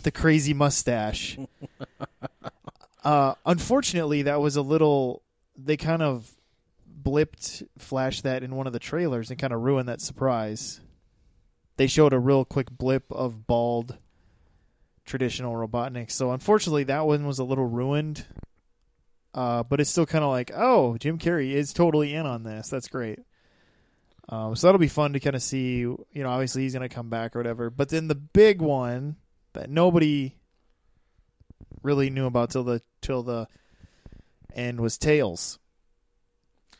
the 0.00 0.10
crazy 0.10 0.54
mustache. 0.54 1.38
Uh, 3.04 3.34
unfortunately, 3.44 4.22
that 4.22 4.40
was 4.40 4.56
a 4.56 4.62
little. 4.62 5.22
They 5.56 5.76
kind 5.76 6.02
of 6.02 6.30
blipped, 7.02 7.66
flashed 7.78 8.22
that 8.22 8.42
in 8.42 8.54
one 8.54 8.66
of 8.66 8.72
the 8.72 8.78
trailers 8.78 9.30
and 9.30 9.38
kind 9.38 9.52
of 9.52 9.60
ruined 9.60 9.88
that 9.88 10.00
surprise. 10.00 10.80
They 11.76 11.86
showed 11.86 12.12
a 12.12 12.18
real 12.18 12.44
quick 12.44 12.70
blip 12.70 13.10
of 13.10 13.46
bald 13.46 13.98
traditional 15.04 15.54
Robotnik. 15.54 16.10
So 16.10 16.30
unfortunately, 16.30 16.84
that 16.84 17.06
one 17.06 17.26
was 17.26 17.38
a 17.38 17.44
little 17.44 17.66
ruined. 17.66 18.24
Uh, 19.34 19.62
but 19.62 19.80
it's 19.80 19.90
still 19.90 20.06
kind 20.06 20.22
of 20.22 20.30
like, 20.30 20.50
oh, 20.54 20.96
Jim 20.98 21.18
Carrey 21.18 21.52
is 21.52 21.72
totally 21.72 22.14
in 22.14 22.26
on 22.26 22.42
this. 22.42 22.68
That's 22.68 22.88
great. 22.88 23.18
Um, 24.28 24.54
so 24.54 24.66
that'll 24.66 24.78
be 24.78 24.88
fun 24.88 25.14
to 25.14 25.20
kind 25.20 25.34
of 25.34 25.42
see. 25.42 25.78
You 25.78 25.98
know, 26.14 26.28
obviously 26.28 26.62
he's 26.62 26.74
going 26.74 26.88
to 26.88 26.94
come 26.94 27.08
back 27.08 27.34
or 27.34 27.38
whatever. 27.38 27.70
But 27.70 27.88
then 27.88 28.08
the 28.08 28.14
big 28.14 28.60
one 28.60 29.16
that 29.54 29.70
nobody 29.70 30.36
really 31.82 32.10
knew 32.10 32.26
about 32.26 32.50
till 32.50 32.64
the 32.64 32.82
till 33.00 33.22
the 33.22 33.48
end 34.54 34.80
was 34.80 34.98
Tails. 34.98 35.58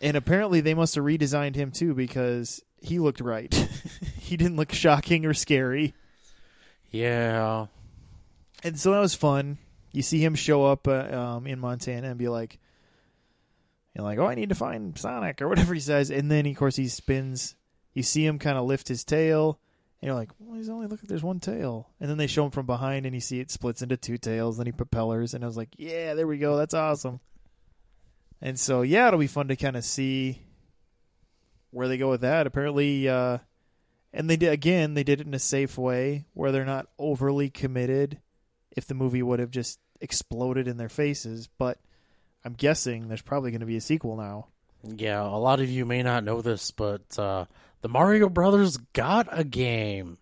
And 0.00 0.16
apparently 0.16 0.60
they 0.60 0.74
must 0.74 0.96
have 0.96 1.04
redesigned 1.04 1.54
him 1.54 1.70
too 1.70 1.94
because 1.94 2.62
he 2.80 2.98
looked 2.98 3.20
right. 3.20 3.52
he 4.18 4.36
didn't 4.36 4.56
look 4.56 4.72
shocking 4.72 5.24
or 5.26 5.34
scary. 5.34 5.94
Yeah. 6.90 7.66
And 8.64 8.78
so 8.78 8.92
that 8.92 9.00
was 9.00 9.14
fun. 9.14 9.58
You 9.92 10.02
see 10.02 10.22
him 10.24 10.34
show 10.34 10.66
up 10.66 10.88
uh, 10.88 10.92
um, 10.92 11.46
in 11.46 11.58
Montana 11.58 12.08
and 12.08 12.18
be 12.18 12.28
like, 12.28 12.58
you 13.94 14.02
like, 14.02 14.18
oh, 14.18 14.26
I 14.26 14.34
need 14.34 14.48
to 14.48 14.54
find 14.54 14.96
Sonic 14.98 15.42
or 15.42 15.48
whatever 15.48 15.74
he 15.74 15.80
says. 15.80 16.10
And 16.10 16.30
then, 16.30 16.46
of 16.46 16.56
course, 16.56 16.76
he 16.76 16.88
spins. 16.88 17.54
You 17.92 18.02
see 18.02 18.24
him 18.24 18.38
kind 18.38 18.56
of 18.56 18.64
lift 18.64 18.88
his 18.88 19.04
tail. 19.04 19.58
And 20.02 20.08
you're 20.08 20.16
like, 20.16 20.30
well, 20.40 20.56
he's 20.56 20.68
only, 20.68 20.88
look, 20.88 21.00
there's 21.02 21.22
one 21.22 21.38
tail. 21.38 21.88
And 22.00 22.10
then 22.10 22.18
they 22.18 22.26
show 22.26 22.44
him 22.44 22.50
from 22.50 22.66
behind 22.66 23.06
and 23.06 23.14
you 23.14 23.20
see 23.20 23.38
it 23.38 23.52
splits 23.52 23.82
into 23.82 23.96
two 23.96 24.18
tails. 24.18 24.56
Then 24.56 24.66
he 24.66 24.72
propellers. 24.72 25.32
And 25.32 25.44
I 25.44 25.46
was 25.46 25.56
like, 25.56 25.68
yeah, 25.78 26.14
there 26.14 26.26
we 26.26 26.38
go. 26.38 26.56
That's 26.56 26.74
awesome. 26.74 27.20
And 28.40 28.58
so, 28.58 28.82
yeah, 28.82 29.06
it'll 29.06 29.20
be 29.20 29.28
fun 29.28 29.46
to 29.46 29.54
kind 29.54 29.76
of 29.76 29.84
see 29.84 30.42
where 31.70 31.86
they 31.86 31.98
go 31.98 32.10
with 32.10 32.22
that. 32.22 32.48
Apparently, 32.48 33.08
uh, 33.08 33.38
and 34.12 34.28
they 34.28 34.36
did, 34.36 34.52
again, 34.52 34.94
they 34.94 35.04
did 35.04 35.20
it 35.20 35.26
in 35.28 35.34
a 35.34 35.38
safe 35.38 35.78
way 35.78 36.24
where 36.34 36.50
they're 36.50 36.64
not 36.64 36.88
overly 36.98 37.48
committed 37.48 38.18
if 38.72 38.86
the 38.86 38.94
movie 38.94 39.22
would 39.22 39.38
have 39.38 39.52
just 39.52 39.78
exploded 40.00 40.66
in 40.66 40.78
their 40.78 40.88
faces. 40.88 41.48
But 41.58 41.78
I'm 42.44 42.54
guessing 42.54 43.06
there's 43.06 43.22
probably 43.22 43.52
going 43.52 43.60
to 43.60 43.66
be 43.66 43.76
a 43.76 43.80
sequel 43.80 44.16
now. 44.16 44.48
Yeah, 44.82 45.22
a 45.22 45.38
lot 45.38 45.60
of 45.60 45.70
you 45.70 45.86
may 45.86 46.02
not 46.02 46.24
know 46.24 46.42
this, 46.42 46.72
but 46.72 47.16
uh, 47.16 47.44
the 47.82 47.88
Mario 47.88 48.28
Brothers 48.28 48.78
got 48.94 49.28
a 49.30 49.44
game. 49.44 50.16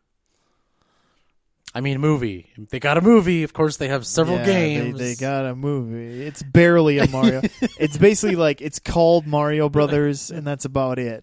I 1.73 1.81
mean, 1.81 1.97
a 1.97 2.01
movie. 2.01 2.51
They 2.59 2.81
got 2.81 2.99
a 2.99 3.01
movie. 3.01 3.45
Of 3.45 3.53
course, 3.53 3.77
they 3.77 3.89
have 3.89 4.05
several 4.05 4.39
Yeah, 4.39 4.45
games. 4.47 4.99
They, 4.99 5.05
they 5.11 5.15
got 5.15 5.47
a 5.47 5.55
movie. 5.55 6.23
It's 6.25 6.43
barely 6.43 6.99
a 6.99 7.07
Mario. 7.09 7.43
it's 7.79 7.97
basically 7.97 8.35
like 8.35 8.61
it's 8.61 8.81
called 8.81 9.25
Mario 9.27 9.69
Brothers, 9.69 10.33
and 10.33 10.45
that's 10.45 10.65
about 10.65 10.99
it. 10.99 11.23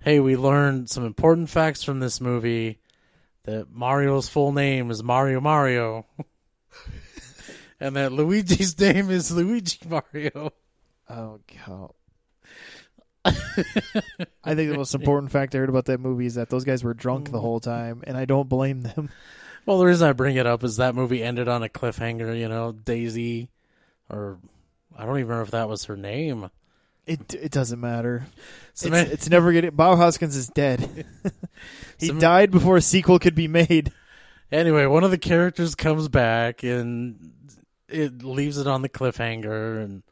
hey, 0.00 0.18
we 0.18 0.34
learned 0.36 0.88
some 0.88 1.04
important 1.04 1.50
facts 1.50 1.82
from 1.82 2.00
this 2.00 2.20
movie. 2.22 2.78
That 3.44 3.70
Mario's 3.70 4.28
full 4.28 4.50
name 4.52 4.90
is 4.90 5.02
Mario 5.04 5.40
Mario, 5.40 6.06
and 7.80 7.94
that 7.96 8.12
Luigi's 8.12 8.78
name 8.80 9.10
is 9.10 9.30
Luigi 9.30 9.78
Mario. 9.88 10.52
Oh 11.08 11.38
god. 11.66 11.92
I 13.26 14.54
think 14.54 14.70
the 14.70 14.76
most 14.76 14.94
important 14.94 15.32
fact 15.32 15.54
I 15.54 15.58
heard 15.58 15.68
about 15.68 15.86
that 15.86 16.00
movie 16.00 16.26
is 16.26 16.34
that 16.34 16.50
those 16.50 16.64
guys 16.64 16.84
were 16.84 16.94
drunk 16.94 17.30
the 17.30 17.38
mm. 17.38 17.42
whole 17.42 17.60
time, 17.60 18.02
and 18.06 18.16
I 18.16 18.24
don't 18.24 18.48
blame 18.48 18.82
them. 18.82 19.10
Well, 19.64 19.78
the 19.78 19.86
reason 19.86 20.08
I 20.08 20.12
bring 20.12 20.36
it 20.36 20.46
up 20.46 20.62
is 20.62 20.76
that 20.76 20.94
movie 20.94 21.22
ended 21.22 21.48
on 21.48 21.62
a 21.62 21.68
cliffhanger. 21.68 22.38
You 22.38 22.48
know, 22.48 22.72
Daisy, 22.72 23.48
or 24.08 24.38
I 24.96 25.04
don't 25.04 25.18
even 25.18 25.28
remember 25.28 25.42
if 25.42 25.50
that 25.50 25.68
was 25.68 25.84
her 25.86 25.96
name. 25.96 26.50
It 27.06 27.34
it 27.34 27.50
doesn't 27.50 27.80
matter. 27.80 28.26
So 28.74 28.92
It's, 28.92 29.10
it's 29.10 29.30
never 29.30 29.52
getting. 29.52 29.70
Bob 29.70 29.98
Hoskins 29.98 30.36
is 30.36 30.48
dead. 30.48 31.06
he 31.98 32.10
died 32.10 32.50
before 32.50 32.76
a 32.76 32.80
sequel 32.80 33.18
could 33.18 33.34
be 33.34 33.48
made. 33.48 33.92
Anyway, 34.52 34.86
one 34.86 35.02
of 35.02 35.10
the 35.10 35.18
characters 35.18 35.74
comes 35.74 36.08
back 36.08 36.62
and 36.62 37.32
it 37.88 38.22
leaves 38.22 38.58
it 38.58 38.66
on 38.66 38.82
the 38.82 38.88
cliffhanger, 38.88 39.82
and 39.82 40.02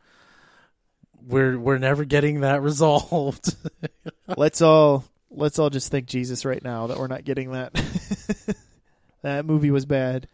we're 1.27 1.59
we're 1.59 1.79
never 1.79 2.05
getting 2.05 2.41
that 2.41 2.63
resolved. 2.63 3.57
let's 4.37 4.61
all 4.61 5.05
let's 5.31 5.59
all 5.59 5.71
just 5.71 5.91
thank 5.91 6.07
Jesus 6.07 6.45
right 6.45 6.63
now 6.63 6.87
that 6.89 6.99
we're 6.99 7.07
not 7.07 7.25
getting 7.25 7.53
that. 7.53 7.73
that 9.23 9.47
movie 9.47 9.71
was 9.71 9.87
bad, 9.87 10.29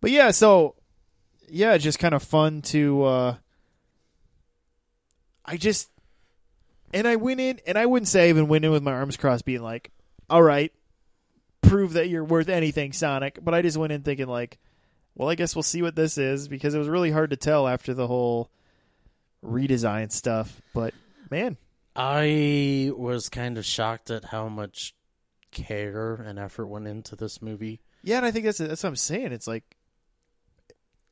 but 0.00 0.10
yeah. 0.10 0.30
So 0.30 0.74
yeah, 1.48 1.76
just 1.78 1.98
kind 1.98 2.14
of 2.14 2.22
fun 2.22 2.62
to. 2.62 3.04
uh 3.04 3.34
I 5.44 5.56
just 5.56 5.88
and 6.92 7.06
I 7.06 7.16
went 7.16 7.40
in, 7.40 7.60
and 7.66 7.78
I 7.78 7.86
wouldn't 7.86 8.08
say 8.08 8.26
I 8.26 8.28
even 8.28 8.48
went 8.48 8.64
in 8.64 8.70
with 8.70 8.82
my 8.82 8.92
arms 8.92 9.16
crossed, 9.16 9.44
being 9.44 9.62
like, 9.62 9.90
"All 10.28 10.42
right, 10.42 10.72
prove 11.62 11.94
that 11.94 12.08
you're 12.08 12.24
worth 12.24 12.48
anything, 12.48 12.92
Sonic." 12.92 13.38
But 13.42 13.54
I 13.54 13.62
just 13.62 13.76
went 13.76 13.92
in 13.92 14.02
thinking 14.02 14.26
like, 14.26 14.58
"Well, 15.14 15.28
I 15.30 15.34
guess 15.34 15.56
we'll 15.56 15.62
see 15.62 15.82
what 15.82 15.96
this 15.96 16.18
is," 16.18 16.48
because 16.48 16.74
it 16.74 16.78
was 16.78 16.88
really 16.88 17.10
hard 17.10 17.30
to 17.30 17.36
tell 17.36 17.66
after 17.66 17.94
the 17.94 18.06
whole 18.06 18.50
redesign 19.44 20.10
stuff. 20.12 20.60
But 20.74 20.94
man, 21.30 21.56
I 21.94 22.92
was 22.96 23.28
kind 23.28 23.58
of 23.58 23.64
shocked 23.64 24.10
at 24.10 24.24
how 24.26 24.48
much 24.48 24.94
care 25.50 26.14
and 26.14 26.38
effort 26.38 26.66
went 26.66 26.86
into 26.86 27.16
this 27.16 27.40
movie. 27.42 27.80
Yeah, 28.02 28.18
and 28.18 28.26
I 28.26 28.30
think 28.30 28.44
that's 28.44 28.58
that's 28.58 28.82
what 28.82 28.90
I'm 28.90 28.96
saying. 28.96 29.32
It's 29.32 29.46
like 29.46 29.76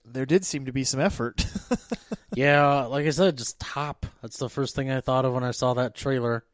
there 0.05 0.27
did 0.27 0.45
seem 0.45 0.67
to 0.67 0.73
be 0.73 0.85
some 0.85 1.01
effort. 1.01 1.45
yeah, 2.35 2.85
like 2.85 3.07
I 3.07 3.11
said, 3.11 3.39
just 3.39 3.59
top. 3.59 4.07
That's 4.23 4.39
the 4.39 4.49
first 4.49 4.75
thing 4.77 4.91
I 4.91 5.01
thought 5.01 5.25
of 5.25 5.35
when 5.35 5.45
I 5.45 5.51
saw 5.51 5.75
that 5.75 5.95
trailer. 5.95 6.45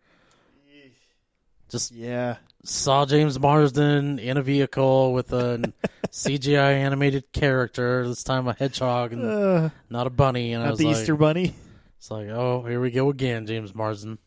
Just 1.68 1.92
yeah, 1.92 2.36
saw 2.64 3.06
James 3.06 3.38
Marsden 3.38 4.18
in 4.18 4.36
a 4.36 4.42
vehicle 4.42 5.12
with 5.12 5.32
a 5.32 5.72
CGI 6.08 6.74
animated 6.74 7.32
character. 7.32 8.06
This 8.06 8.22
time 8.22 8.46
a 8.48 8.54
hedgehog 8.54 9.12
and 9.12 9.24
uh, 9.24 9.68
not 9.90 10.06
a 10.06 10.10
bunny. 10.10 10.52
And 10.52 10.62
I 10.62 10.68
not 10.68 10.78
the 10.78 10.86
like, 10.86 10.96
Easter 10.96 11.16
Bunny. 11.16 11.54
it's 11.98 12.10
like, 12.10 12.28
oh, 12.28 12.62
here 12.62 12.80
we 12.80 12.90
go 12.90 13.08
again, 13.10 13.46
James 13.46 13.74
Marsden. 13.74 14.18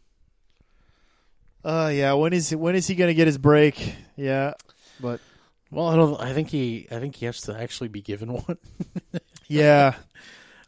Uh 1.64 1.92
yeah. 1.94 2.14
When 2.14 2.34
is 2.34 2.56
when 2.56 2.76
is 2.76 2.88
he 2.88 2.96
gonna 2.96 3.14
get 3.14 3.28
his 3.28 3.38
break? 3.38 3.96
Yeah, 4.16 4.54
but 5.00 5.20
Well, 5.72 5.88
I 5.88 5.96
don't. 5.96 6.22
I 6.22 6.34
think 6.34 6.50
he. 6.50 6.88
I 6.92 7.00
think 7.00 7.16
he 7.16 7.26
has 7.26 7.42
to 7.42 7.60
actually 7.60 7.88
be 7.90 8.02
given 8.02 8.34
one. 8.34 8.58
yeah, 9.48 9.96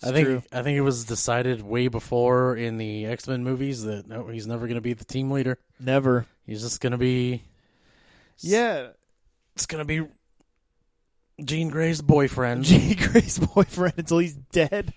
I 0.03 0.11
think. 0.11 0.27
true. 0.27 0.43
I 0.51 0.63
think 0.63 0.77
it 0.77 0.81
was 0.81 1.05
decided 1.05 1.61
way 1.61 1.87
before 1.87 2.55
in 2.57 2.77
the 2.77 3.05
X 3.05 3.27
Men 3.27 3.43
movies 3.43 3.83
that 3.83 4.07
no, 4.07 4.27
he's 4.27 4.47
never 4.47 4.65
going 4.65 4.75
to 4.75 4.81
be 4.81 4.93
the 4.93 5.05
team 5.05 5.29
leader. 5.31 5.59
never. 5.79 6.25
He's 6.45 6.61
just 6.61 6.81
going 6.81 6.91
to 6.91 6.97
be. 6.97 7.43
Yeah, 8.39 8.89
It's 9.55 9.65
going 9.65 9.79
to 9.79 9.85
be 9.85 10.07
Jean 11.43 11.69
Grey's 11.69 12.01
boyfriend. 12.01 12.63
Jean 12.65 12.95
Grey's 12.95 13.39
boyfriend 13.39 13.95
until 13.97 14.19
he's 14.19 14.35
dead. 14.35 14.93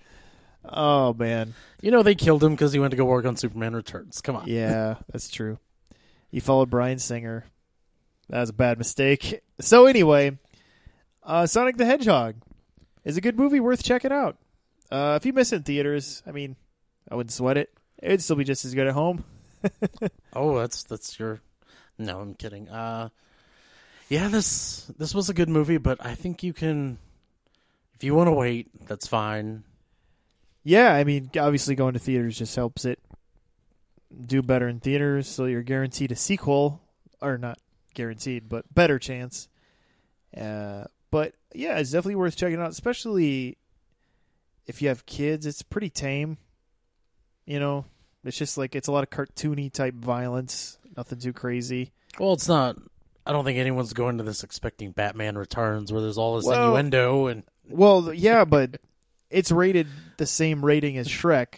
Oh 0.63 1.13
man, 1.15 1.55
you 1.81 1.89
know 1.89 2.03
they 2.03 2.13
killed 2.13 2.43
him 2.43 2.51
because 2.51 2.71
he 2.71 2.77
went 2.77 2.91
to 2.91 2.97
go 2.97 3.03
work 3.05 3.25
on 3.25 3.35
Superman 3.35 3.75
Returns. 3.75 4.21
Come 4.21 4.35
on. 4.35 4.47
yeah, 4.47 4.95
that's 5.11 5.27
true. 5.29 5.57
He 6.29 6.39
followed 6.39 6.69
Bryan 6.69 6.99
Singer. 6.99 7.45
That 8.29 8.41
was 8.41 8.49
a 8.49 8.53
bad 8.53 8.77
mistake. 8.77 9.41
So 9.59 9.87
anyway, 9.87 10.37
uh, 11.23 11.47
Sonic 11.47 11.77
the 11.77 11.85
Hedgehog 11.85 12.35
is 13.03 13.17
a 13.17 13.21
good 13.21 13.37
movie 13.39 13.59
worth 13.59 13.83
checking 13.83 14.11
out. 14.11 14.37
Uh, 14.91 15.17
if 15.19 15.25
you 15.25 15.33
miss 15.33 15.51
it 15.51 15.55
in 15.57 15.63
theaters, 15.63 16.21
I 16.27 16.31
mean, 16.31 16.55
I 17.09 17.15
wouldn't 17.15 17.31
sweat 17.33 17.57
it. 17.57 17.71
It'd 18.01 18.21
still 18.21 18.35
be 18.35 18.43
just 18.43 18.63
as 18.63 18.75
good 18.75 18.87
at 18.87 18.93
home. 18.93 19.23
Oh, 20.33 20.57
that's 20.59 20.83
that's 20.83 21.19
your. 21.19 21.41
No, 21.97 22.19
I'm 22.19 22.35
kidding. 22.35 22.69
Uh, 22.69 23.09
yeah, 24.11 24.27
this 24.27 24.91
this 24.97 25.15
was 25.15 25.29
a 25.29 25.33
good 25.33 25.47
movie, 25.47 25.77
but 25.77 26.05
I 26.05 26.15
think 26.15 26.43
you 26.43 26.51
can. 26.51 26.97
If 27.93 28.03
you 28.03 28.13
want 28.13 28.27
to 28.27 28.33
wait, 28.33 28.67
that's 28.85 29.07
fine. 29.07 29.63
Yeah, 30.65 30.93
I 30.93 31.05
mean, 31.05 31.31
obviously 31.39 31.75
going 31.75 31.93
to 31.93 31.99
theaters 31.99 32.37
just 32.37 32.53
helps 32.57 32.83
it 32.83 32.99
do 34.25 34.41
better 34.41 34.67
in 34.67 34.81
theaters, 34.81 35.29
so 35.29 35.45
you're 35.45 35.63
guaranteed 35.63 36.11
a 36.11 36.17
sequel, 36.17 36.81
or 37.21 37.37
not 37.37 37.57
guaranteed, 37.93 38.49
but 38.49 38.65
better 38.73 38.99
chance. 38.99 39.47
Uh, 40.35 40.83
but 41.09 41.33
yeah, 41.55 41.77
it's 41.77 41.91
definitely 41.91 42.15
worth 42.15 42.35
checking 42.35 42.59
out, 42.59 42.71
especially 42.71 43.57
if 44.67 44.81
you 44.81 44.89
have 44.89 45.05
kids. 45.05 45.45
It's 45.45 45.61
pretty 45.61 45.89
tame. 45.89 46.37
You 47.45 47.61
know, 47.61 47.85
it's 48.25 48.37
just 48.37 48.57
like 48.57 48.75
it's 48.75 48.89
a 48.89 48.91
lot 48.91 49.03
of 49.03 49.09
cartoony 49.09 49.71
type 49.71 49.93
violence, 49.93 50.77
nothing 50.97 51.19
too 51.19 51.31
crazy. 51.31 51.93
Well, 52.19 52.33
it's 52.33 52.49
not. 52.49 52.75
I 53.25 53.31
don't 53.31 53.45
think 53.45 53.59
anyone's 53.59 53.93
going 53.93 54.17
to 54.17 54.23
this 54.23 54.43
expecting 54.43 54.91
Batman 54.91 55.37
Returns, 55.37 55.91
where 55.91 56.01
there's 56.01 56.17
all 56.17 56.37
this 56.37 56.45
Well- 56.45 56.75
innuendo 56.75 57.27
and 57.27 57.43
Well, 57.69 58.13
yeah, 58.13 58.45
but 58.45 58.79
it's 59.29 59.51
rated 59.51 59.87
the 60.17 60.25
same 60.25 60.63
rating 60.65 60.97
as 60.97 61.07
Shrek, 61.07 61.55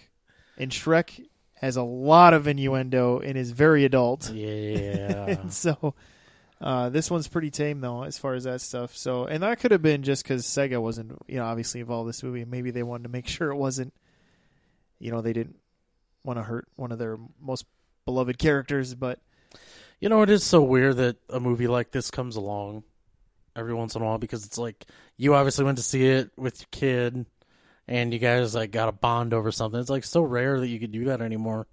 and 0.58 0.72
Shrek 0.72 1.26
has 1.56 1.76
a 1.78 1.84
lot 1.84 2.34
of 2.34 2.48
innuendo 2.48 3.20
and 3.20 3.38
is 3.38 3.52
very 3.52 3.86
adult. 3.86 4.30
yeah. 4.32 5.48
so 5.50 5.94
uh, 6.60 6.90
this 6.90 7.10
one's 7.10 7.28
pretty 7.30 7.50
tame 7.50 7.80
though 7.82 8.04
as 8.04 8.18
far 8.18 8.34
as 8.36 8.44
that 8.46 8.62
stuff 8.62 8.96
so 8.96 9.26
and 9.26 9.44
that 9.44 9.60
could 9.60 9.72
have 9.72 9.82
been 9.82 10.02
just 10.04 10.24
because 10.24 10.46
sega 10.46 10.82
wasn't 10.82 11.12
you 11.28 11.36
know 11.38 11.44
obviously 11.46 11.82
involved 11.82 12.06
in 12.06 12.08
this 12.08 12.24
movie 12.24 12.46
maybe 12.46 12.72
they 12.72 12.84
wanted 12.84 13.04
to 13.04 13.10
make 13.10 13.28
sure 13.30 13.50
it 13.50 13.56
wasn't 13.58 13.94
you 15.00 15.12
know 15.12 15.20
they 15.22 15.34
didn't 15.34 15.58
want 16.24 16.38
to 16.40 16.44
hurt 16.44 16.66
one 16.76 16.92
of 16.94 17.00
their 17.00 17.18
most 17.42 17.66
beloved 18.06 18.38
characters 18.38 18.94
but 18.96 19.20
You 20.04 20.10
know, 20.10 20.22
it 20.22 20.30
is 20.30 20.44
so 20.44 20.62
weird 20.62 20.98
that 20.98 21.16
a 21.30 21.40
movie 21.40 21.68
like 21.68 21.92
this 21.92 22.12
comes 22.12 22.36
along 22.36 22.84
every 23.56 23.74
once 23.74 23.96
in 23.96 24.02
a 24.02 24.06
while 24.06 24.18
because 24.18 24.46
it's 24.46 24.58
like 24.58 24.86
you 25.16 25.34
obviously 25.34 25.64
went 25.64 25.78
to 25.78 25.84
see 25.84 26.06
it 26.06 26.30
with 26.36 26.60
your 26.60 26.68
kid 26.72 27.26
and 27.88 28.12
you 28.12 28.20
guys 28.20 28.54
like 28.54 28.72
got 28.72 28.90
a 28.90 28.92
bond 28.92 29.34
over 29.34 29.50
something. 29.50 29.80
It's 29.80 29.90
like 29.90 30.04
so 30.04 30.22
rare 30.22 30.60
that 30.60 30.68
you 30.68 30.78
could 30.78 30.92
do 30.92 31.06
that 31.06 31.22
anymore. 31.22 31.68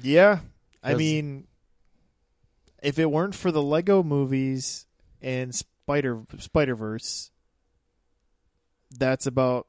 yeah 0.00 0.38
I 0.80 0.94
mean 0.94 1.48
if 2.84 3.00
it 3.00 3.10
weren't 3.10 3.34
for 3.34 3.50
the 3.50 3.60
lego 3.62 4.04
movies 4.04 4.86
and 5.20 5.52
spider 5.52 6.22
spider-verse 6.38 7.32
that's 8.96 9.26
about 9.26 9.66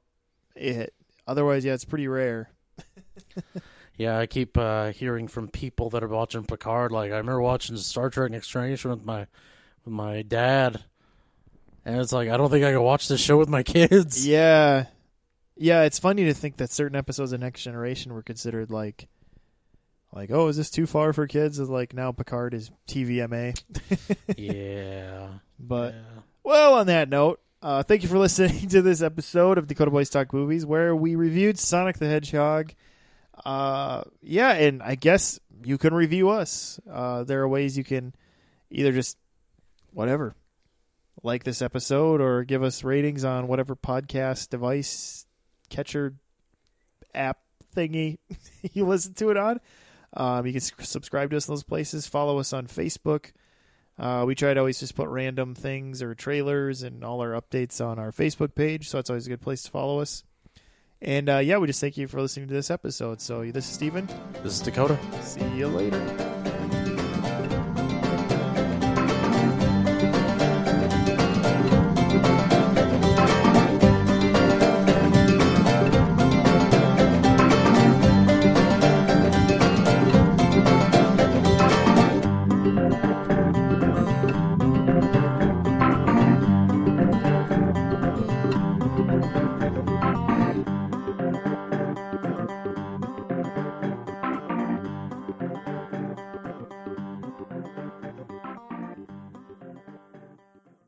it 0.55 0.93
otherwise 1.25 1.65
yeah 1.65 1.73
it's 1.73 1.83
pretty 1.83 2.07
rare 2.07 2.51
Yeah, 3.97 4.17
I 4.19 4.27
keep 4.27 4.57
uh, 4.57 4.91
hearing 4.91 5.27
from 5.27 5.47
people 5.47 5.89
that 5.89 6.03
are 6.03 6.07
watching 6.07 6.45
Picard. 6.45 6.91
Like 6.91 7.11
I 7.11 7.17
remember 7.17 7.41
watching 7.41 7.75
Star 7.77 8.09
Trek 8.09 8.31
Next 8.31 8.47
Generation 8.47 8.91
with 8.91 9.03
my 9.03 9.27
with 9.83 9.93
my 9.93 10.21
dad, 10.21 10.83
and 11.83 11.99
it's 11.99 12.13
like 12.13 12.29
I 12.29 12.37
don't 12.37 12.51
think 12.51 12.63
I 12.63 12.71
can 12.71 12.81
watch 12.81 13.07
this 13.07 13.21
show 13.21 13.37
with 13.37 13.49
my 13.49 13.63
kids. 13.63 14.25
Yeah. 14.25 14.85
Yeah, 15.59 15.83
it's 15.83 15.97
funny 15.97 16.25
to 16.25 16.35
think 16.35 16.57
that 16.57 16.69
certain 16.69 16.95
episodes 16.95 17.31
of 17.33 17.39
Next 17.39 17.63
Generation 17.63 18.13
were 18.13 18.21
considered 18.21 18.69
like 18.69 19.07
like, 20.13 20.31
oh, 20.31 20.47
is 20.47 20.57
this 20.57 20.69
too 20.69 20.85
far 20.85 21.13
for 21.13 21.27
kids? 21.27 21.59
It's 21.59 21.69
like 21.69 21.93
now 21.93 22.11
Picard 22.11 22.53
is 22.53 22.71
TVMA. 22.87 23.59
yeah. 24.37 25.27
But 25.59 25.93
yeah. 25.93 26.21
well, 26.43 26.75
on 26.75 26.87
that 26.87 27.09
note, 27.09 27.39
uh, 27.61 27.83
thank 27.83 28.03
you 28.03 28.09
for 28.09 28.17
listening 28.17 28.69
to 28.69 28.81
this 28.81 29.01
episode 29.01 29.57
of 29.57 29.67
Dakota 29.67 29.91
Boys 29.91 30.09
Talk 30.09 30.33
Movies, 30.33 30.65
where 30.65 30.95
we 30.95 31.15
reviewed 31.15 31.59
Sonic 31.59 31.97
the 31.97 32.07
Hedgehog. 32.07 32.73
Uh, 33.45 34.03
yeah, 34.21 34.53
and 34.53 34.81
I 34.81 34.95
guess 34.95 35.39
you 35.63 35.77
can 35.77 35.93
review 35.93 36.29
us. 36.29 36.79
Uh, 36.89 37.23
there 37.23 37.41
are 37.41 37.47
ways 37.47 37.77
you 37.77 37.83
can 37.83 38.13
either 38.69 38.91
just 38.91 39.17
whatever 39.93 40.35
like 41.23 41.43
this 41.43 41.61
episode 41.61 42.21
or 42.21 42.43
give 42.43 42.63
us 42.63 42.83
ratings 42.83 43.23
on 43.23 43.47
whatever 43.47 43.75
podcast 43.75 44.49
device 44.49 45.25
catcher 45.69 46.13
app 47.15 47.39
thingy 47.75 48.17
you 48.73 48.85
listen 48.85 49.13
to 49.15 49.29
it 49.29 49.37
on. 49.37 49.59
Um, 50.13 50.45
you 50.45 50.53
can 50.53 50.61
subscribe 50.61 51.31
to 51.31 51.37
us 51.37 51.47
in 51.47 51.53
those 51.53 51.63
places. 51.63 52.07
Follow 52.07 52.39
us 52.39 52.53
on 52.53 52.67
Facebook. 52.67 53.31
Uh, 53.99 54.23
we 54.27 54.35
try 54.35 54.53
to 54.53 54.59
always 54.59 54.79
just 54.79 54.95
put 54.95 55.09
random 55.09 55.55
things 55.55 56.01
or 56.01 56.13
trailers 56.13 56.83
and 56.83 57.03
all 57.03 57.21
our 57.21 57.31
updates 57.31 57.83
on 57.83 57.97
our 57.97 58.11
Facebook 58.11 58.53
page, 58.53 58.89
so 58.89 58.99
it's 58.99 59.09
always 59.09 59.25
a 59.25 59.29
good 59.29 59.41
place 59.41 59.63
to 59.63 59.71
follow 59.71 59.99
us. 59.99 60.23
And 61.01 61.29
uh, 61.29 61.37
yeah, 61.37 61.57
we 61.57 61.67
just 61.67 61.79
thank 61.81 61.97
you 61.97 62.07
for 62.07 62.21
listening 62.21 62.47
to 62.47 62.53
this 62.53 62.71
episode. 62.71 63.21
So 63.21 63.43
this 63.51 63.65
is 63.67 63.73
Steven. 63.73 64.07
This 64.43 64.53
is 64.53 64.61
Dakota. 64.61 64.97
See 65.21 65.47
you 65.55 65.67
later. 65.67 66.26